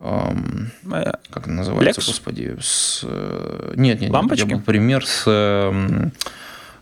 эм, 0.00 0.70
как 1.30 1.44
это 1.44 1.50
называется, 1.50 2.00
Lex? 2.00 2.06
господи, 2.06 2.56
с 2.60 3.00
э, 3.04 3.72
нет, 3.76 4.00
нет, 4.00 4.10
Лампочки? 4.10 4.46
я 4.46 4.54
был 4.54 4.60
пример 4.60 5.06
с 5.06 5.24
э, 5.26 5.30
а, 5.30 6.10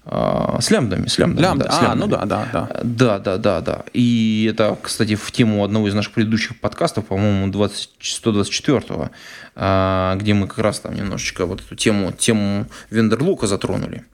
с 0.08 0.70
лямбдами, 0.70 1.08
с 1.08 1.18
лямбдами. 1.18 1.44
Лямбда. 1.44 1.64
Да, 1.64 1.70
с 1.72 1.82
а, 1.82 1.94
ну 1.96 2.06
да, 2.06 2.24
да, 2.24 2.46
да. 2.52 2.80
Да, 2.84 3.18
да, 3.18 3.38
да, 3.38 3.60
да. 3.60 3.84
И 3.92 4.48
это, 4.48 4.78
кстати, 4.80 5.16
в 5.16 5.32
тему 5.32 5.64
одного 5.64 5.88
из 5.88 5.94
наших 5.94 6.12
предыдущих 6.12 6.60
подкастов, 6.60 7.06
по-моему, 7.06 7.48
124-го, 7.48 9.10
а, 9.56 10.14
где 10.16 10.34
мы 10.34 10.46
как 10.46 10.58
раз 10.58 10.78
там 10.78 10.94
немножечко 10.94 11.44
вот 11.44 11.60
эту 11.60 11.74
тему, 11.74 12.12
тему 12.12 12.66
вендерлука 12.90 13.48
затронули. 13.48 14.04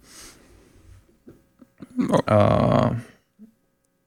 Ну, 1.95 2.23
а, 2.27 2.97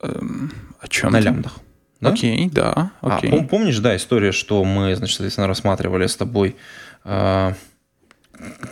эм, 0.00 0.52
о 0.80 0.88
чем? 0.88 1.12
На 1.12 1.20
лямбдах. 1.20 1.52
Да? 2.00 2.10
Окей, 2.10 2.50
да. 2.50 2.90
Окей. 3.00 3.30
А, 3.30 3.44
помнишь, 3.44 3.78
да, 3.78 3.94
история, 3.94 4.32
что 4.32 4.64
мы, 4.64 4.96
значит, 4.96 5.16
соответственно, 5.16 5.46
рассматривали 5.46 6.08
с 6.08 6.16
тобой 6.16 6.56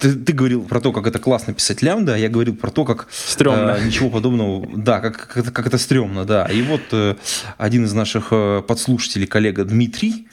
ты, 0.01 0.13
ты 0.15 0.33
говорил 0.33 0.63
про 0.63 0.81
то, 0.81 0.93
как 0.93 1.07
это 1.07 1.19
классно 1.19 1.55
писать 1.55 1.83
лямбда, 1.83 2.15
а 2.15 2.17
я 2.19 2.29
говорил 2.29 2.55
про 2.55 2.71
то, 2.71 2.85
как 2.85 3.09
стрёмно. 3.11 3.77
Э, 3.79 3.85
ничего 3.85 4.11
подобного, 4.11 4.67
да, 4.75 5.01
как, 5.01 5.17
как, 5.17 5.37
это, 5.37 5.51
как 5.51 5.67
это 5.67 5.79
стрёмно, 5.79 6.25
да. 6.25 6.47
И 6.47 6.63
вот 6.63 6.83
э, 6.93 7.17
один 7.59 7.85
из 7.85 7.93
наших 7.93 8.29
э, 8.31 8.63
подслушателей, 8.67 9.27
коллега 9.27 9.65
Дмитрий 9.65 10.29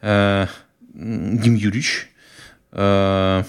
э, 0.00 0.46
Дим 0.92 1.54
Юрьевич, 1.54 2.08
э, 2.72 3.44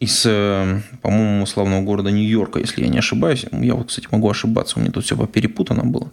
из, 0.00 0.22
э, 0.26 0.80
по-моему, 1.02 1.46
славного 1.46 1.82
города 1.82 2.10
Нью-Йорка, 2.10 2.60
если 2.60 2.82
я 2.82 2.88
не 2.88 2.98
ошибаюсь. 2.98 3.46
Я 3.52 3.74
вот, 3.74 3.88
кстати, 3.88 4.08
могу 4.10 4.30
ошибаться, 4.30 4.78
у 4.78 4.82
меня 4.82 4.92
тут 4.92 5.04
все 5.04 5.16
перепутано 5.26 5.84
было. 5.84 6.10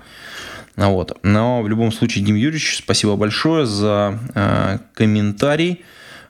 Ну, 0.76 0.92
вот. 0.92 1.18
Но 1.24 1.62
в 1.62 1.68
любом 1.68 1.92
случае, 1.92 2.24
Дим 2.24 2.36
Юрьевич, 2.36 2.78
спасибо 2.78 3.16
большое 3.16 3.66
за 3.66 4.18
э, 4.34 4.78
комментарий. 4.94 5.84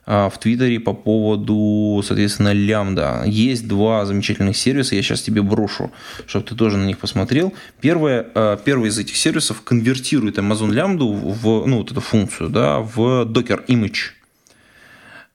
А, 0.04 0.28
в 0.28 0.38
Твиттере 0.38 0.80
по 0.80 0.94
поводу, 0.94 2.02
соответственно, 2.04 2.52
лямбда. 2.52 3.22
Есть 3.26 3.68
два 3.68 4.04
замечательных 4.04 4.56
сервиса, 4.56 4.96
я 4.96 5.02
сейчас 5.02 5.22
тебе 5.22 5.42
брошу, 5.42 5.92
чтобы 6.26 6.44
ты 6.44 6.54
тоже 6.56 6.76
на 6.76 6.84
них 6.84 6.98
посмотрел. 6.98 7.54
Первое, 7.80 8.26
а, 8.34 8.56
первый 8.56 8.88
из 8.88 8.98
этих 8.98 9.16
сервисов 9.16 9.62
конвертирует 9.62 10.38
Amazon 10.38 10.72
лямбду 10.72 11.12
в, 11.12 11.66
ну, 11.66 11.78
вот 11.78 11.92
эту 11.92 12.00
функцию, 12.00 12.48
да, 12.48 12.80
в 12.80 13.26
Docker 13.26 13.64
Image. 13.66 14.10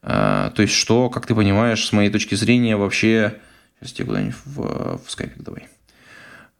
А, 0.02 0.50
то 0.50 0.62
есть, 0.62 0.74
что, 0.74 1.08
как 1.08 1.26
ты 1.26 1.34
понимаешь, 1.34 1.86
с 1.86 1.92
моей 1.92 2.10
точки 2.10 2.34
зрения, 2.34 2.76
вообще... 2.76 3.34
Сейчас 3.80 3.92
тебе 3.92 4.06
куда-нибудь 4.06 4.34
в, 4.44 5.00
в 5.06 5.10
скайпик 5.10 5.40
давай 5.40 5.68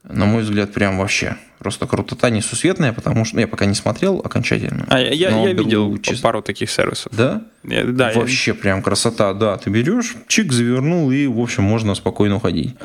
на 0.04 0.26
мой 0.26 0.42
взгляд, 0.42 0.72
прям 0.72 0.98
вообще 0.98 1.36
просто 1.58 1.86
крутота 1.86 2.30
несусветная, 2.30 2.92
потому 2.92 3.24
что 3.24 3.34
ну, 3.34 3.40
я 3.40 3.48
пока 3.48 3.66
не 3.66 3.74
смотрел 3.74 4.20
окончательно. 4.24 4.86
А 4.88 5.00
я, 5.00 5.10
я 5.10 5.52
видел 5.52 5.98
чисто... 5.98 6.22
пару 6.22 6.40
таких 6.40 6.70
сервисов. 6.70 7.12
Да? 7.14 7.42
Я, 7.64 7.84
да. 7.84 8.12
Вообще 8.14 8.52
я... 8.52 8.54
прям 8.54 8.80
красота, 8.80 9.34
да. 9.34 9.56
Ты 9.58 9.70
берешь, 9.70 10.14
чик, 10.28 10.52
завернул, 10.52 11.10
и, 11.10 11.26
в 11.26 11.40
общем, 11.40 11.64
можно 11.64 11.94
спокойно 11.94 12.36
уходить. 12.36 12.76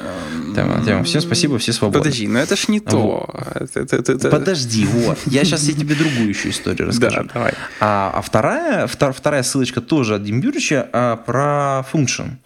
Тема, 0.56 0.84
тема. 0.84 1.04
Всем 1.04 1.22
спасибо, 1.22 1.60
все 1.60 1.72
свободны. 1.72 2.02
Подожди, 2.02 2.28
но 2.28 2.40
это 2.40 2.56
ж 2.56 2.68
не 2.68 2.80
то. 2.80 2.98
Вот. 2.98 3.76
Это, 3.78 3.96
это, 3.96 4.12
это... 4.12 4.30
Подожди, 4.30 4.86
вот. 4.86 5.20
Я 5.26 5.44
сейчас 5.44 5.64
я 5.64 5.74
тебе 5.74 5.96
другую 5.96 6.30
еще 6.30 6.50
историю 6.50 6.88
расскажу. 6.90 7.24
Да, 7.24 7.30
давай. 7.34 7.54
А, 7.80 8.12
а 8.16 8.22
вторая, 8.22 8.88
втор, 8.88 9.14
вторая 9.14 9.44
ссылочка 9.44 9.82
тоже 9.82 10.16
от 10.16 10.24
Дембюрича 10.24 10.90
а, 10.92 11.18
про 11.18 11.86
function. 11.94 12.38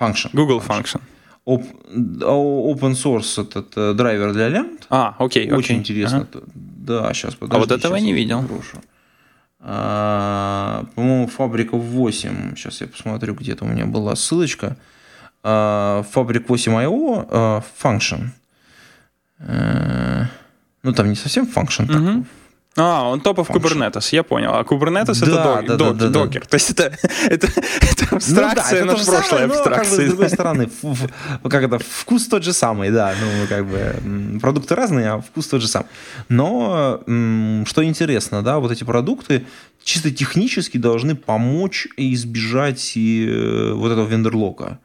Function. 0.00 0.30
Google 0.32 0.62
Function. 0.66 0.94
function 0.94 1.00
open 1.46 2.92
source 2.92 3.40
этот 3.40 3.76
э, 3.76 3.94
драйвер 3.94 4.32
для 4.32 4.48
лямбд. 4.48 4.86
А, 4.90 5.14
окей, 5.18 5.50
Очень 5.50 5.76
окей. 5.76 5.76
интересно. 5.78 6.26
Ага. 6.32 6.42
Да, 6.54 7.14
сейчас 7.14 7.34
подожди. 7.34 7.56
А 7.56 7.60
вот 7.60 7.70
этого 7.70 7.96
я 7.96 8.00
не 8.02 8.12
видел. 8.12 8.42
Брошу. 8.42 8.78
А, 9.60 10.84
по-моему, 10.94 11.26
фабрика 11.26 11.76
8. 11.76 12.56
Сейчас 12.56 12.80
я 12.80 12.86
посмотрю, 12.86 13.34
где-то 13.34 13.64
у 13.64 13.68
меня 13.68 13.86
была 13.86 14.14
ссылочка. 14.16 14.76
А, 15.42 16.04
фабрик 16.10 16.48
8.io 16.48 17.28
а, 17.30 17.62
function. 17.82 18.28
А, 19.38 20.26
ну, 20.82 20.92
там 20.92 21.08
не 21.08 21.16
совсем 21.16 21.44
function, 21.46 21.86
так, 21.86 22.26
а, 22.78 23.08
он 23.08 23.20
топов 23.20 23.48
Kubernetes, 23.48 24.08
я 24.12 24.22
понял. 24.22 24.54
А 24.54 24.62
Kubernetes 24.62 25.24
да, 25.24 25.62
это 25.62 25.76
док, 25.76 25.96
да, 25.96 26.08
да, 26.08 26.10
докер. 26.10 26.46
То 26.46 26.56
есть 26.56 26.70
это, 26.70 26.92
это, 27.28 27.46
это 27.46 28.16
абстракция 28.16 28.34
ну, 28.34 28.54
да, 28.54 28.70
это 28.70 28.84
на 28.84 28.94
прошлой 28.94 29.22
самое, 29.22 29.44
абстракции. 29.46 29.64
Но, 29.64 29.70
как 29.70 29.88
бы, 29.88 30.02
с 30.02 30.08
другой 30.08 30.28
стороны, 30.30 30.70
как 31.48 31.62
это, 31.62 31.78
вкус 31.78 32.26
тот 32.26 32.44
же 32.44 32.52
самый, 32.52 32.90
да. 32.90 33.14
Ну, 33.18 33.46
как 33.48 33.66
бы 33.66 34.38
продукты 34.40 34.74
разные, 34.74 35.08
а 35.08 35.20
вкус 35.20 35.46
тот 35.46 35.62
же 35.62 35.68
самый. 35.68 35.86
Но 36.28 37.00
что 37.66 37.82
интересно, 37.82 38.42
да, 38.42 38.58
вот 38.58 38.70
эти 38.70 38.84
продукты 38.84 39.46
чисто 39.82 40.10
технически 40.10 40.76
должны 40.76 41.14
помочь 41.14 41.88
избежать 41.96 42.92
и, 42.96 43.26
э, 43.26 43.72
вот 43.72 43.92
этого 43.92 44.06
вендерлока. 44.06 44.78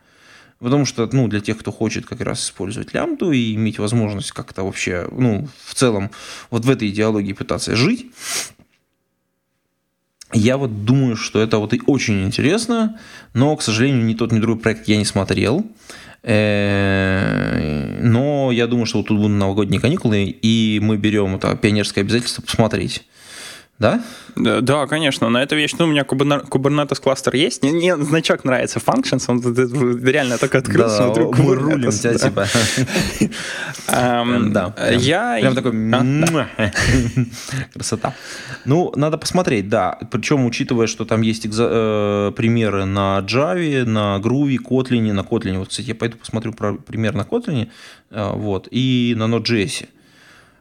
Потому 0.62 0.86
что, 0.86 1.10
ну, 1.12 1.28
для 1.28 1.42
тех, 1.42 1.58
кто 1.58 1.72
хочет 1.72 2.06
как 2.06 2.22
раз 2.22 2.46
использовать 2.46 2.94
лямбду 2.94 3.32
и 3.32 3.56
иметь 3.56 3.80
возможность 3.80 4.32
как-то 4.32 4.64
вообще, 4.64 5.08
ну, 5.12 5.48
в 5.66 5.74
целом, 5.74 6.12
вот 6.52 6.66
в 6.66 6.70
этой 6.70 6.90
идеологии 6.90 7.34
пытаться 7.34 7.76
жить, 7.76 8.12
я 10.34 10.58
вот 10.58 10.86
думаю, 10.86 11.16
что 11.16 11.42
это 11.42 11.58
вот 11.58 11.74
и 11.74 11.82
очень 11.88 12.24
интересно, 12.24 13.00
но, 13.34 13.56
к 13.56 13.64
сожалению, 13.64 14.06
ни 14.06 14.14
тот, 14.14 14.32
ни 14.32 14.40
другой 14.40 14.62
проект 14.62 14.88
я 14.88 14.98
не 14.98 15.06
смотрел. 15.06 15.66
Э, 16.24 17.98
но 18.00 18.52
я 18.52 18.68
думаю, 18.68 18.86
что 18.86 19.00
вот 19.00 19.08
тут 19.08 19.18
будут 19.18 19.32
новогодние 19.32 19.82
каникулы, 19.82 20.26
и 20.26 20.80
мы 20.82 20.98
берем 20.98 21.36
это 21.36 21.56
пионерское 21.56 22.04
обязательство 22.04 22.44
посмотреть. 22.44 23.04
Да? 23.82 24.00
Да, 24.36 24.62
да, 24.62 24.86
конечно, 24.88 25.30
на 25.30 25.42
эту 25.42 25.56
вещь, 25.56 25.74
ну, 25.80 25.86
у 25.86 25.88
меня 25.88 26.04
Kubernetes 26.04 27.02
кластер 27.02 27.34
есть, 27.36 27.64
мне, 27.64 27.74
мне 27.74 27.98
значок 27.98 28.46
нравится, 28.46 28.80
Functions, 28.80 29.24
он 29.28 29.42
реально 30.06 30.38
только 30.38 30.60
открыл, 30.60 30.84
Да, 30.88 30.90
смотрю, 30.90 31.32
мы 31.32 31.56
Kubernetes, 31.56 31.56
рулим 31.74 31.92
тебя, 31.92 32.14
типа. 32.14 32.48
Эм, 33.88 34.54
Да, 34.54 34.70
прям- 34.70 35.00
Я... 35.00 35.38
Прям 35.42 35.56
такой... 35.56 35.72
А. 35.94 36.50
Красота. 37.74 38.14
Ну, 38.66 38.94
надо 38.96 39.18
посмотреть, 39.18 39.68
да. 39.68 39.98
Причем, 40.12 40.46
учитывая, 40.46 40.86
что 40.88 41.04
там 41.06 41.22
есть 41.22 41.48
э, 41.52 42.32
примеры 42.36 42.86
на 42.86 43.20
Java, 43.28 43.84
на 43.86 44.20
Groovy, 44.20 44.58
Kotlin, 44.64 45.12
на 45.12 45.22
Kotlin. 45.22 45.58
Вот, 45.58 45.70
кстати, 45.70 45.88
я 45.88 45.96
пойду 45.96 46.18
посмотрю 46.18 46.54
пример 46.54 47.16
на 47.16 47.22
Kotlin, 47.24 47.68
э, 48.12 48.32
вот, 48.36 48.68
и 48.70 49.16
на 49.18 49.24
Node.js. 49.24 49.88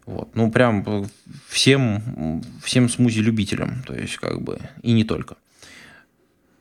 Вот. 0.06 0.34
Ну, 0.34 0.50
прям 0.50 1.06
всем, 1.48 2.42
всем 2.62 2.88
смузи-любителям, 2.88 3.82
то 3.86 3.94
есть, 3.94 4.16
как 4.16 4.42
бы, 4.42 4.58
и 4.82 4.92
не 4.92 5.04
только. 5.04 5.36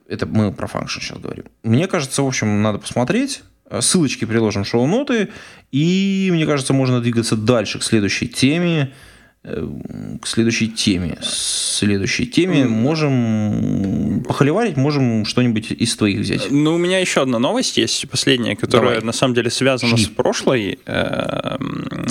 Это 0.08 0.26
мы 0.26 0.52
про 0.52 0.68
function 0.68 1.00
сейчас 1.02 1.20
говорим. 1.20 1.46
Мне 1.64 1.88
кажется, 1.88 2.24
в 2.24 2.28
общем, 2.28 2.62
надо 2.62 2.80
посмотреть. 2.80 3.44
Ссылочки 3.80 4.26
приложим 4.26 4.64
в 4.64 4.68
шоу-ноты. 4.68 5.30
И, 5.72 6.30
мне 6.32 6.46
кажется, 6.48 6.74
можно 6.74 7.02
двигаться 7.02 7.36
дальше 7.36 7.78
к 7.80 7.84
следующей 7.84 8.28
теме. 8.28 8.94
К 9.42 10.28
следующей 10.28 10.68
теме. 10.68 11.18
Следующей 11.22 12.28
теме 12.28 12.66
можем 12.66 14.22
похоливарить, 14.28 14.76
можем 14.76 15.24
что-нибудь 15.24 15.72
из 15.72 15.96
твоих 15.96 16.20
взять. 16.20 16.52
Ну, 16.52 16.74
у 16.74 16.78
меня 16.78 17.00
еще 17.00 17.22
одна 17.22 17.40
новость 17.40 17.78
есть, 17.78 18.10
последняя, 18.10 18.58
которая 18.58 18.96
Давай. 18.96 19.06
на 19.06 19.14
самом 19.14 19.36
деле 19.36 19.50
связана 19.50 19.96
Жги. 19.96 20.06
с 20.06 20.08
прошлой. 20.10 20.80
Э, 20.86 21.58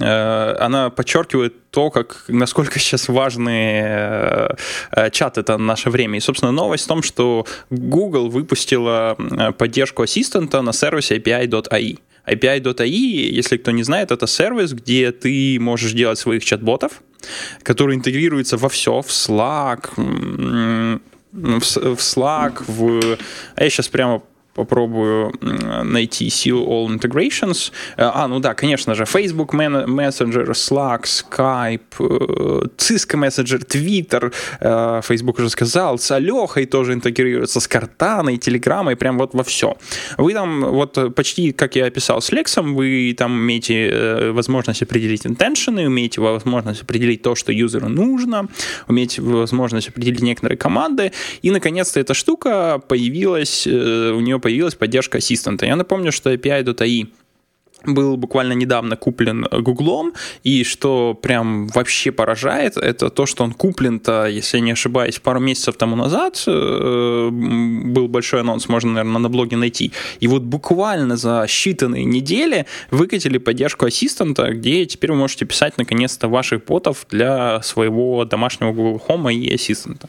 э, 0.01 0.57
Она 0.59 0.89
подчеркивает 0.89 1.71
то, 1.71 1.91
как, 1.91 2.25
насколько 2.29 2.79
сейчас 2.79 3.09
важны 3.09 3.83
э, 3.85 4.49
э, 4.93 5.11
чат 5.11 5.37
это 5.37 5.59
наше 5.59 5.91
время. 5.91 6.17
И, 6.17 6.21
собственно, 6.21 6.51
новость 6.51 6.85
в 6.85 6.89
том, 6.89 7.03
что 7.03 7.47
Google 7.69 8.31
выпустила 8.31 9.17
поддержку 9.59 10.03
ассистента 10.03 10.63
на 10.63 10.73
сервисе 10.73 11.19
API.ai. 11.19 11.99
API.ai, 12.27 12.89
если 12.89 13.57
кто 13.59 13.71
не 13.71 13.83
знает, 13.83 14.13
это 14.13 14.27
сервис, 14.27 14.73
где 14.73 15.13
ты 15.13 15.59
можешь 15.61 15.93
делать 15.93 16.19
своих 16.19 16.45
чат-ботов, 16.45 17.03
который 17.63 17.97
интегрируется 17.97 18.57
во 18.57 18.69
все, 18.69 19.01
в 19.01 19.09
Slack, 19.09 19.91
в 19.97 21.99
Slack, 21.99 22.65
в... 22.67 23.19
А 23.55 23.65
я 23.65 23.71
сейчас 23.71 23.89
прямо 23.89 24.23
попробую 24.59 25.33
найти 25.85 26.29
Seal 26.29 26.67
All 26.67 26.89
Integrations. 26.89 27.73
Э, 27.97 28.11
А, 28.15 28.27
ну 28.29 28.41
да, 28.41 28.55
конечно 28.55 28.95
же, 28.95 29.05
Facebook 29.05 29.55
Messenger, 29.55 30.51
Slack, 30.51 31.05
Skype, 31.05 31.81
э, 32.01 32.67
Cisco 32.77 33.17
Messenger, 33.17 33.65
Twitter, 33.65 34.33
э, 34.61 35.01
Facebook 35.03 35.39
уже 35.39 35.51
сказал, 35.51 35.99
с 35.99 36.11
Алехой 36.11 36.67
тоже 36.67 36.93
интегрируется, 36.93 37.61
с 37.61 37.69
Картаной, 37.69 38.39
Телеграммой, 38.39 38.97
прям 38.97 39.19
вот 39.19 39.35
во 39.35 39.43
все. 39.43 39.77
Вы 40.17 40.35
там 40.35 40.65
вот 40.65 41.15
почти, 41.15 41.53
как 41.53 41.77
я 41.77 41.87
описал 41.87 42.21
с 42.21 42.33
Лексом, 42.33 42.75
вы 42.75 43.15
там 43.17 43.33
имеете 43.39 44.33
возможность 44.33 44.83
определить 44.83 45.27
интеншены, 45.27 45.87
умеете 45.87 46.21
возможность 46.21 46.83
определить 46.83 47.23
то, 47.23 47.35
что 47.35 47.53
юзеру 47.53 47.89
нужно, 47.89 48.49
умеете 48.89 49.23
возможность 49.23 49.89
определить 49.89 50.23
некоторые 50.23 50.59
команды, 50.59 51.13
и, 51.43 51.51
наконец-то, 51.51 52.01
эта 52.01 52.15
штука 52.15 52.81
появилась, 52.89 53.67
у 53.67 54.21
нее 54.21 54.39
появилась 54.49 54.75
поддержка 54.75 55.19
ассистента. 55.19 55.67
Я 55.67 55.77
напомню, 55.77 56.11
что 56.11 56.33
API.ai 56.33 57.09
был 57.85 58.17
буквально 58.17 58.53
недавно 58.53 58.97
куплен 58.97 59.47
Гуглом, 59.51 60.13
и 60.45 60.65
что 60.65 61.15
прям 61.15 61.69
вообще 61.69 62.11
поражает, 62.11 62.77
это 62.77 63.11
то, 63.11 63.27
что 63.27 63.45
он 63.45 63.53
куплен-то, 63.53 64.27
если 64.27 64.59
я 64.59 64.65
не 64.65 64.73
ошибаюсь, 64.73 65.19
пару 65.19 65.41
месяцев 65.41 65.77
тому 65.77 65.97
назад, 65.97 66.43
э, 66.47 67.29
был 67.31 68.09
большой 68.09 68.41
анонс, 68.41 68.69
можно, 68.69 68.93
наверное, 68.93 69.19
на 69.19 69.29
блоге 69.29 69.57
найти, 69.57 69.93
и 70.21 70.29
вот 70.29 70.43
буквально 70.43 71.17
за 71.17 71.45
считанные 71.49 72.05
недели 72.05 72.67
выкатили 72.91 73.39
поддержку 73.39 73.87
ассистента, 73.87 74.53
где 74.53 74.87
теперь 74.87 75.13
вы 75.13 75.19
можете 75.19 75.45
писать, 75.45 75.79
наконец-то, 75.79 76.29
ваших 76.29 76.65
ботов 76.65 77.07
для 77.11 77.63
своего 77.63 78.25
домашнего 78.25 78.73
Google 78.73 79.03
Home 79.09 79.33
и 79.33 79.55
ассистента. 79.55 80.09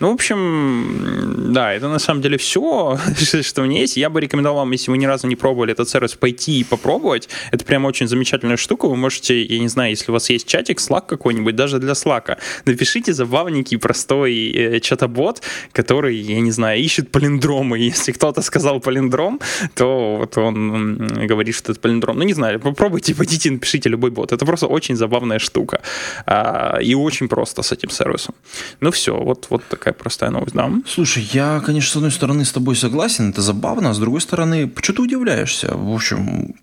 Ну, 0.00 0.10
в 0.10 0.14
общем, 0.14 1.52
да, 1.52 1.72
это 1.72 1.88
на 1.88 1.98
самом 1.98 2.22
деле 2.22 2.38
все, 2.38 2.98
что 3.42 3.62
у 3.62 3.64
меня 3.64 3.80
есть. 3.80 3.96
Я 3.96 4.10
бы 4.10 4.20
рекомендовал 4.20 4.60
вам, 4.60 4.72
если 4.72 4.90
вы 4.90 4.98
ни 4.98 5.06
разу 5.06 5.26
не 5.26 5.36
пробовали 5.36 5.72
этот 5.72 5.88
сервис, 5.88 6.14
пойти 6.14 6.60
и 6.60 6.64
попробовать. 6.64 7.05
Это 7.14 7.64
прям 7.64 7.84
очень 7.84 8.08
замечательная 8.08 8.56
штука. 8.56 8.88
Вы 8.88 8.96
можете, 8.96 9.42
я 9.42 9.58
не 9.58 9.68
знаю, 9.68 9.90
если 9.90 10.10
у 10.10 10.14
вас 10.14 10.30
есть 10.30 10.46
чатик, 10.46 10.78
Slack 10.78 11.06
какой-нибудь, 11.06 11.56
даже 11.56 11.78
для 11.78 11.92
Slack, 11.92 12.38
напишите 12.64 13.12
забавненький, 13.12 13.78
простой 13.78 14.50
э, 14.50 14.80
чатобот, 14.80 15.42
который, 15.72 16.16
я 16.16 16.40
не 16.40 16.50
знаю, 16.50 16.80
ищет 16.80 17.10
палиндромы. 17.10 17.78
Если 17.78 18.12
кто-то 18.12 18.42
сказал 18.42 18.80
палиндром, 18.80 19.40
то 19.74 20.16
вот 20.18 20.36
он 20.38 21.26
говорит, 21.26 21.54
что 21.54 21.72
это 21.72 21.80
палиндром. 21.80 22.18
Ну, 22.18 22.24
не 22.24 22.34
знаю, 22.34 22.60
попробуйте, 22.60 23.14
пойдите, 23.14 23.50
напишите 23.50 23.88
любой 23.88 24.10
бот. 24.10 24.32
Это 24.32 24.44
просто 24.46 24.66
очень 24.66 24.96
забавная 24.96 25.38
штука. 25.38 25.80
А, 26.26 26.78
и 26.80 26.94
очень 26.94 27.28
просто 27.28 27.62
с 27.62 27.72
этим 27.72 27.90
сервисом. 27.90 28.34
Ну, 28.80 28.90
все, 28.90 29.16
вот, 29.16 29.46
вот 29.50 29.62
такая 29.68 29.94
простая 29.94 30.30
новость, 30.30 30.54
да. 30.54 30.70
Слушай, 30.86 31.28
я, 31.32 31.60
конечно, 31.64 31.92
с 31.92 31.96
одной 31.96 32.10
стороны 32.10 32.44
с 32.44 32.52
тобой 32.52 32.76
согласен, 32.76 33.30
это 33.30 33.42
забавно, 33.42 33.90
а 33.90 33.94
с 33.94 33.98
другой 33.98 34.20
стороны, 34.20 34.68
почему 34.68 34.96
ты 34.96 35.02
удивляешься? 35.02 35.74
В 35.74 35.94
общем, 35.94 36.54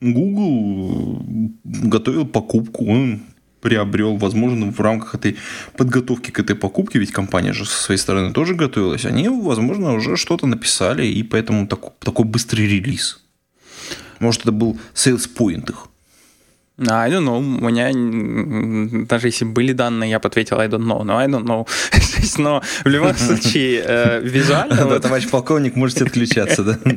Google 0.00 1.22
готовил 1.64 2.26
покупку, 2.26 2.86
он 2.86 3.22
приобрел, 3.60 4.16
возможно, 4.16 4.70
в 4.70 4.80
рамках 4.80 5.14
этой 5.14 5.36
подготовки 5.76 6.30
к 6.30 6.38
этой 6.38 6.54
покупке, 6.54 6.98
ведь 6.98 7.12
компания 7.12 7.54
же 7.54 7.64
со 7.64 7.82
своей 7.82 7.98
стороны 7.98 8.32
тоже 8.32 8.54
готовилась, 8.54 9.06
они, 9.06 9.28
возможно, 9.28 9.94
уже 9.94 10.16
что-то 10.16 10.46
написали, 10.46 11.06
и 11.06 11.22
поэтому 11.22 11.66
такой, 11.66 11.92
такой 12.00 12.26
быстрый 12.26 12.66
релиз. 12.66 13.24
Может, 14.20 14.42
это 14.42 14.52
был 14.52 14.78
sales 14.94 15.28
point 15.34 15.70
их. 15.70 15.88
I 16.76 17.08
don't 17.08 17.24
know. 17.24 17.38
У 17.38 17.70
меня 17.70 17.92
даже 19.06 19.28
если 19.28 19.44
были 19.44 19.72
данные, 19.72 20.10
я 20.10 20.18
бы 20.18 20.26
ответил 20.26 20.58
I 20.58 20.66
don't 20.66 20.84
know. 20.84 21.04
Но 21.04 21.18
I 21.18 21.28
don't 21.28 21.44
know. 21.44 21.68
Но 22.38 22.62
в 22.84 22.88
любом 22.88 23.14
случае, 23.16 23.84
э, 23.86 24.20
визуально... 24.22 24.74
Да, 24.74 24.98
товарищ 24.98 25.28
полковник, 25.28 25.76
можете 25.76 26.04
отключаться, 26.04 26.64
да? 26.64 26.78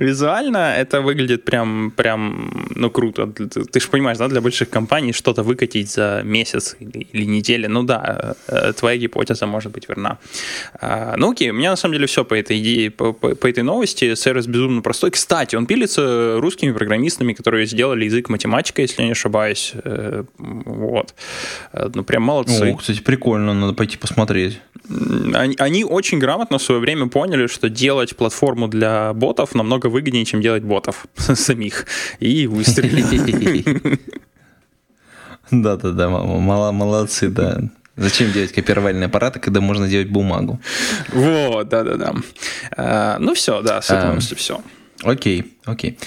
Визуально 0.00 0.74
это 0.76 1.00
выглядит 1.00 1.44
прям, 1.44 1.90
прям, 1.96 2.66
ну, 2.74 2.90
круто. 2.90 3.26
Ты 3.26 3.80
же 3.80 3.88
понимаешь, 3.88 4.18
да, 4.18 4.28
для 4.28 4.40
больших 4.40 4.70
компаний 4.70 5.12
что-то 5.12 5.42
выкатить 5.42 5.90
за 5.90 6.22
месяц 6.24 6.76
или, 6.80 7.06
или 7.12 7.24
неделю, 7.24 7.68
ну 7.68 7.82
да, 7.82 8.34
э, 8.48 8.72
твоя 8.72 8.96
гипотеза 8.98 9.46
может 9.46 9.72
быть 9.72 9.88
верна. 9.88 10.18
А, 10.80 11.14
Ну 11.16 11.30
окей, 11.32 11.50
у 11.50 11.54
меня 11.54 11.70
на 11.70 11.76
самом 11.76 11.94
деле 11.94 12.06
все 12.06 12.24
по 12.24 12.34
этой 12.34 12.58
идее, 12.60 12.90
по, 12.90 13.12
по- 13.12 13.34
по 13.34 13.46
этой 13.46 13.62
новости. 13.62 14.14
Сервис 14.14 14.46
безумно 14.46 14.82
простой. 14.82 15.10
Кстати, 15.10 15.56
он 15.56 15.66
пилится 15.66 16.36
русскими 16.40 16.72
программистами, 16.72 17.32
которые 17.32 17.66
сделали 17.66 18.04
язык 18.06 18.28
математика, 18.28 18.82
если 18.82 19.02
я 19.02 19.06
не 19.06 19.12
ошибаюсь. 19.12 19.72
Э, 19.84 20.24
Вот. 20.38 21.14
Э, 21.72 21.90
Ну, 21.94 22.04
прям 22.04 22.22
молодцы. 22.22 22.72
О, 22.72 22.76
кстати, 22.76 23.00
прикольно, 23.00 23.54
надо 23.54 23.74
пойти 23.74 23.96
посмотреть. 23.96 24.60
Они, 25.34 25.56
они 25.58 25.84
очень 25.84 26.18
грамотно 26.18 26.58
в 26.58 26.62
свое 26.62 26.80
время 26.80 27.06
поняли, 27.08 27.46
что 27.46 27.68
делать 27.68 28.16
платформу 28.16 28.68
для 28.68 29.12
ботов 29.14 29.54
намного 29.54 29.73
выгоднее, 29.88 30.24
чем 30.24 30.40
делать 30.40 30.62
ботов 30.62 31.06
самих. 31.16 31.86
И 32.20 32.46
выстрелили. 32.46 34.00
Да-да-да, 35.50 36.08
молодцы, 36.08 37.28
да. 37.28 37.60
Зачем 37.96 38.32
делать 38.32 38.52
копировальные 38.52 39.06
аппараты, 39.06 39.38
когда 39.38 39.60
можно 39.60 39.86
делать 39.88 40.08
бумагу? 40.08 40.60
Вот, 41.12 41.68
да-да-да. 41.68 42.14
А, 42.76 43.18
Ну 43.20 43.34
все, 43.34 43.60
да, 43.62 43.80
с 43.80 43.90
А. 43.90 44.06
новостью 44.08 44.36
все. 44.36 44.60
Окей, 45.02 45.52
окей. 45.66 45.98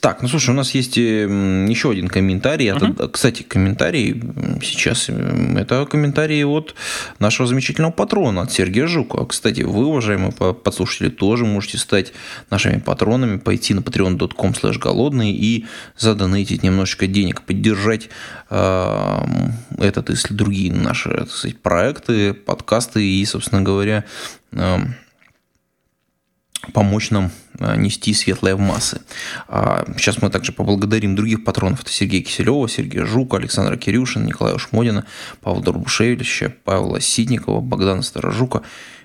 Так, 0.00 0.22
ну 0.22 0.28
слушай, 0.28 0.50
у 0.50 0.52
нас 0.52 0.72
есть 0.72 0.98
м, 0.98 1.66
еще 1.66 1.90
один 1.90 2.06
комментарий. 2.06 2.68
Это, 2.70 3.08
Кстати, 3.08 3.42
комментарий 3.42 4.22
сейчас, 4.62 5.08
м, 5.08 5.56
это 5.56 5.84
комментарий 5.86 6.44
от 6.44 6.74
нашего 7.18 7.48
замечательного 7.48 7.92
патрона, 7.92 8.42
от 8.42 8.52
Сергея 8.52 8.86
Жукова. 8.86 9.26
Кстати, 9.26 9.62
вы, 9.62 9.86
уважаемые 9.86 10.32
по- 10.32 10.52
подслушатели, 10.52 11.08
тоже 11.08 11.44
можете 11.44 11.78
стать 11.78 12.12
нашими 12.50 12.78
патронами, 12.78 13.38
пойти 13.38 13.74
на 13.74 13.80
patreon.com 13.80 14.52
голодный 14.78 15.32
и 15.32 15.66
задонатить 15.96 16.62
немножечко 16.62 17.06
денег, 17.06 17.42
поддержать 17.42 18.10
э, 18.50 19.18
этот 19.78 20.10
и 20.10 20.14
другие 20.30 20.72
наши 20.72 21.10
так 21.10 21.30
сказать, 21.30 21.58
проекты, 21.58 22.34
подкасты 22.34 23.02
и, 23.04 23.24
собственно 23.24 23.62
говоря, 23.62 24.04
э, 24.52 24.78
помочь 26.72 27.10
нам 27.10 27.30
а, 27.58 27.76
нести 27.76 28.14
светлое 28.14 28.56
в 28.56 28.60
массы. 28.60 29.00
А, 29.48 29.84
Сейчас 29.96 30.20
мы 30.22 30.30
также 30.30 30.52
поблагодарим 30.52 31.14
других 31.16 31.44
патронов. 31.44 31.82
Это 31.82 31.90
Сергея 31.90 32.22
Киселева, 32.22 32.68
Сергея 32.68 33.04
Жука, 33.04 33.36
Александра 33.36 33.76
Кирюшина, 33.76 34.24
Николая 34.24 34.58
Шмодина, 34.58 35.06
Павла 35.40 35.62
Дорбушевича, 35.62 36.54
Павла 36.64 37.00
Сидникова, 37.00 37.60
Богдана 37.60 38.02
Старожука, 38.02 38.62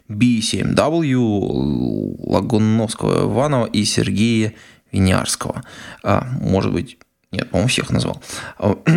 B7W, 0.10 1.16
Лагуновского 2.20 3.26
Иванова 3.32 3.66
и 3.66 3.86
Сергея 3.86 4.54
Винярского. 4.92 5.64
А, 6.04 6.28
может 6.42 6.74
быть, 6.74 6.98
нет, 7.32 7.50
по-моему, 7.50 7.70
всех 7.70 7.90
назвал. 7.92 8.22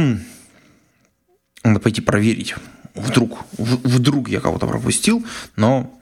Надо 1.65 1.81
пойти 1.81 2.01
проверить. 2.01 2.55
вдруг, 2.95 3.39
вдруг 3.59 4.29
я 4.29 4.41
кого-то 4.41 4.67
пропустил, 4.67 5.25
но 5.57 5.99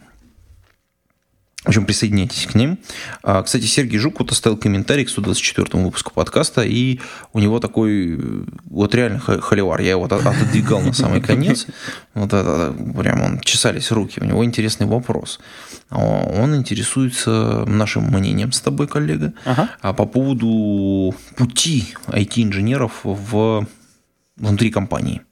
в 1.64 1.68
общем, 1.68 1.86
присоединяйтесь 1.86 2.46
к 2.46 2.56
ним. 2.56 2.78
А, 3.22 3.42
Кстати, 3.42 3.66
Сергей 3.66 3.98
Жук 3.98 4.18
вот 4.18 4.32
оставил 4.32 4.56
комментарий 4.56 5.04
к 5.04 5.08
124 5.10 5.82
выпуску 5.84 6.12
подкаста, 6.12 6.62
и 6.62 6.98
у 7.32 7.38
него 7.38 7.60
такой 7.60 8.16
э, 8.16 8.18
вот 8.64 8.94
реально 8.96 9.20
холивар. 9.20 9.80
Я 9.80 9.90
его 9.90 10.04
от- 10.04 10.12
отодвигал 10.12 10.80
на 10.80 10.92
самый 10.92 11.20
конец. 11.20 11.66
Вот 12.14 12.26
это, 12.34 12.74
прям 12.98 13.22
он 13.22 13.40
чесались 13.40 13.90
руки. 13.90 14.20
У 14.20 14.24
него 14.24 14.44
интересный 14.44 14.86
вопрос. 14.86 15.40
Он 15.88 16.54
интересуется 16.54 17.64
нашим 17.66 18.04
мнением 18.10 18.52
с 18.52 18.60
тобой, 18.60 18.86
коллега, 18.86 19.32
Ага. 19.46 19.70
а 19.80 19.92
по 19.94 20.04
поводу 20.04 21.14
пути 21.36 21.94
IT-инженеров 22.08 23.00
в... 23.04 23.66
внутри 24.36 24.70
компании. 24.70 25.22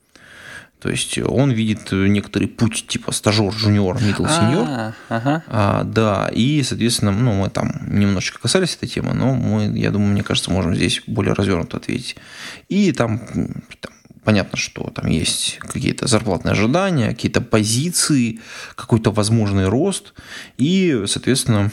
То 0.80 0.88
есть 0.88 1.18
он 1.18 1.50
видит 1.50 1.92
некоторый 1.92 2.48
путь 2.48 2.86
типа 2.88 3.12
стажер, 3.12 3.52
жуниор, 3.52 3.96
middle, 3.96 4.28
сеньор. 4.28 4.66
А, 4.68 4.92
Ага. 5.08 5.42
А, 5.46 5.84
да, 5.84 6.30
и, 6.32 6.62
соответственно, 6.62 7.12
ну, 7.12 7.34
мы 7.34 7.50
там 7.50 7.72
немножечко 7.86 8.40
касались 8.40 8.76
этой 8.76 8.88
темы, 8.88 9.12
но 9.12 9.34
мы, 9.34 9.78
я 9.78 9.90
думаю, 9.90 10.12
мне 10.12 10.22
кажется, 10.22 10.50
можем 10.50 10.74
здесь 10.74 11.02
более 11.06 11.34
развернуто 11.34 11.76
ответить. 11.76 12.16
И 12.68 12.92
там, 12.92 13.18
там 13.80 13.92
понятно, 14.24 14.56
что 14.56 14.90
там 14.90 15.06
есть 15.06 15.58
какие-то 15.60 16.06
зарплатные 16.06 16.52
ожидания, 16.52 17.08
какие-то 17.08 17.40
позиции, 17.40 18.40
какой-то 18.74 19.10
возможный 19.10 19.68
рост. 19.68 20.14
И, 20.56 21.04
соответственно, 21.06 21.70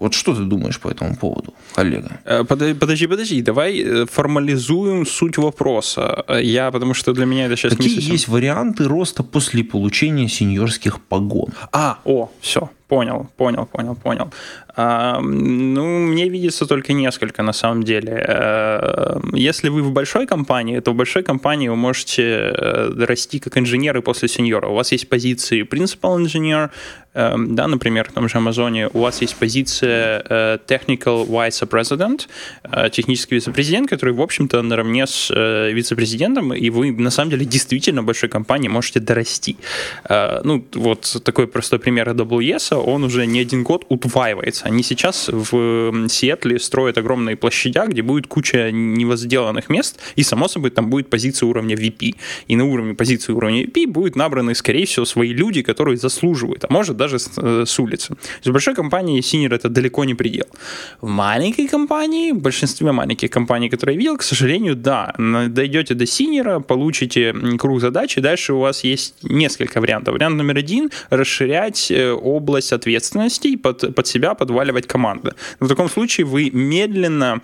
вот 0.00 0.14
что 0.14 0.34
ты 0.34 0.42
думаешь 0.44 0.78
по 0.80 0.88
этому 0.88 1.16
поводу, 1.16 1.54
коллега? 1.74 2.20
Э, 2.24 2.42
подо- 2.42 2.74
Подожди, 2.74 3.06
подожди, 3.06 3.42
давай 3.42 3.78
э, 3.80 4.06
формализуем 4.06 5.06
суть 5.06 5.38
вопроса. 5.38 6.24
Э, 6.28 6.40
Я, 6.42 6.70
потому 6.70 6.94
что 6.94 7.12
для 7.12 7.26
меня 7.26 7.46
это 7.46 7.56
сейчас 7.56 7.72
не 7.72 7.76
Какие 7.76 7.94
совсем... 7.96 8.12
есть 8.12 8.28
варианты 8.28 8.84
роста 8.84 9.22
после 9.22 9.62
получения 9.64 10.28
сеньорских 10.28 11.00
погон? 11.00 11.48
А, 11.72 11.98
о, 12.04 12.30
все, 12.40 12.70
понял, 12.88 13.26
понял, 13.36 13.66
понял, 13.66 13.94
понял. 13.94 14.30
А, 14.80 15.20
ну, 15.20 15.98
мне 16.06 16.28
видится 16.28 16.66
только 16.66 16.92
несколько 16.92 17.42
на 17.42 17.52
самом 17.52 17.82
деле. 17.82 18.24
Э, 18.28 19.20
Если 19.32 19.70
вы 19.70 19.82
в 19.82 19.90
большой 19.92 20.26
компании, 20.26 20.80
то 20.80 20.92
в 20.92 20.94
большой 20.94 21.22
компании 21.22 21.68
вы 21.68 21.76
можете 21.76 22.22
э, 22.22 23.04
расти 23.06 23.40
как 23.40 23.58
инженеры 23.58 24.02
после 24.02 24.28
сеньора. 24.28 24.68
У 24.68 24.74
вас 24.74 24.92
есть 24.92 25.08
позиции 25.08 25.62
principal 25.62 26.18
engineer, 26.18 26.70
э, 27.14 27.34
да, 27.38 27.66
например, 27.66 28.08
в 28.08 28.12
том 28.12 28.28
же 28.28 28.38
Амазоне, 28.38 28.88
у 28.92 29.00
вас 29.00 29.20
есть 29.22 29.36
позиция 29.36 30.22
э, 30.30 30.58
technical 30.68 31.26
vice 31.26 31.68
president, 31.68 32.28
технический 32.90 33.34
вице-президент, 33.34 33.90
который, 33.90 34.14
в 34.14 34.20
общем-то, 34.20 34.62
наравне 34.62 35.06
с 35.06 35.34
вице-президентом, 35.72 36.54
и 36.54 36.70
вы, 36.70 36.92
на 36.92 37.10
самом 37.10 37.30
деле, 37.30 37.44
действительно 37.44 38.02
в 38.02 38.04
большой 38.04 38.28
компании 38.28 38.68
можете 38.68 39.00
дорасти. 39.00 39.56
Ну, 40.44 40.64
вот 40.74 41.22
такой 41.24 41.46
простой 41.46 41.78
пример 41.78 42.08
AWS, 42.08 42.77
он 42.80 43.04
уже 43.04 43.26
не 43.26 43.40
один 43.40 43.62
год 43.62 43.84
удваивается. 43.88 44.64
Они 44.66 44.82
сейчас 44.82 45.28
в 45.28 46.08
Сиэтле 46.08 46.58
строят 46.58 46.98
огромные 46.98 47.36
площадя, 47.36 47.86
где 47.86 48.02
будет 48.02 48.26
куча 48.26 48.70
невозделанных 48.72 49.68
мест, 49.68 49.98
и, 50.16 50.22
само 50.22 50.48
собой, 50.48 50.70
там 50.70 50.90
будет 50.90 51.10
позиция 51.10 51.46
уровня 51.46 51.76
VP. 51.76 52.16
И 52.48 52.56
на 52.56 52.64
уровне 52.64 52.94
позиции 52.94 53.32
уровня 53.32 53.64
VP 53.64 53.86
будут 53.86 54.16
набраны, 54.16 54.54
скорее 54.54 54.84
всего, 54.84 55.06
свои 55.06 55.32
люди, 55.32 55.62
которые 55.62 55.96
заслуживают, 55.96 56.64
а 56.64 56.72
может 56.72 56.96
даже 56.96 57.18
с, 57.18 57.30
э, 57.36 57.64
с 57.66 57.78
улицы. 57.78 58.16
В 58.44 58.50
большой 58.50 58.74
компании 58.74 59.20
senior 59.20 59.54
это 59.54 59.68
далеко 59.68 60.04
не 60.04 60.14
предел. 60.14 60.46
В 61.00 61.08
маленькой 61.08 61.68
компании, 61.68 62.32
в 62.32 62.40
большинстве 62.40 62.92
маленьких 62.92 63.30
компаний, 63.30 63.68
которые 63.68 63.94
я 63.94 63.98
видел, 63.98 64.16
к 64.16 64.22
сожалению, 64.22 64.76
да, 64.76 65.14
дойдете 65.18 65.94
до 65.94 66.06
senior 66.06 66.47
а, 66.47 66.60
получите 66.60 67.34
круг 67.58 67.80
задач, 67.80 68.18
и 68.18 68.20
дальше 68.20 68.52
у 68.52 68.60
вас 68.60 68.84
есть 68.84 69.14
несколько 69.22 69.80
вариантов. 69.80 70.14
Вариант 70.14 70.36
номер 70.36 70.58
один– 70.58 70.90
расширять 71.10 71.90
э, 71.90 72.12
область 72.68 72.72
ответственностей 72.72 73.56
под, 73.56 73.94
под 73.94 74.06
себя, 74.06 74.34
подваливать 74.34 74.86
команды. 74.86 75.32
В 75.60 75.68
таком 75.68 75.88
случае 75.88 76.26
вы 76.26 76.50
медленно 76.50 77.40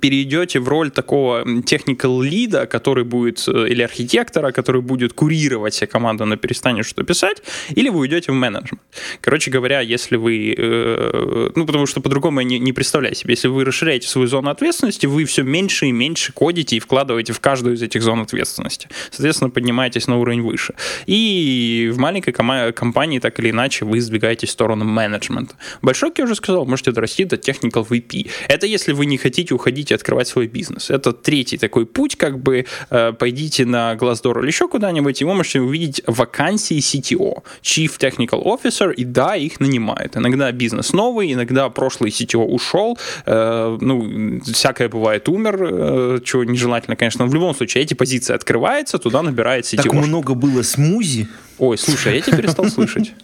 перейдете 0.00 0.60
в 0.60 0.68
роль 0.68 0.90
такого 0.90 1.44
техникал 1.62 2.22
лида, 2.22 2.66
который 2.66 3.04
будет, 3.04 3.46
э, 3.48 3.68
или 3.68 3.82
архитектора, 3.82 4.52
который 4.52 4.82
будет 4.82 5.12
курировать 5.12 5.74
себе 5.74 5.86
команду, 5.86 6.24
но 6.24 6.36
перестанет 6.36 6.86
что 6.86 7.02
писать, 7.02 7.42
или 7.70 7.88
вы 7.88 8.00
уйдете 8.00 8.32
в 8.32 8.34
менеджмент. 8.34 8.80
Короче 9.20 9.50
говоря, 9.50 9.80
если 9.80 10.16
вы, 10.16 10.54
э, 10.56 11.50
ну, 11.54 11.66
потому 11.66 11.86
что 11.86 12.00
по-другому 12.00 12.40
я 12.40 12.46
не, 12.46 12.58
не 12.58 12.72
представляю 12.72 13.14
себе, 13.14 13.34
если 13.34 13.48
вы 13.48 13.64
расширяете 13.64 14.08
свою 14.08 14.28
зону 14.28 14.50
ответственности, 14.50 15.06
вы 15.06 15.24
все 15.24 15.42
меньше 15.42 15.86
и 15.86 15.92
меньше 15.92 16.32
кодите 16.32 16.76
и 16.76 16.80
вкладываете 16.80 17.32
в 17.32 17.40
каждую 17.40 17.76
из 17.76 17.82
этих 17.82 18.02
зон 18.02 18.20
ответственности. 18.20 18.88
Соответственно, 19.10 19.50
поднимаетесь 19.50 20.06
на 20.06 20.18
уровень 20.18 20.42
выше. 20.42 20.74
И 21.06 21.90
в 21.92 21.98
маленькой 21.98 22.32
кома- 22.32 22.72
компании 22.72 23.18
так 23.18 23.38
или 23.40 23.50
иначе 23.50 23.84
вы 23.84 24.00
сдвигаетесь 24.00 24.48
в 24.48 24.52
сторону 24.52 24.84
менеджмента. 24.84 25.54
Большой, 25.82 26.10
как 26.10 26.18
я 26.18 26.24
уже 26.24 26.34
сказал, 26.34 26.66
можете 26.66 26.92
дорасти 26.92 27.24
до 27.24 27.36
technical 27.36 27.86
VP. 27.86 28.30
Это 28.48 28.66
если 28.66 28.92
вы 28.92 29.06
не 29.06 29.18
хотите 29.18 29.54
уходить 29.54 29.77
и 29.90 29.94
открывать 29.94 30.28
свой 30.28 30.46
бизнес. 30.46 30.90
Это 30.90 31.12
третий 31.12 31.58
такой 31.58 31.86
путь, 31.86 32.16
как 32.16 32.38
бы 32.38 32.64
э, 32.90 33.12
пойдите 33.12 33.64
на 33.64 33.94
Glassdoor 33.94 34.40
или 34.40 34.46
еще 34.46 34.68
куда-нибудь, 34.68 35.22
и 35.22 35.24
вы 35.24 35.34
можете 35.34 35.60
увидеть 35.60 36.02
вакансии 36.06 36.78
CTO, 36.78 37.42
Chief 37.62 37.90
Technical 37.98 38.42
Officer, 38.44 38.92
и 38.92 39.04
да, 39.04 39.36
их 39.36 39.60
нанимают. 39.60 40.16
Иногда 40.16 40.52
бизнес 40.52 40.92
новый, 40.92 41.32
иногда 41.32 41.68
прошлый 41.68 42.10
CTO 42.10 42.44
ушел, 42.44 42.98
э, 43.26 43.78
ну, 43.80 44.40
всякое 44.52 44.88
бывает, 44.88 45.28
умер, 45.28 45.56
э, 45.60 46.18
чего 46.24 46.44
нежелательно, 46.44 46.96
конечно, 46.96 47.24
но 47.24 47.30
в 47.30 47.34
любом 47.34 47.54
случае 47.54 47.84
эти 47.84 47.94
позиции 47.94 48.34
открываются, 48.34 48.98
туда 48.98 49.22
набирает 49.22 49.64
CTO. 49.64 49.82
Так 49.82 49.92
много 49.92 50.34
было 50.34 50.62
смузи. 50.62 51.28
Ой, 51.58 51.76
слушай, 51.78 52.12
а 52.12 52.16
я 52.16 52.20
тебя 52.20 52.36
перестал 52.38 52.66
слышать. 52.66 53.12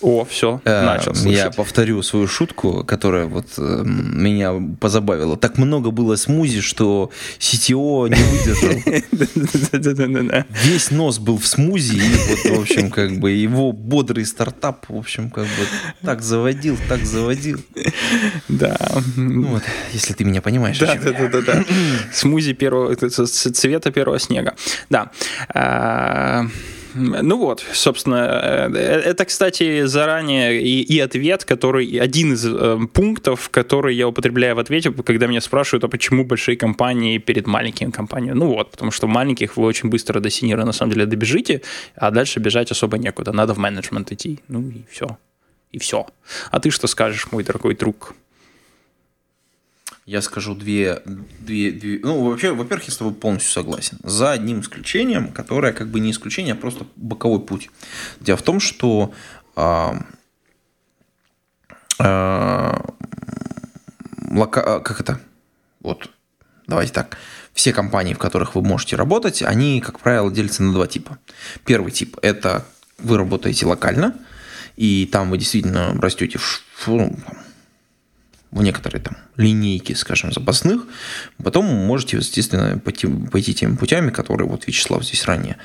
О, 0.00 0.24
все, 0.24 0.60
Э, 0.64 0.84
начал 0.84 1.12
Я 1.12 1.18
слышать. 1.18 1.56
повторю 1.56 2.02
свою 2.02 2.26
шутку, 2.28 2.84
которая 2.84 3.26
вот 3.26 3.46
э, 3.58 3.82
меня 3.84 4.54
позабавила. 4.80 5.36
Так 5.36 5.58
много 5.58 5.90
было 5.90 6.16
смузи, 6.16 6.60
что 6.60 7.10
CTO 7.38 8.08
не 8.08 8.22
выдержал. 8.22 10.44
Весь 10.64 10.90
нос 10.90 11.18
был 11.18 11.38
в 11.38 11.46
смузи, 11.46 11.96
и 11.96 12.16
вот, 12.28 12.56
в 12.56 12.60
общем, 12.60 12.90
как 12.90 13.18
бы 13.18 13.30
его 13.32 13.72
бодрый 13.72 14.24
стартап, 14.24 14.86
в 14.88 14.96
общем, 14.96 15.30
как 15.30 15.44
бы 15.44 15.66
так 16.02 16.22
заводил, 16.22 16.76
так 16.88 17.04
заводил. 17.04 17.60
Да. 18.48 18.76
Ну 19.16 19.48
вот, 19.48 19.62
если 19.92 20.14
ты 20.14 20.24
меня 20.24 20.42
понимаешь. 20.42 20.78
Да, 20.78 20.94
да, 20.94 21.10
я. 21.10 21.28
да, 21.28 21.28
да, 21.28 21.40
да. 21.42 21.64
Смузи 22.12 22.52
первого 22.52 22.94
цвета 22.96 23.90
первого 23.90 24.18
снега. 24.18 24.54
Да. 24.90 25.10
Ну 26.98 27.38
вот, 27.38 27.64
собственно, 27.72 28.68
э, 28.72 28.76
это, 28.76 29.24
кстати, 29.24 29.86
заранее 29.86 30.60
и, 30.60 30.82
и 30.82 30.98
ответ, 31.00 31.44
который 31.44 31.86
один 32.00 32.32
из 32.32 32.44
э, 32.46 32.78
пунктов, 32.92 33.48
который 33.50 33.94
я 33.94 34.08
употребляю 34.08 34.56
в 34.56 34.58
ответе, 34.58 34.90
когда 34.90 35.26
меня 35.26 35.40
спрашивают, 35.40 35.84
а 35.84 35.88
почему 35.88 36.24
большие 36.24 36.56
компании 36.56 37.18
перед 37.18 37.46
маленькими 37.46 37.90
компаниями. 37.90 38.36
Ну 38.36 38.46
вот, 38.54 38.70
потому 38.70 38.90
что 38.90 39.06
маленьких 39.06 39.56
вы 39.56 39.64
очень 39.64 39.88
быстро 39.88 40.20
до 40.20 40.30
синера 40.30 40.64
на 40.64 40.72
самом 40.72 40.92
деле 40.92 41.06
добежите, 41.06 41.62
а 41.94 42.10
дальше 42.10 42.40
бежать 42.40 42.70
особо 42.70 42.98
некуда. 42.98 43.32
Надо 43.32 43.54
в 43.54 43.58
менеджмент 43.58 44.12
идти. 44.12 44.40
Ну 44.48 44.68
и 44.68 44.84
все. 44.90 45.18
И 45.72 45.78
все. 45.78 46.06
А 46.50 46.60
ты 46.60 46.70
что 46.70 46.86
скажешь, 46.86 47.28
мой 47.30 47.44
дорогой 47.44 47.74
друг? 47.76 48.14
Я 50.08 50.22
скажу 50.22 50.54
две, 50.54 51.02
две, 51.04 51.70
две- 51.70 52.00
Ну, 52.02 52.24
вообще, 52.30 52.52
во-первых, 52.52 52.86
я 52.88 52.94
с 52.94 52.96
тобой 52.96 53.12
полностью 53.12 53.52
согласен. 53.52 53.98
За 54.02 54.32
одним 54.32 54.60
исключением, 54.60 55.30
которое 55.32 55.74
как 55.74 55.88
бы 55.88 56.00
не 56.00 56.12
исключение, 56.12 56.54
а 56.54 56.56
просто 56.56 56.86
боковой 56.96 57.40
путь. 57.40 57.68
Дело 58.18 58.38
в 58.38 58.42
том, 58.42 58.58
что 58.58 59.12
а, 59.54 60.02
а, 61.98 62.86
лока- 64.30 64.76
а, 64.76 64.80
как 64.80 64.98
это? 64.98 65.20
Вот, 65.80 66.08
давайте 66.66 66.94
так. 66.94 67.18
Все 67.52 67.74
компании, 67.74 68.14
в 68.14 68.18
которых 68.18 68.54
вы 68.54 68.62
можете 68.62 68.96
работать, 68.96 69.42
они, 69.42 69.82
как 69.82 70.00
правило, 70.00 70.32
делятся 70.32 70.62
на 70.62 70.72
два 70.72 70.86
типа. 70.86 71.18
Первый 71.66 71.92
тип– 71.92 72.16
это 72.22 72.64
вы 72.96 73.18
работаете 73.18 73.66
локально, 73.66 74.14
и 74.74 75.04
там 75.12 75.28
вы 75.28 75.36
действительно 75.36 75.92
растете 76.00 76.38
в, 76.38 76.62
ну, 76.86 77.14
некоторые 78.52 79.02
там 79.02 79.16
линейки, 79.36 79.92
скажем, 79.92 80.32
запасных, 80.32 80.82
потом 81.42 81.64
можете, 81.66 82.16
естественно, 82.16 82.78
пойти, 82.78 83.06
пойти 83.06 83.54
теми 83.54 83.76
путями, 83.76 84.10
которые 84.10 84.48
вот 84.48 84.66
Вячеслав 84.66 85.04
здесь 85.04 85.24
ранее 85.24 85.56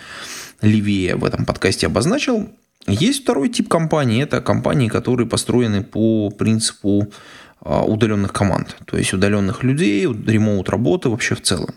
левее 0.62 1.16
в 1.16 1.26
этом 1.26 1.46
подкасте 1.46 1.88
обозначил. 1.88 2.50
Есть 2.88 3.24
второй 3.24 3.50
тип 3.50 3.70
компаний, 3.70 4.22
это 4.22 4.42
компании, 4.42 4.90
которые 4.90 5.28
построены 5.28 5.84
по 5.84 6.30
принципу 6.30 7.12
а, 7.62 7.84
удаленных 7.84 8.34
команд, 8.34 8.76
то 8.86 8.98
есть 8.98 9.14
удаленных 9.14 9.64
людей, 9.64 10.04
ремоут 10.04 10.70
работы 10.70 11.10
вообще 11.10 11.36
в 11.36 11.42
целом. 11.42 11.74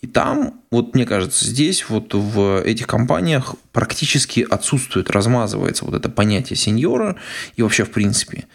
И 0.00 0.06
там, 0.06 0.60
вот 0.70 0.94
мне 0.94 1.04
кажется, 1.04 1.44
здесь 1.44 1.88
вот 1.90 2.14
в 2.14 2.62
этих 2.62 2.86
компаниях 2.86 3.54
практически 3.72 4.46
отсутствует, 4.48 5.10
размазывается 5.10 5.84
вот 5.84 5.94
это 5.94 6.08
понятие 6.08 6.56
сеньора 6.56 7.16
и 7.56 7.62
вообще 7.62 7.84
в 7.84 7.90
принципе 7.90 8.46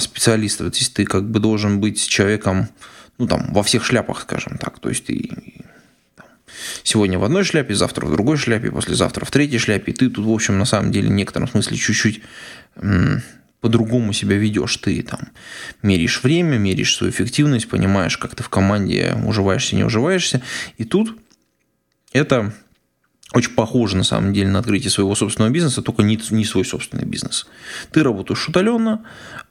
специалиста. 0.00 0.64
Вот 0.64 0.74
здесь 0.74 0.88
ты 0.88 1.04
как 1.04 1.30
бы 1.30 1.38
должен 1.38 1.78
быть 1.78 2.06
человеком, 2.08 2.68
ну, 3.18 3.26
там, 3.26 3.52
во 3.52 3.62
всех 3.62 3.84
шляпах, 3.84 4.22
скажем 4.22 4.56
так. 4.56 4.78
То 4.78 4.88
есть 4.88 5.04
ты 5.04 5.30
там, 6.16 6.26
сегодня 6.82 7.18
в 7.18 7.24
одной 7.24 7.44
шляпе, 7.44 7.74
завтра 7.74 8.06
в 8.06 8.12
другой 8.12 8.38
шляпе, 8.38 8.70
послезавтра 8.70 9.26
в 9.26 9.30
третьей 9.30 9.58
шляпе. 9.58 9.92
Ты 9.92 10.08
тут, 10.08 10.24
в 10.24 10.30
общем, 10.30 10.58
на 10.58 10.64
самом 10.64 10.92
деле, 10.92 11.08
в 11.08 11.12
некотором 11.12 11.46
смысле 11.46 11.76
чуть-чуть 11.76 12.22
по-другому 13.60 14.12
себя 14.14 14.36
ведешь. 14.36 14.76
Ты 14.78 15.02
там 15.02 15.20
меряешь 15.82 16.22
время, 16.22 16.56
меряешь 16.56 16.94
свою 16.96 17.12
эффективность, 17.12 17.68
понимаешь, 17.68 18.16
как 18.16 18.34
ты 18.34 18.42
в 18.42 18.48
команде 18.48 19.14
уживаешься, 19.24 19.76
не 19.76 19.84
уживаешься. 19.84 20.40
И 20.78 20.84
тут 20.84 21.18
это 22.12 22.54
очень 23.34 23.50
похоже, 23.50 23.96
на 23.96 24.04
самом 24.04 24.32
деле, 24.32 24.48
на 24.48 24.60
открытие 24.60 24.90
своего 24.90 25.14
собственного 25.14 25.50
бизнеса, 25.50 25.82
только 25.82 26.02
не, 26.02 26.18
не 26.30 26.44
свой 26.44 26.64
собственный 26.64 27.04
бизнес. 27.04 27.46
Ты 27.90 28.02
работаешь 28.02 28.48
удаленно. 28.48 29.04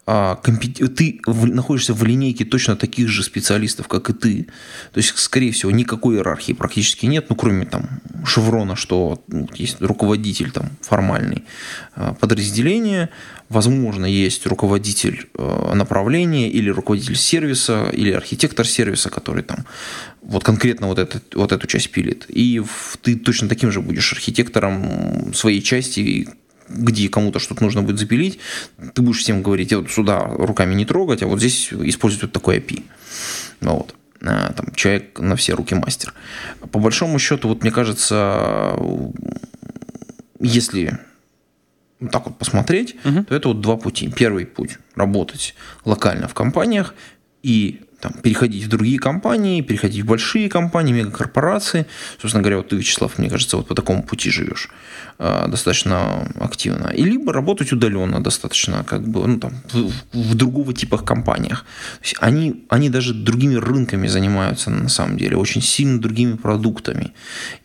Ты 0.05 1.21
в... 1.25 1.47
находишься 1.47 1.93
в 1.93 2.03
линейке 2.03 2.43
точно 2.43 2.75
таких 2.75 3.07
же 3.07 3.23
специалистов, 3.23 3.87
как 3.87 4.09
и 4.09 4.13
ты. 4.13 4.47
То 4.91 4.97
есть, 4.97 5.17
скорее 5.17 5.51
всего, 5.51 5.71
никакой 5.71 6.15
иерархии 6.15 6.53
практически 6.53 7.05
нет, 7.05 7.27
ну, 7.29 7.35
кроме 7.35 7.65
там 7.65 8.01
шеврона, 8.25 8.75
что 8.75 9.23
ну, 9.27 9.47
есть 9.55 9.81
руководитель 9.81 10.51
там 10.51 10.71
формальный 10.81 11.45
а, 11.95 12.13
подразделения, 12.13 13.09
возможно, 13.47 14.05
есть 14.05 14.45
руководитель 14.45 15.27
а, 15.37 15.73
направления 15.73 16.49
или 16.49 16.69
руководитель 16.69 17.15
сервиса, 17.15 17.89
или 17.93 18.11
архитектор 18.11 18.67
сервиса, 18.67 19.09
который 19.09 19.43
там 19.43 19.65
вот 20.21 20.43
конкретно 20.43 20.87
вот, 20.87 20.99
этот, 20.99 21.33
вот 21.35 21.53
эту 21.53 21.65
часть 21.67 21.91
пилит. 21.91 22.25
И 22.27 22.61
ты 23.01 23.15
точно 23.15 23.47
таким 23.47 23.71
же 23.71 23.81
будешь 23.81 24.11
архитектором 24.11 25.33
своей 25.33 25.61
части, 25.61 26.27
где 26.69 27.09
кому-то 27.09 27.39
что-то 27.39 27.63
нужно 27.63 27.81
будет 27.81 27.99
запилить, 27.99 28.39
ты 28.93 29.01
будешь 29.01 29.19
всем 29.19 29.41
говорить, 29.41 29.73
вот 29.73 29.91
сюда 29.91 30.23
руками 30.23 30.73
не 30.75 30.85
трогать, 30.85 31.23
а 31.23 31.27
вот 31.27 31.39
здесь 31.39 31.71
использовать 31.71 32.23
вот 32.23 32.31
такой 32.31 32.57
API. 32.57 32.83
Вот. 33.61 33.95
А, 34.21 34.53
там, 34.53 34.73
человек 34.75 35.19
на 35.19 35.35
все 35.35 35.53
руки 35.53 35.75
мастер. 35.75 36.13
По 36.71 36.79
большому 36.79 37.19
счету, 37.19 37.49
вот 37.49 37.61
мне 37.61 37.71
кажется, 37.71 38.75
если 40.39 40.99
так 42.11 42.25
вот 42.25 42.37
посмотреть, 42.37 42.95
uh-huh. 43.03 43.25
то 43.25 43.35
это 43.35 43.47
вот 43.49 43.61
два 43.61 43.77
пути. 43.77 44.11
Первый 44.11 44.45
путь– 44.45 44.77
работать 44.95 45.55
локально 45.85 46.27
в 46.27 46.33
компаниях 46.33 46.95
и 47.43 47.81
там, 48.03 48.11
переходить 48.21 48.65
в 48.65 48.67
другие 48.67 48.99
компании, 48.99 49.61
переходить 49.61 50.01
в 50.01 50.05
большие 50.05 50.49
компании, 50.49 50.93
мегакорпорации. 50.93 51.85
Собственно 52.21 52.43
говоря, 52.43 52.57
вот 52.57 52.67
ты, 52.67 52.75
Вячеслав, 52.75 53.17
мне 53.17 53.29
кажется, 53.29 53.57
вот 53.57 53.67
по 53.67 53.75
такому 53.75 54.03
пути 54.03 54.29
живешь 54.29 54.69
э, 55.19 55.47
достаточно 55.47 56.27
активно. 56.39 56.87
И 56.87 57.05
либо 57.05 57.31
работать 57.31 57.71
удаленно 57.71 58.21
достаточно, 58.21 58.83
как 58.83 59.07
бы, 59.07 59.27
ну, 59.27 59.39
там, 59.39 59.53
в, 59.71 59.91
в 60.13 60.35
другого 60.35 60.73
типа 60.73 60.97
компаниях. 60.97 61.65
То 61.99 62.03
есть 62.03 62.15
они, 62.19 62.65
они 62.69 62.89
даже 62.89 63.13
другими 63.13 63.55
рынками 63.55 64.07
занимаются 64.07 64.69
на 64.69 64.89
самом 64.89 65.17
деле, 65.17 65.37
очень 65.37 65.61
сильно 65.61 66.01
другими 66.01 66.35
продуктами. 66.35 67.13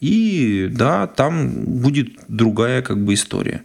И 0.00 0.68
да, 0.70 1.06
там 1.06 1.50
будет 1.80 2.08
другая 2.28 2.82
как 2.82 3.04
бы 3.04 3.14
история 3.14 3.62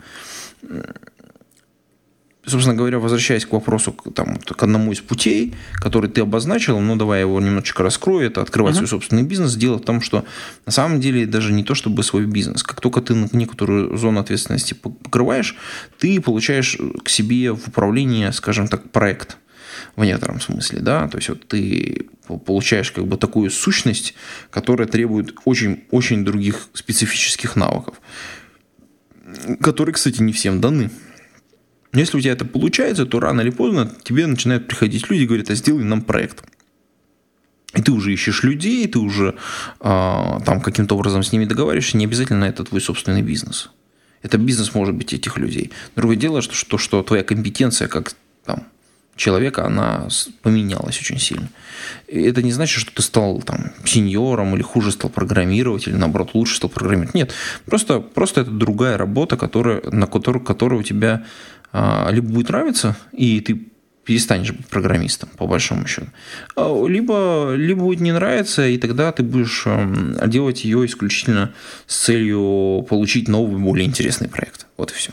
собственно 2.45 2.75
говоря, 2.75 2.99
возвращаясь 2.99 3.45
к 3.45 3.53
вопросу, 3.53 3.93
к, 3.93 4.13
там, 4.13 4.35
к 4.37 4.63
одному 4.63 4.91
из 4.91 4.99
путей, 4.99 5.55
который 5.75 6.09
ты 6.09 6.21
обозначил, 6.21 6.79
ну, 6.79 6.95
давай 6.95 7.19
я 7.19 7.21
его 7.21 7.39
немножечко 7.39 7.83
раскрою, 7.83 8.27
это 8.27 8.41
открывать 8.41 8.75
uh-huh. 8.75 8.79
свой 8.79 8.87
собственный 8.89 9.23
бизнес. 9.23 9.55
Дело 9.55 9.77
в 9.77 9.81
том, 9.81 10.01
что 10.01 10.25
на 10.65 10.71
самом 10.71 10.99
деле 10.99 11.25
даже 11.25 11.53
не 11.53 11.63
то, 11.63 11.73
чтобы 11.73 12.03
свой 12.03 12.25
бизнес. 12.25 12.63
Как 12.63 12.81
только 12.81 13.01
ты 13.01 13.29
некоторую 13.31 13.97
зону 13.97 14.19
ответственности 14.19 14.73
покрываешь, 14.73 15.55
ты 15.99 16.19
получаешь 16.19 16.77
к 17.03 17.09
себе 17.09 17.53
в 17.53 17.67
управление, 17.67 18.31
скажем 18.33 18.67
так, 18.67 18.91
проект 18.91 19.37
в 19.95 20.03
некотором 20.03 20.39
смысле, 20.39 20.79
да, 20.79 21.07
то 21.07 21.17
есть 21.17 21.29
вот 21.29 21.47
ты 21.47 22.07
получаешь 22.45 22.91
как 22.91 23.05
бы 23.05 23.17
такую 23.17 23.49
сущность, 23.51 24.15
которая 24.49 24.87
требует 24.87 25.35
очень-очень 25.45 26.25
других 26.25 26.67
специфических 26.73 27.55
навыков, 27.55 27.95
которые, 29.61 29.93
кстати, 29.93 30.21
не 30.21 30.33
всем 30.33 30.61
даны. 30.61 30.89
Если 31.93 32.17
у 32.17 32.21
тебя 32.21 32.33
это 32.33 32.45
получается, 32.45 33.05
то 33.05 33.19
рано 33.19 33.41
или 33.41 33.51
поздно 33.51 33.91
тебе 34.03 34.25
начинают 34.25 34.67
приходить 34.67 35.09
люди 35.09 35.23
и 35.23 35.25
говорят, 35.27 35.49
а 35.49 35.55
сделай 35.55 35.83
нам 35.83 36.01
проект. 36.01 36.43
И 37.75 37.81
ты 37.81 37.91
уже 37.91 38.13
ищешь 38.13 38.43
людей, 38.43 38.87
ты 38.87 38.99
уже 38.99 39.35
э, 39.79 40.39
там 40.45 40.61
каким-то 40.61 40.95
образом 40.95 41.23
с 41.23 41.31
ними 41.31 41.45
договариваешься, 41.45 41.97
не 41.97 42.05
обязательно 42.05 42.45
это 42.45 42.63
твой 42.63 42.81
собственный 42.81 43.21
бизнес. 43.21 43.69
Это 44.21 44.37
бизнес 44.37 44.73
может 44.73 44.95
быть 44.95 45.13
этих 45.13 45.37
людей. 45.37 45.71
Другое 45.95 46.15
дело, 46.15 46.41
что, 46.41 46.53
что, 46.53 46.77
что 46.77 47.03
твоя 47.03 47.23
компетенция 47.23 47.87
как 47.87 48.13
там, 48.45 48.63
человека, 49.15 49.65
она 49.65 50.07
поменялась 50.41 50.99
очень 50.99 51.19
сильно. 51.19 51.49
И 52.07 52.21
это 52.21 52.41
не 52.41 52.51
значит, 52.51 52.79
что 52.79 52.93
ты 52.93 53.01
стал 53.01 53.41
там 53.41 53.71
сеньором 53.85 54.55
или 54.55 54.61
хуже 54.61 54.91
стал 54.91 55.09
программировать, 55.09 55.87
или 55.87 55.95
наоборот 55.95 56.31
лучше 56.33 56.55
стал 56.55 56.69
программировать. 56.69 57.15
Нет, 57.15 57.33
просто, 57.65 57.99
просто 57.99 58.41
это 58.41 58.51
другая 58.51 58.97
работа, 58.97 59.35
которая, 59.35 59.81
на 59.91 60.07
которую, 60.07 60.43
которая 60.43 60.79
у 60.79 60.83
тебя 60.83 61.25
либо 61.73 62.27
будет 62.27 62.49
нравиться, 62.49 62.95
и 63.11 63.39
ты 63.41 63.67
перестанешь 64.05 64.51
быть 64.51 64.67
программистом, 64.67 65.29
по 65.37 65.47
большому 65.47 65.87
счету. 65.87 66.07
А, 66.55 66.85
либо, 66.85 67.53
либо 67.55 67.81
будет 67.81 68.01
не 68.01 68.11
нравиться, 68.11 68.67
и 68.67 68.77
тогда 68.77 69.11
ты 69.11 69.23
будешь 69.23 69.63
эм, 69.65 70.17
делать 70.29 70.65
ее 70.65 70.85
исключительно 70.85 71.53
с 71.87 72.03
целью 72.05 72.85
получить 72.89 73.27
новый, 73.27 73.61
более 73.61 73.87
интересный 73.87 74.27
проект. 74.27 74.67
Вот 74.77 74.91
и 74.91 74.93
все. 74.93 75.11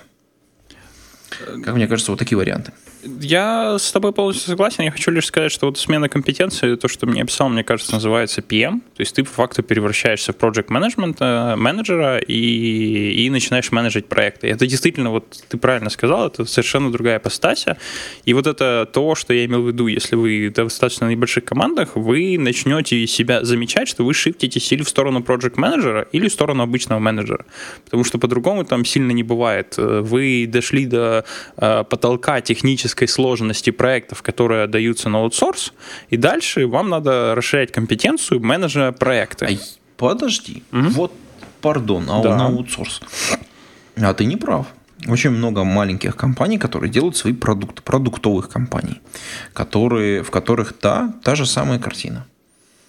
Как 1.64 1.74
мне 1.74 1.86
кажется, 1.86 2.12
вот 2.12 2.18
такие 2.18 2.36
варианты. 2.36 2.72
Я 3.02 3.78
с 3.78 3.92
тобой 3.92 4.12
полностью 4.12 4.48
согласен. 4.50 4.84
Я 4.84 4.90
хочу 4.90 5.10
лишь 5.10 5.26
сказать, 5.26 5.50
что 5.50 5.66
вот 5.66 5.78
смена 5.78 6.08
компетенции, 6.08 6.74
то, 6.76 6.88
что 6.88 7.06
мне 7.06 7.22
описал, 7.22 7.48
мне 7.48 7.64
кажется, 7.64 7.92
называется 7.92 8.42
PM. 8.42 8.80
То 8.94 9.00
есть 9.00 9.14
ты 9.14 9.24
по 9.24 9.30
факту 9.30 9.62
превращаешься 9.62 10.32
в 10.32 10.36
project 10.36 10.68
management 10.68 11.16
э, 11.20 11.56
менеджера 11.56 12.18
и, 12.18 13.24
и 13.24 13.30
начинаешь 13.30 13.72
менеджить 13.72 14.06
проекты. 14.06 14.48
Это 14.48 14.66
действительно, 14.66 15.10
вот 15.10 15.42
ты 15.48 15.56
правильно 15.56 15.88
сказал, 15.88 16.26
это 16.26 16.44
совершенно 16.44 16.92
другая 16.92 17.18
постася. 17.18 17.78
И 18.26 18.34
вот 18.34 18.46
это 18.46 18.88
то, 18.92 19.14
что 19.14 19.32
я 19.32 19.46
имел 19.46 19.62
в 19.62 19.68
виду, 19.68 19.86
если 19.86 20.16
вы 20.16 20.52
достаточно 20.54 21.06
небольших 21.06 21.44
командах, 21.44 21.96
вы 21.96 22.36
начнете 22.38 23.06
себя 23.06 23.44
замечать, 23.44 23.88
что 23.88 24.04
вы 24.04 24.12
шифтите 24.12 24.60
или 24.74 24.82
в 24.82 24.88
сторону 24.88 25.20
project 25.20 25.54
менеджера 25.56 26.06
или 26.12 26.28
в 26.28 26.32
сторону 26.32 26.62
обычного 26.62 26.98
менеджера. 26.98 27.46
Потому 27.84 28.04
что 28.04 28.18
по-другому 28.18 28.64
там 28.64 28.84
сильно 28.84 29.12
не 29.12 29.22
бывает. 29.22 29.74
Вы 29.78 30.46
дошли 30.46 30.84
до 30.86 31.24
э, 31.56 31.84
потолка 31.88 32.40
технически 32.42 32.89
технической 32.90 33.08
сложности 33.08 33.70
проектов, 33.70 34.22
которые 34.22 34.66
даются 34.66 35.08
на 35.08 35.18
аутсорс, 35.18 35.72
и 36.10 36.16
дальше 36.16 36.66
вам 36.66 36.88
надо 36.88 37.34
расширять 37.34 37.72
компетенцию 37.72 38.40
менеджера 38.40 38.92
проекта. 38.92 39.46
Ай, 39.46 39.58
подожди, 39.96 40.62
угу. 40.72 40.88
вот, 40.88 41.12
пардон, 41.60 42.04
а 42.08 42.22
да. 42.22 42.30
он 42.30 42.38
на 42.38 42.46
аутсорс. 42.46 43.00
А 43.96 44.12
ты 44.14 44.26
не 44.26 44.36
прав. 44.36 44.66
Очень 45.08 45.30
много 45.30 45.64
маленьких 45.64 46.16
компаний, 46.16 46.58
которые 46.58 46.90
делают 46.90 47.16
свои 47.16 47.32
продукты, 47.32 47.82
продуктовых 47.82 48.48
компаний, 48.48 49.00
которые, 49.54 50.22
в 50.22 50.30
которых, 50.30 50.74
да, 50.82 51.12
та 51.22 51.34
же 51.34 51.46
самая 51.46 51.78
картина. 51.78 52.26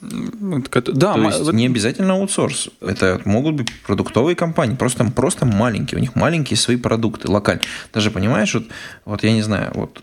Да, 0.01 1.13
То 1.13 1.21
есть 1.21 1.53
не 1.53 1.67
обязательно 1.67 2.13
аутсорс. 2.13 2.69
Это 2.81 3.21
могут 3.25 3.55
быть 3.55 3.71
продуктовые 3.85 4.35
компании, 4.35 4.75
просто, 4.75 5.05
просто 5.05 5.45
маленькие. 5.45 5.99
У 5.99 6.01
них 6.01 6.15
маленькие 6.15 6.57
свои 6.57 6.77
продукты, 6.77 7.29
локальные. 7.29 7.63
Даже 7.93 8.09
понимаешь, 8.09 8.53
вот, 8.55 8.65
вот 9.05 9.23
я 9.23 9.31
не 9.31 9.43
знаю, 9.43 9.71
вот 9.75 10.01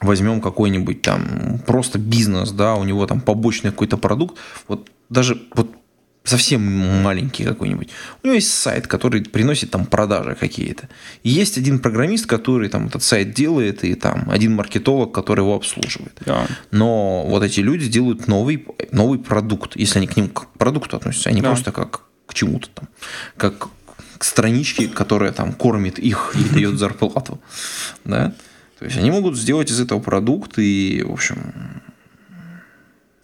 возьмем 0.00 0.40
какой-нибудь 0.40 1.02
там 1.02 1.60
просто 1.66 1.98
бизнес, 1.98 2.50
да, 2.50 2.74
у 2.74 2.84
него 2.84 3.06
там 3.06 3.20
побочный 3.20 3.70
какой-то 3.70 3.96
продукт, 3.96 4.36
вот 4.66 4.90
даже 5.08 5.40
вот 5.54 5.70
совсем 6.24 6.62
маленький 7.02 7.44
какой-нибудь. 7.44 7.88
У 8.22 8.26
него 8.26 8.34
есть 8.34 8.52
сайт, 8.52 8.86
который 8.86 9.22
приносит 9.22 9.70
там 9.70 9.86
продажи 9.86 10.36
какие-то. 10.38 10.88
И 11.22 11.30
есть 11.30 11.58
один 11.58 11.78
программист, 11.78 12.26
который 12.26 12.68
там 12.68 12.86
этот 12.86 13.02
сайт 13.02 13.34
делает, 13.34 13.84
и 13.84 13.94
там 13.94 14.30
один 14.30 14.54
маркетолог, 14.54 15.12
который 15.12 15.40
его 15.40 15.54
обслуживает. 15.54 16.16
Да. 16.24 16.46
Но 16.70 17.24
вот 17.26 17.42
эти 17.42 17.60
люди 17.60 17.88
делают 17.88 18.28
новый, 18.28 18.66
новый 18.92 19.18
продукт, 19.18 19.76
если 19.76 19.98
они 19.98 20.06
к 20.06 20.16
ним 20.16 20.28
к 20.28 20.46
продукту 20.58 20.96
относятся, 20.96 21.30
а 21.30 21.32
не 21.32 21.42
да. 21.42 21.48
просто 21.48 21.72
как 21.72 22.02
к 22.26 22.34
чему-то 22.34 22.68
там. 22.70 22.88
Как 23.36 23.68
к 24.18 24.24
страничке, 24.24 24.86
которая 24.86 25.32
там 25.32 25.52
кормит 25.52 25.98
их 25.98 26.36
и 26.36 26.54
дает 26.54 26.78
зарплату. 26.78 27.40
Да? 28.04 28.32
То 28.78 28.86
есть 28.86 28.96
они 28.98 29.12
могут 29.12 29.36
сделать 29.36 29.70
из 29.70 29.80
этого 29.80 30.00
продукт, 30.00 30.58
и, 30.58 31.04
в 31.06 31.12
общем, 31.12 31.82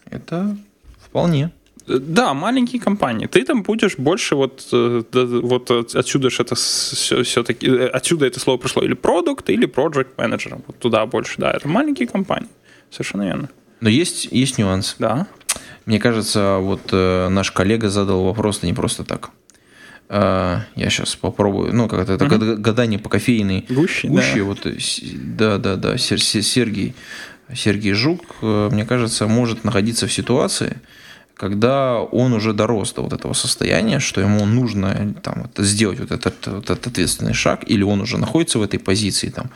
это 0.08 0.56
вполне. 1.04 1.50
Да, 1.88 2.34
маленькие 2.34 2.80
компании. 2.80 3.26
Ты 3.26 3.44
там 3.44 3.62
будешь 3.62 3.96
больше 3.96 4.34
вот, 4.34 4.68
э, 4.72 5.02
вот 5.12 5.70
отсюда 5.70 6.30
же 6.30 6.42
это 6.42 6.54
все-таки, 6.54 7.66
э, 7.66 7.88
отсюда 7.88 8.26
это 8.26 8.40
слово 8.40 8.58
пришло, 8.58 8.82
или 8.82 8.94
продукт, 8.94 9.50
или 9.50 9.66
project 9.66 10.08
менеджер. 10.16 10.58
Вот 10.66 10.78
туда 10.78 11.06
больше, 11.06 11.34
да, 11.38 11.50
это 11.50 11.68
маленькие 11.68 12.08
компании. 12.08 12.48
Совершенно 12.90 13.22
верно. 13.22 13.48
Но 13.80 13.88
есть, 13.88 14.28
есть 14.30 14.58
нюанс. 14.58 14.96
Да. 14.98 15.26
Мне 15.86 15.98
кажется, 15.98 16.58
вот 16.60 16.82
э, 16.92 17.28
наш 17.28 17.50
коллега 17.50 17.88
задал 17.88 18.24
вопрос 18.24 18.62
не 18.62 18.74
просто 18.74 19.04
так. 19.04 19.30
Э, 20.08 20.60
я 20.74 20.90
сейчас 20.90 21.16
попробую, 21.16 21.74
ну, 21.74 21.88
как 21.88 22.08
это, 22.08 22.24
угу. 22.24 22.56
гадание 22.56 22.98
по 22.98 23.08
кофейной 23.08 23.66
гуще, 23.68 24.08
гуще 24.08 24.38
да. 24.38 24.44
вот, 24.44 24.66
да, 25.36 25.58
да, 25.58 25.76
да, 25.76 25.98
Сергей 25.98 26.94
Сергей 27.54 27.92
Жук, 27.92 28.22
э, 28.42 28.68
мне 28.70 28.84
кажется, 28.84 29.26
может 29.26 29.64
находиться 29.64 30.06
в 30.06 30.12
ситуации, 30.12 30.78
когда 31.38 32.00
он 32.00 32.32
уже 32.32 32.52
дорос 32.52 32.92
до 32.92 33.02
вот 33.02 33.12
этого 33.12 33.32
состояния, 33.32 34.00
что 34.00 34.20
ему 34.20 34.44
нужно 34.44 35.14
там, 35.22 35.48
сделать 35.58 36.00
вот 36.00 36.10
этот, 36.10 36.46
вот 36.46 36.70
этот 36.70 36.88
ответственный 36.88 37.32
шаг, 37.32 37.60
или 37.70 37.84
он 37.84 38.00
уже 38.00 38.18
находится 38.18 38.58
в 38.58 38.62
этой 38.62 38.80
позиции 38.80 39.30
там, 39.30 39.50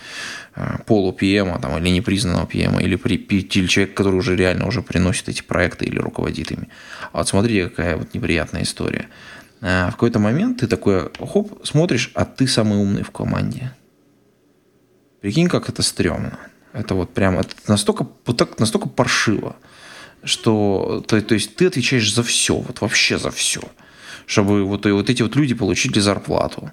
э, 0.54 0.78
полу 0.86 1.12
ПМа 1.12 1.58
там, 1.60 1.76
или 1.78 1.88
непризнанного 1.88 2.46
ПМа, 2.46 2.80
или, 2.80 2.94
при, 2.94 3.16
или 3.16 3.66
человек, 3.66 3.94
который 3.94 4.14
уже 4.14 4.36
реально 4.36 4.68
уже 4.68 4.80
приносит 4.80 5.28
эти 5.28 5.42
проекты 5.42 5.84
или 5.84 5.98
руководит 5.98 6.52
ими. 6.52 6.68
А 7.12 7.18
вот 7.18 7.28
смотри, 7.28 7.64
какая 7.64 7.96
вот 7.96 8.14
неприятная 8.14 8.62
история. 8.62 9.08
Э, 9.60 9.88
в 9.88 9.92
какой-то 9.92 10.20
момент 10.20 10.60
ты 10.60 10.68
такой, 10.68 11.10
хоп, 11.18 11.66
смотришь, 11.66 12.12
а 12.14 12.24
ты 12.24 12.46
самый 12.46 12.78
умный 12.78 13.02
в 13.02 13.10
команде. 13.10 13.72
Прикинь, 15.20 15.48
как 15.48 15.68
это 15.68 15.82
стрёмно. 15.82 16.38
Это 16.72 16.94
вот 16.94 17.12
прям 17.12 17.38
это 17.38 17.54
настолько, 17.66 18.06
вот 18.24 18.36
так, 18.36 18.60
настолько 18.60 18.88
паршиво 18.88 19.56
что 20.24 21.04
то, 21.06 21.20
то 21.20 21.34
есть 21.34 21.56
ты 21.56 21.66
отвечаешь 21.66 22.12
за 22.12 22.22
все, 22.22 22.54
вот 22.54 22.80
вообще 22.80 23.18
за 23.18 23.30
все, 23.30 23.60
чтобы 24.26 24.64
вот, 24.64 24.86
и 24.86 24.90
вот 24.90 25.10
эти 25.10 25.22
вот 25.22 25.36
люди 25.36 25.54
получили 25.54 25.98
зарплату, 25.98 26.70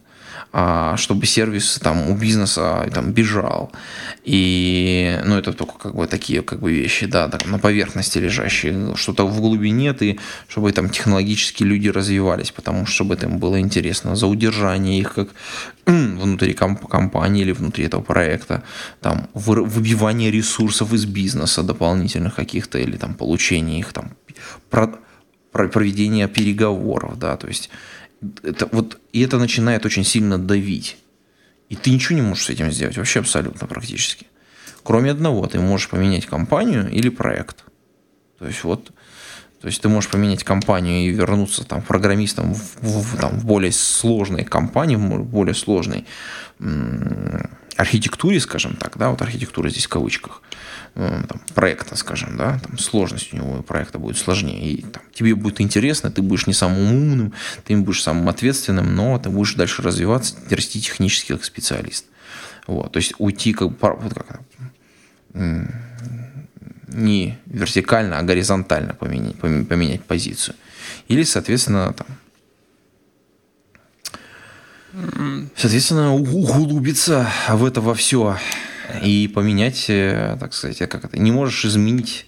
чтобы 0.52 1.26
сервис 1.26 1.80
там 1.82 2.10
у 2.10 2.16
бизнеса 2.16 2.89
там 2.93 3.12
бежал. 3.12 3.72
И, 4.24 5.20
ну, 5.26 5.38
это 5.38 5.54
только 5.54 5.74
как 5.78 5.95
бы 5.95 6.08
такие 6.08 6.41
как 6.41 6.60
бы 6.60 6.72
вещи, 6.72 7.06
да, 7.06 7.28
так, 7.28 7.45
на 7.45 7.60
поверхности 7.60 8.20
лежащие, 8.20 8.95
что-то 8.95 9.28
в 9.28 9.41
глубине 9.41 9.93
ты, 9.93 10.20
чтобы 10.47 10.72
там 10.72 10.89
технологически 10.89 11.64
люди 11.64 11.89
развивались, 11.89 12.52
потому 12.52 12.86
что 12.86 13.00
чтобы 13.00 13.16
им 13.16 13.39
было 13.39 13.60
интересно, 13.60 14.16
за 14.16 14.28
удержание 14.28 15.00
их 15.00 15.14
как 15.14 15.30
внутри 15.86 16.54
комп- 16.54 16.88
компании 16.88 17.43
или 17.43 17.54
внутри 17.54 17.86
этого 17.86 18.02
проекта, 18.02 18.62
там 19.02 19.30
вы- 19.34 19.64
выбивание 19.64 20.32
ресурсов 20.32 20.93
из 20.93 21.06
бизнеса 21.06 21.64
дополнительных 21.64 22.36
каких-то 22.36 22.78
или 22.78 22.97
там 22.97 23.14
получение 23.14 23.80
их 23.80 23.93
там 23.93 24.12
про- 24.70 25.00
проведение 25.52 26.28
переговоров, 26.28 27.18
да, 27.18 27.38
то 27.38 27.47
есть 27.47 27.70
это 28.43 28.67
вот, 28.72 28.99
и 29.13 29.22
это 29.22 29.38
начинает 29.38 29.86
очень 29.86 30.03
сильно 30.03 30.38
давить. 30.38 30.97
И 31.70 31.76
ты 31.76 31.91
ничего 31.91 32.15
не 32.15 32.22
можешь 32.22 32.45
с 32.45 32.49
этим 32.49 32.72
сделать, 32.72 32.97
вообще 32.97 33.20
абсолютно 33.20 33.67
практически. 33.67 34.28
Кроме 34.84 35.11
одного, 35.11 35.45
ты 35.47 35.59
можешь 35.59 35.89
поменять 35.89 36.26
компанию 36.26 36.89
или 36.89 37.09
проект. 37.09 37.65
То 38.39 38.47
есть 38.47 38.63
вот, 38.63 38.91
то 39.61 39.67
есть 39.67 39.82
ты 39.82 39.89
можешь 39.89 40.09
поменять 40.09 40.43
компанию 40.43 41.01
и 41.01 41.09
вернуться 41.09 41.65
там 41.65 41.82
программистом 41.82 42.53
в, 42.53 42.82
в, 42.82 43.17
там, 43.17 43.38
в 43.38 43.45
более 43.45 43.72
сложной 43.72 44.45
компании, 44.45 44.95
в 44.95 45.26
более 45.26 45.53
сложной 45.53 46.05
архитектуре, 47.80 48.40
скажем 48.42 48.76
так, 48.76 48.98
да, 48.98 49.10
вот 49.10 49.22
архитектура 49.22 49.70
здесь 49.70 49.86
в 49.86 49.90
кавычках, 49.90 50.42
э, 50.96 51.24
там, 51.28 51.42
проекта, 51.56 51.96
скажем, 51.96 52.36
да, 52.36 52.60
там 52.60 52.78
сложность 52.78 53.34
у 53.34 53.38
него 53.38 53.64
проекта 53.64 54.00
будет 54.00 54.18
сложнее, 54.18 54.74
и 54.74 54.82
там, 54.82 55.02
тебе 55.14 55.34
будет 55.34 55.62
интересно, 55.62 56.12
ты 56.12 56.22
будешь 56.22 56.46
не 56.46 56.54
самым 56.54 56.92
умным, 56.94 57.34
ты 57.64 57.78
будешь 57.78 58.04
самым 58.04 58.28
ответственным, 58.28 58.96
но 58.96 59.18
ты 59.18 59.30
будешь 59.30 59.54
дальше 59.54 59.82
развиваться, 59.82 60.36
расти 60.50 60.82
технически 60.82 61.32
как 61.32 61.46
специалист. 61.46 62.06
Вот, 62.68 62.92
то 62.92 62.98
есть 62.98 63.14
уйти 63.18 63.54
как, 63.54 63.70
вот 63.82 64.14
как 64.14 64.42
не 66.88 67.38
вертикально, 67.46 68.20
а 68.20 68.24
горизонтально 68.24 68.94
поменять, 68.94 69.40
поменять 69.40 70.04
позицию. 70.04 70.56
Или, 71.08 71.24
соответственно, 71.24 71.94
там, 71.94 72.08
Соответственно, 75.56 76.14
углубиться 76.16 77.28
в 77.50 77.66
это 77.66 77.82
во 77.82 77.93
все 77.93 78.38
и 79.04 79.28
поменять, 79.28 79.86
э, 79.89 80.38
так 80.39 80.54
сказать, 80.54 80.82
а 80.82 80.88
как 80.88 81.06
это, 81.06 81.20
не 81.20 81.32
можешь 81.32 81.66
изменить, 81.66 82.26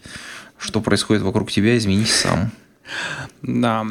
что 0.58 0.82
происходит 0.82 1.24
вокруг 1.24 1.52
тебя, 1.52 1.78
изменить 1.78 2.10
сам. 2.10 2.52
Да, 3.42 3.86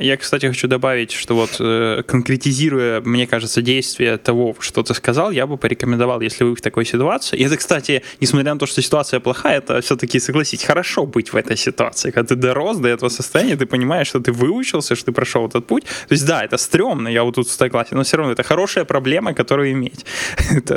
я, 0.00 0.16
кстати, 0.16 0.46
хочу 0.46 0.68
добавить, 0.68 1.12
что 1.12 1.34
вот 1.34 1.56
э, 1.60 2.02
конкретизируя, 2.06 3.00
мне 3.00 3.26
кажется, 3.26 3.62
действие 3.62 4.16
того, 4.18 4.56
что 4.58 4.82
ты 4.82 4.94
сказал, 4.94 5.30
я 5.30 5.46
бы 5.46 5.56
порекомендовал, 5.56 6.20
если 6.20 6.44
вы 6.44 6.54
в 6.54 6.60
такой 6.60 6.84
ситуации. 6.84 7.36
И 7.36 7.44
это, 7.44 7.56
кстати, 7.56 8.02
несмотря 8.20 8.54
на 8.54 8.58
то, 8.58 8.66
что 8.66 8.82
ситуация 8.82 9.20
плохая, 9.20 9.58
это 9.58 9.80
все-таки, 9.80 10.20
согласись, 10.20 10.64
хорошо 10.64 11.06
быть 11.06 11.32
в 11.32 11.36
этой 11.36 11.56
ситуации. 11.56 12.10
Когда 12.10 12.28
ты 12.28 12.36
дорос 12.36 12.78
до 12.78 12.88
этого 12.88 13.08
состояния, 13.08 13.56
ты 13.56 13.66
понимаешь, 13.66 14.08
что 14.08 14.20
ты 14.20 14.32
выучился, 14.32 14.96
что 14.96 15.06
ты 15.06 15.12
прошел 15.12 15.46
этот 15.46 15.66
путь. 15.66 15.84
То 16.08 16.14
есть, 16.14 16.26
да, 16.26 16.42
это 16.42 16.56
стрёмно, 16.56 17.08
я 17.08 17.22
вот 17.22 17.34
тут 17.34 17.48
согласен, 17.48 17.96
но 17.96 18.02
все 18.02 18.16
равно 18.16 18.32
это 18.32 18.42
хорошая 18.42 18.84
проблема, 18.84 19.34
которую 19.34 19.72
иметь. 19.72 20.04
Это, 20.50 20.74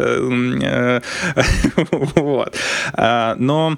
э, 0.63 1.01
вот. 1.91 2.55
А, 2.93 3.36
но 3.39 3.78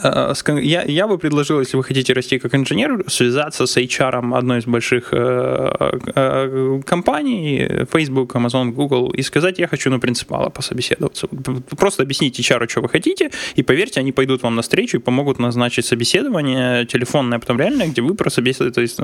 я, 0.00 0.82
я 0.82 1.06
бы 1.06 1.18
предложил, 1.18 1.60
если 1.60 1.76
вы 1.76 1.84
хотите 1.84 2.12
расти 2.12 2.38
как 2.38 2.54
инженер, 2.54 3.04
связаться 3.08 3.66
с 3.66 3.76
HR 3.76 4.36
одной 4.36 4.58
из 4.58 4.64
больших 4.64 5.08
э, 5.12 5.72
э, 6.14 6.80
компаний, 6.86 7.68
Facebook, 7.92 8.34
Amazon, 8.34 8.70
Google, 8.70 9.10
и 9.10 9.22
сказать, 9.22 9.58
я 9.58 9.68
хочу 9.68 9.90
на 9.90 9.98
принципала 9.98 10.48
пособеседоваться. 10.48 11.28
Просто 11.76 12.02
объясните 12.02 12.42
HR, 12.42 12.68
что 12.68 12.80
вы 12.80 12.88
хотите, 12.88 13.30
и 13.56 13.62
поверьте, 13.62 14.00
они 14.00 14.12
пойдут 14.12 14.42
вам 14.42 14.56
навстречу 14.56 14.96
и 14.96 15.00
помогут 15.00 15.38
назначить 15.38 15.84
собеседование 15.84 16.86
телефонное, 16.86 17.38
потом 17.38 17.58
реальное, 17.58 17.88
где 17.88 18.02
вы 18.02 18.14
прособеседуете, 18.14 18.74
то 18.74 18.80
есть 18.80 18.98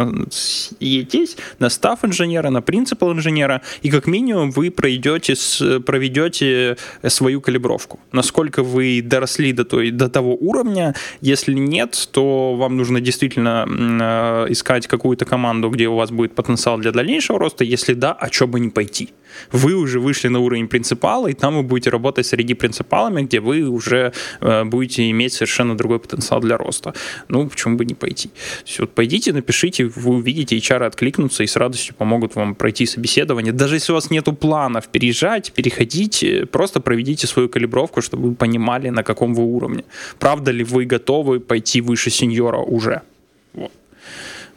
едетесь 0.80 1.36
на 1.58 1.70
став 1.70 2.04
инженера, 2.04 2.50
на 2.50 2.62
принципал 2.62 3.12
инженера, 3.12 3.60
и 3.82 3.90
как 3.90 4.06
минимум 4.06 4.50
вы 4.50 4.70
пройдете, 4.70 5.34
проведете 5.80 6.76
свою 7.06 7.40
калибровку. 7.40 8.00
Насколько 8.12 8.62
вы 8.62 9.02
доросли 9.02 9.52
до, 9.52 9.64
той, 9.64 9.90
до 9.90 10.08
того 10.08 10.36
уровня, 10.40 10.77
уровня. 10.78 10.94
Если 11.20 11.54
нет, 11.54 12.08
то 12.12 12.54
вам 12.54 12.76
нужно 12.76 13.00
действительно 13.00 13.66
э, 13.68 14.52
искать 14.52 14.86
какую-то 14.86 15.24
команду, 15.24 15.70
где 15.70 15.88
у 15.88 15.96
вас 15.96 16.10
будет 16.10 16.34
потенциал 16.34 16.78
для 16.78 16.92
дальнейшего 16.92 17.38
роста. 17.38 17.64
Если 17.64 17.94
да, 17.94 18.12
а 18.12 18.30
что 18.30 18.46
бы 18.46 18.60
не 18.60 18.70
пойти? 18.70 19.10
Вы 19.52 19.74
уже 19.74 20.00
вышли 20.00 20.28
на 20.28 20.40
уровень 20.40 20.68
принципала, 20.68 21.28
и 21.28 21.34
там 21.34 21.56
вы 21.56 21.62
будете 21.62 21.90
работать 21.90 22.26
среди 22.26 22.54
принципалами, 22.54 23.22
где 23.22 23.40
вы 23.40 23.68
уже 23.68 24.12
э, 24.40 24.64
будете 24.64 25.10
иметь 25.10 25.32
совершенно 25.32 25.76
другой 25.76 25.98
потенциал 25.98 26.40
для 26.40 26.56
роста. 26.56 26.94
Ну, 27.28 27.48
почему 27.48 27.76
бы 27.76 27.84
не 27.84 27.94
пойти? 27.94 28.30
есть, 28.66 28.80
вот 28.80 28.90
пойдите, 28.94 29.32
напишите, 29.32 29.84
вы 29.84 30.16
увидите, 30.16 30.56
HR 30.56 30.86
откликнутся 30.86 31.42
и 31.42 31.46
с 31.46 31.56
радостью 31.56 31.94
помогут 31.94 32.36
вам 32.36 32.54
пройти 32.54 32.86
собеседование. 32.86 33.52
Даже 33.52 33.76
если 33.76 33.92
у 33.92 33.94
вас 33.94 34.10
нету 34.10 34.32
планов 34.32 34.88
переезжать, 34.88 35.52
переходить, 35.52 36.24
просто 36.50 36.80
проведите 36.80 37.26
свою 37.26 37.48
калибровку, 37.48 38.00
чтобы 38.00 38.28
вы 38.28 38.34
понимали, 38.34 38.90
на 38.90 39.02
каком 39.02 39.34
вы 39.34 39.44
уровне. 39.44 39.84
Правда 40.18 40.50
ли 40.50 40.64
вы 40.64 40.84
готовы 40.84 41.40
пойти 41.40 41.80
выше 41.80 42.10
сеньора 42.10 42.58
уже. 42.58 43.02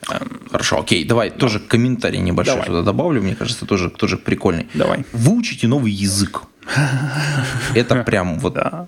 Вот. 0.07 0.21
Хорошо, 0.51 0.79
окей, 0.79 1.05
давай 1.05 1.29
да. 1.29 1.35
тоже 1.37 1.59
комментарий 1.59 2.19
небольшой 2.19 2.55
давай. 2.55 2.67
туда 2.67 2.81
добавлю, 2.81 3.21
мне 3.21 3.35
кажется, 3.35 3.65
тоже, 3.65 3.89
тоже 3.89 4.17
прикольный. 4.17 4.67
Давай. 4.73 5.05
Выучите 5.13 5.67
новый 5.67 5.91
язык. 5.91 6.43
Это 7.75 8.03
прям 8.03 8.39
вот... 8.39 8.53
Да. 8.53 8.87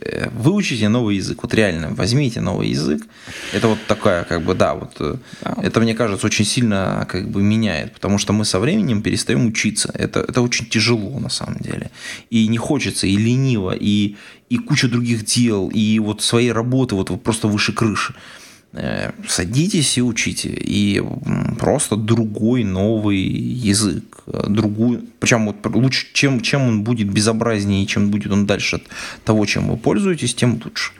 Э, 0.00 0.28
выучите 0.30 0.88
новый 0.88 1.16
язык, 1.16 1.42
вот 1.42 1.54
реально, 1.54 1.90
возьмите 1.94 2.40
новый 2.40 2.68
язык. 2.68 3.02
Это 3.52 3.68
вот 3.68 3.78
такая, 3.86 4.24
как 4.24 4.42
бы, 4.42 4.54
да, 4.54 4.74
вот 4.74 4.92
э, 5.00 5.16
да. 5.42 5.56
это, 5.62 5.80
мне 5.80 5.94
кажется, 5.94 6.26
очень 6.26 6.44
сильно 6.44 7.06
как 7.08 7.28
бы 7.28 7.42
меняет, 7.42 7.94
потому 7.94 8.18
что 8.18 8.32
мы 8.32 8.44
со 8.44 8.60
временем 8.60 9.02
перестаем 9.02 9.46
учиться. 9.46 9.90
Это, 9.94 10.20
это 10.20 10.42
очень 10.42 10.66
тяжело 10.66 11.18
на 11.18 11.28
самом 11.28 11.58
деле. 11.58 11.90
И 12.30 12.46
не 12.46 12.58
хочется, 12.58 13.06
и 13.06 13.16
лениво, 13.16 13.72
и, 13.72 14.16
и 14.48 14.58
куча 14.58 14.88
других 14.88 15.24
дел, 15.24 15.68
и 15.68 15.98
вот 15.98 16.22
своей 16.22 16.52
работы 16.52 16.94
вот 16.94 17.22
просто 17.22 17.48
выше 17.48 17.72
крыши. 17.72 18.14
Э, 18.72 19.10
садитесь 19.28 19.98
и 19.98 20.02
учите. 20.02 20.48
И 20.48 21.02
просто 21.58 21.96
другой 21.96 22.62
новый 22.64 23.18
язык. 23.18 24.22
Другую, 24.26 25.04
причем 25.18 25.46
вот 25.46 25.56
лучше, 25.74 26.06
чем, 26.12 26.40
чем 26.40 26.62
он 26.62 26.84
будет 26.84 27.10
безобразнее, 27.10 27.86
чем 27.86 28.10
будет 28.10 28.30
он 28.30 28.46
дальше 28.46 28.76
от 28.76 28.82
того, 29.24 29.44
чем 29.46 29.68
вы 29.68 29.76
пользуетесь, 29.76 30.34
тем 30.34 30.60
лучше. 30.64 30.92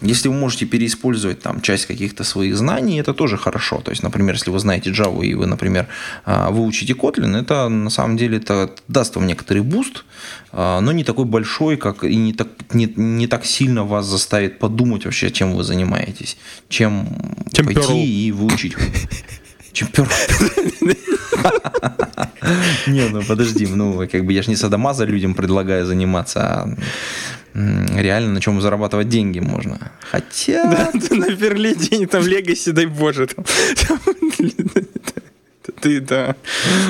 Если 0.00 0.28
вы 0.28 0.34
можете 0.34 0.66
переиспользовать 0.66 1.40
там 1.40 1.60
часть 1.60 1.86
каких-то 1.86 2.24
своих 2.24 2.56
знаний, 2.56 3.00
это 3.00 3.14
тоже 3.14 3.36
хорошо. 3.36 3.80
То 3.80 3.90
есть, 3.90 4.02
например, 4.02 4.34
если 4.34 4.50
вы 4.50 4.58
знаете 4.58 4.90
Java 4.90 5.24
и 5.24 5.34
вы, 5.34 5.46
например, 5.46 5.86
а, 6.24 6.50
выучите 6.50 6.94
Kotlin, 6.94 7.36
это 7.36 7.68
на 7.68 7.90
самом 7.90 8.16
деле 8.16 8.38
это 8.38 8.74
даст 8.88 9.16
вам 9.16 9.26
некоторый 9.26 9.62
boost, 9.62 10.04
а, 10.52 10.80
но 10.80 10.92
не 10.92 11.04
такой 11.04 11.24
большой, 11.24 11.76
как 11.76 12.04
и 12.04 12.16
не 12.16 12.32
так, 12.32 12.48
не, 12.72 12.92
не 12.96 13.26
так 13.26 13.44
сильно 13.44 13.84
вас 13.84 14.06
заставит 14.06 14.58
подумать 14.58 15.04
вообще, 15.04 15.30
чем 15.30 15.54
вы 15.54 15.62
занимаетесь, 15.62 16.36
чем, 16.68 17.08
чем 17.52 17.66
пойти 17.66 17.80
Perl. 17.80 17.96
и 17.96 18.32
выучить. 18.32 18.74
Чем 19.74 19.88
Perl. 19.88 20.06
Не, 22.86 23.08
ну 23.08 23.22
подожди, 23.22 23.66
ну 23.66 24.08
как 24.08 24.24
бы 24.24 24.32
я 24.32 24.42
же 24.42 24.50
не 24.50 24.56
садомаза 24.56 25.04
людям 25.04 25.34
предлагаю 25.34 25.84
заниматься, 25.84 26.40
а 26.40 26.68
реально 27.54 28.34
на 28.34 28.40
чем 28.40 28.60
зарабатывать 28.60 29.08
деньги 29.08 29.40
можно. 29.40 29.90
Хотя... 30.00 30.64
Да, 30.94 31.16
на 31.16 31.36
Perl 31.36 31.66
е 31.66 31.74
день, 31.74 32.06
там 32.06 32.24
legacy, 32.26 32.70
дай 32.70 32.86
боже. 32.86 33.26
Там, 33.26 33.44
Ты, 35.84 36.00
да. 36.00 36.34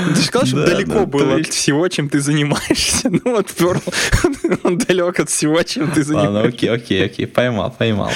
Ты 0.08 0.14
же 0.20 0.26
сказал, 0.26 0.46
что 0.46 0.56
Да, 0.64 0.66
далеко 0.66 0.92
да, 1.00 1.06
было 1.06 1.24
то 1.24 1.32
от 1.34 1.38
есть- 1.40 1.52
всего, 1.54 1.88
чем 1.88 2.08
ты 2.08 2.20
занимаешься. 2.20 3.10
Ну 3.10 3.20
вот 3.24 3.50
Перл, 3.52 3.82
он 4.62 4.78
далек 4.78 5.18
от 5.20 5.28
всего, 5.30 5.60
чем 5.64 5.90
ты 5.90 6.00
Ладно, 6.00 6.04
занимаешься. 6.04 6.48
окей, 6.56 6.70
окей, 6.70 7.04
окей, 7.06 7.26
поймал, 7.26 7.70
поймал. 7.76 8.12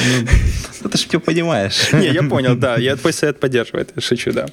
Ну, 0.82 0.88
ты 0.88 0.96
ж 0.98 1.06
все 1.08 1.18
понимаешь. 1.18 1.92
Не, 1.92 2.08
я 2.12 2.22
понял, 2.22 2.54
да. 2.56 2.76
Я 2.76 2.94
твой 2.94 3.12
совет 3.12 3.40
поддерживаю, 3.40 3.86
я 3.96 4.00
шучу, 4.00 4.32
да. 4.32 4.46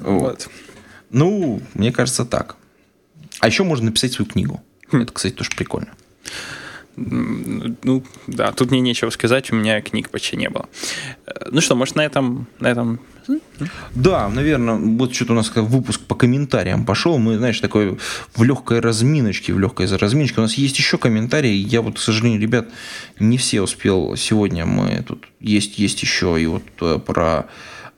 Вот. 0.00 0.48
Ну, 1.10 1.62
мне 1.74 1.92
кажется, 1.92 2.24
так. 2.24 2.56
А 3.40 3.46
еще 3.46 3.64
можно 3.64 3.86
написать 3.86 4.12
свою 4.12 4.30
книгу. 4.30 4.62
Это, 4.92 5.12
кстати, 5.12 5.32
тоже 5.34 5.50
прикольно. 5.56 5.88
Ну, 6.96 8.02
да, 8.26 8.52
тут 8.52 8.70
мне 8.70 8.80
нечего 8.80 9.10
сказать, 9.10 9.50
у 9.50 9.56
меня 9.56 9.80
книг 9.80 10.10
почти 10.10 10.36
не 10.36 10.50
было. 10.50 10.68
Ну 11.50 11.60
что, 11.60 11.74
может, 11.74 11.96
на 11.96 12.04
этом, 12.04 12.46
на 12.60 12.68
этом 12.68 13.00
Да, 13.94 14.28
наверное, 14.28 14.74
вот 14.74 15.14
что-то 15.14 15.32
у 15.32 15.36
нас 15.36 15.48
как 15.48 15.64
выпуск 15.64 16.00
по 16.00 16.14
комментариям 16.14 16.84
пошел. 16.84 17.18
Мы, 17.18 17.36
знаешь, 17.36 17.60
такой 17.60 17.98
в 18.34 18.42
легкой 18.42 18.80
разминочке, 18.80 19.52
в 19.52 19.58
легкой 19.58 19.86
разминочке. 19.86 20.40
У 20.40 20.42
нас 20.42 20.54
есть 20.54 20.78
еще 20.78 20.98
комментарии. 20.98 21.52
Я 21.52 21.82
вот, 21.82 21.96
к 21.96 22.00
сожалению, 22.00 22.40
ребят, 22.40 22.68
не 23.18 23.38
все 23.38 23.62
успел 23.62 24.16
сегодня. 24.16 24.66
Мы 24.66 25.02
тут 25.06 25.24
есть, 25.40 25.78
есть 25.78 26.02
еще 26.02 26.40
и 26.40 26.46
вот 26.46 26.64
э, 26.80 26.98
про 26.98 27.46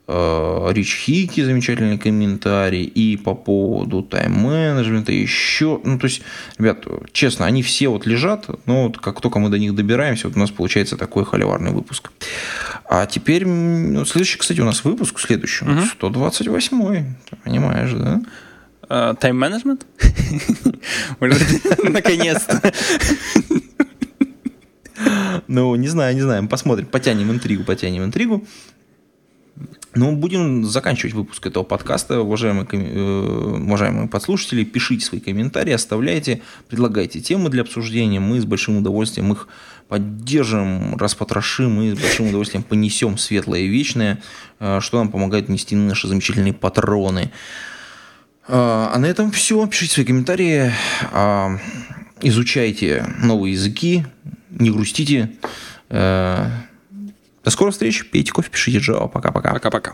Рич 0.07 0.97
Хики 0.97 1.43
замечательный 1.43 1.97
комментарий, 1.97 2.85
и 2.85 3.17
по 3.17 3.35
поводу 3.35 4.03
тайм-менеджмента 4.03 5.13
еще. 5.13 5.81
Ну, 5.83 5.99
то 5.99 6.05
есть, 6.07 6.21
ребят, 6.59 6.85
честно, 7.13 7.47
они 7.47 7.63
все 7.63 7.89
вот 7.89 8.05
лежат, 8.07 8.47
но 8.67 8.85
вот 8.85 8.99
как 8.99 9.23
только 9.23 9.39
мы 9.39 9.49
до 9.49 9.59
них 9.59 9.75
добираемся, 9.75 10.29
вот 10.29 10.37
у 10.37 10.41
нас 10.41 10.51
получается 10.51 10.99
такой 10.99 11.25
холиварный 11.25 11.71
выпуск. 11.71 12.11
А 12.85 13.07
теперь, 13.07 13.47
ну, 13.47 14.05
следующий, 14.05 14.39
кстати, 14.39 14.61
у 14.61 14.67
нас 14.67 14.85
выпуск 14.85 15.19
следующий, 15.19 15.65
128-й, 15.65 17.05
ты 17.31 17.37
понимаешь, 17.43 17.93
да? 17.93 18.21
э, 18.89 19.15
тайм-менеджмент? 19.19 19.87
Наконец-то. 21.83 22.61
Ну, 25.49 25.75
не 25.75 25.89
знаю, 25.89 26.15
не 26.15 26.23
знаю, 26.23 26.47
посмотрим, 26.49 26.87
потянем 26.87 27.31
интригу, 27.31 27.65
потянем 27.65 28.05
интригу. 28.05 28.47
Ну, 29.97 30.17
будем 30.17 30.65
заканчивать 30.65 31.15
выпуск 31.15 31.47
этого 31.47 31.63
подкаста. 31.63 32.21
Уважаемые, 32.21 32.67
э, 32.73 33.59
уважаемые 33.63 34.09
подслушатели, 34.09 34.65
пишите 34.65 35.07
свои 35.07 35.21
комментарии, 35.21 35.73
оставляйте, 35.73 36.43
предлагайте 36.69 37.21
темы 37.21 37.49
для 37.49 37.63
обсуждения. 37.63 38.19
Мы 38.19 38.41
с 38.41 38.45
большим 38.45 38.79
удовольствием 38.79 39.33
их 39.33 39.49
поддержим, 39.89 40.97
распотрошим 40.97 41.81
и 41.83 41.95
с 41.95 41.99
большим 41.99 42.29
удовольствием 42.29 42.65
понесем 42.65 43.19
светлое 43.19 43.61
и 43.61 43.69
вечное, 43.69 44.21
э, 44.59 44.81
что 44.81 44.99
нам 44.99 45.11
помогает 45.11 45.49
нести 45.49 45.77
наши 45.77 46.09
замечательные 46.09 46.55
патроны. 46.55 47.31
А 48.49 48.91
а 48.93 48.99
на 48.99 49.07
этом 49.07 49.31
все. 49.31 49.65
Пишите 49.67 49.95
свои 49.95 50.07
комментарии, 50.07 50.73
а, 51.13 51.59
изучайте 52.21 53.07
новые 53.23 53.53
языки, 53.53 54.05
не 54.51 54.71
грустите. 54.71 55.31
До 57.45 57.51
скорых 57.51 57.75
встреч, 57.75 58.09
пейте 58.11 58.33
кофе, 58.33 58.51
пишите 58.51 58.79
Java. 58.79 59.09
Пока-пока. 59.09 59.53
Пока-пока. 59.53 59.93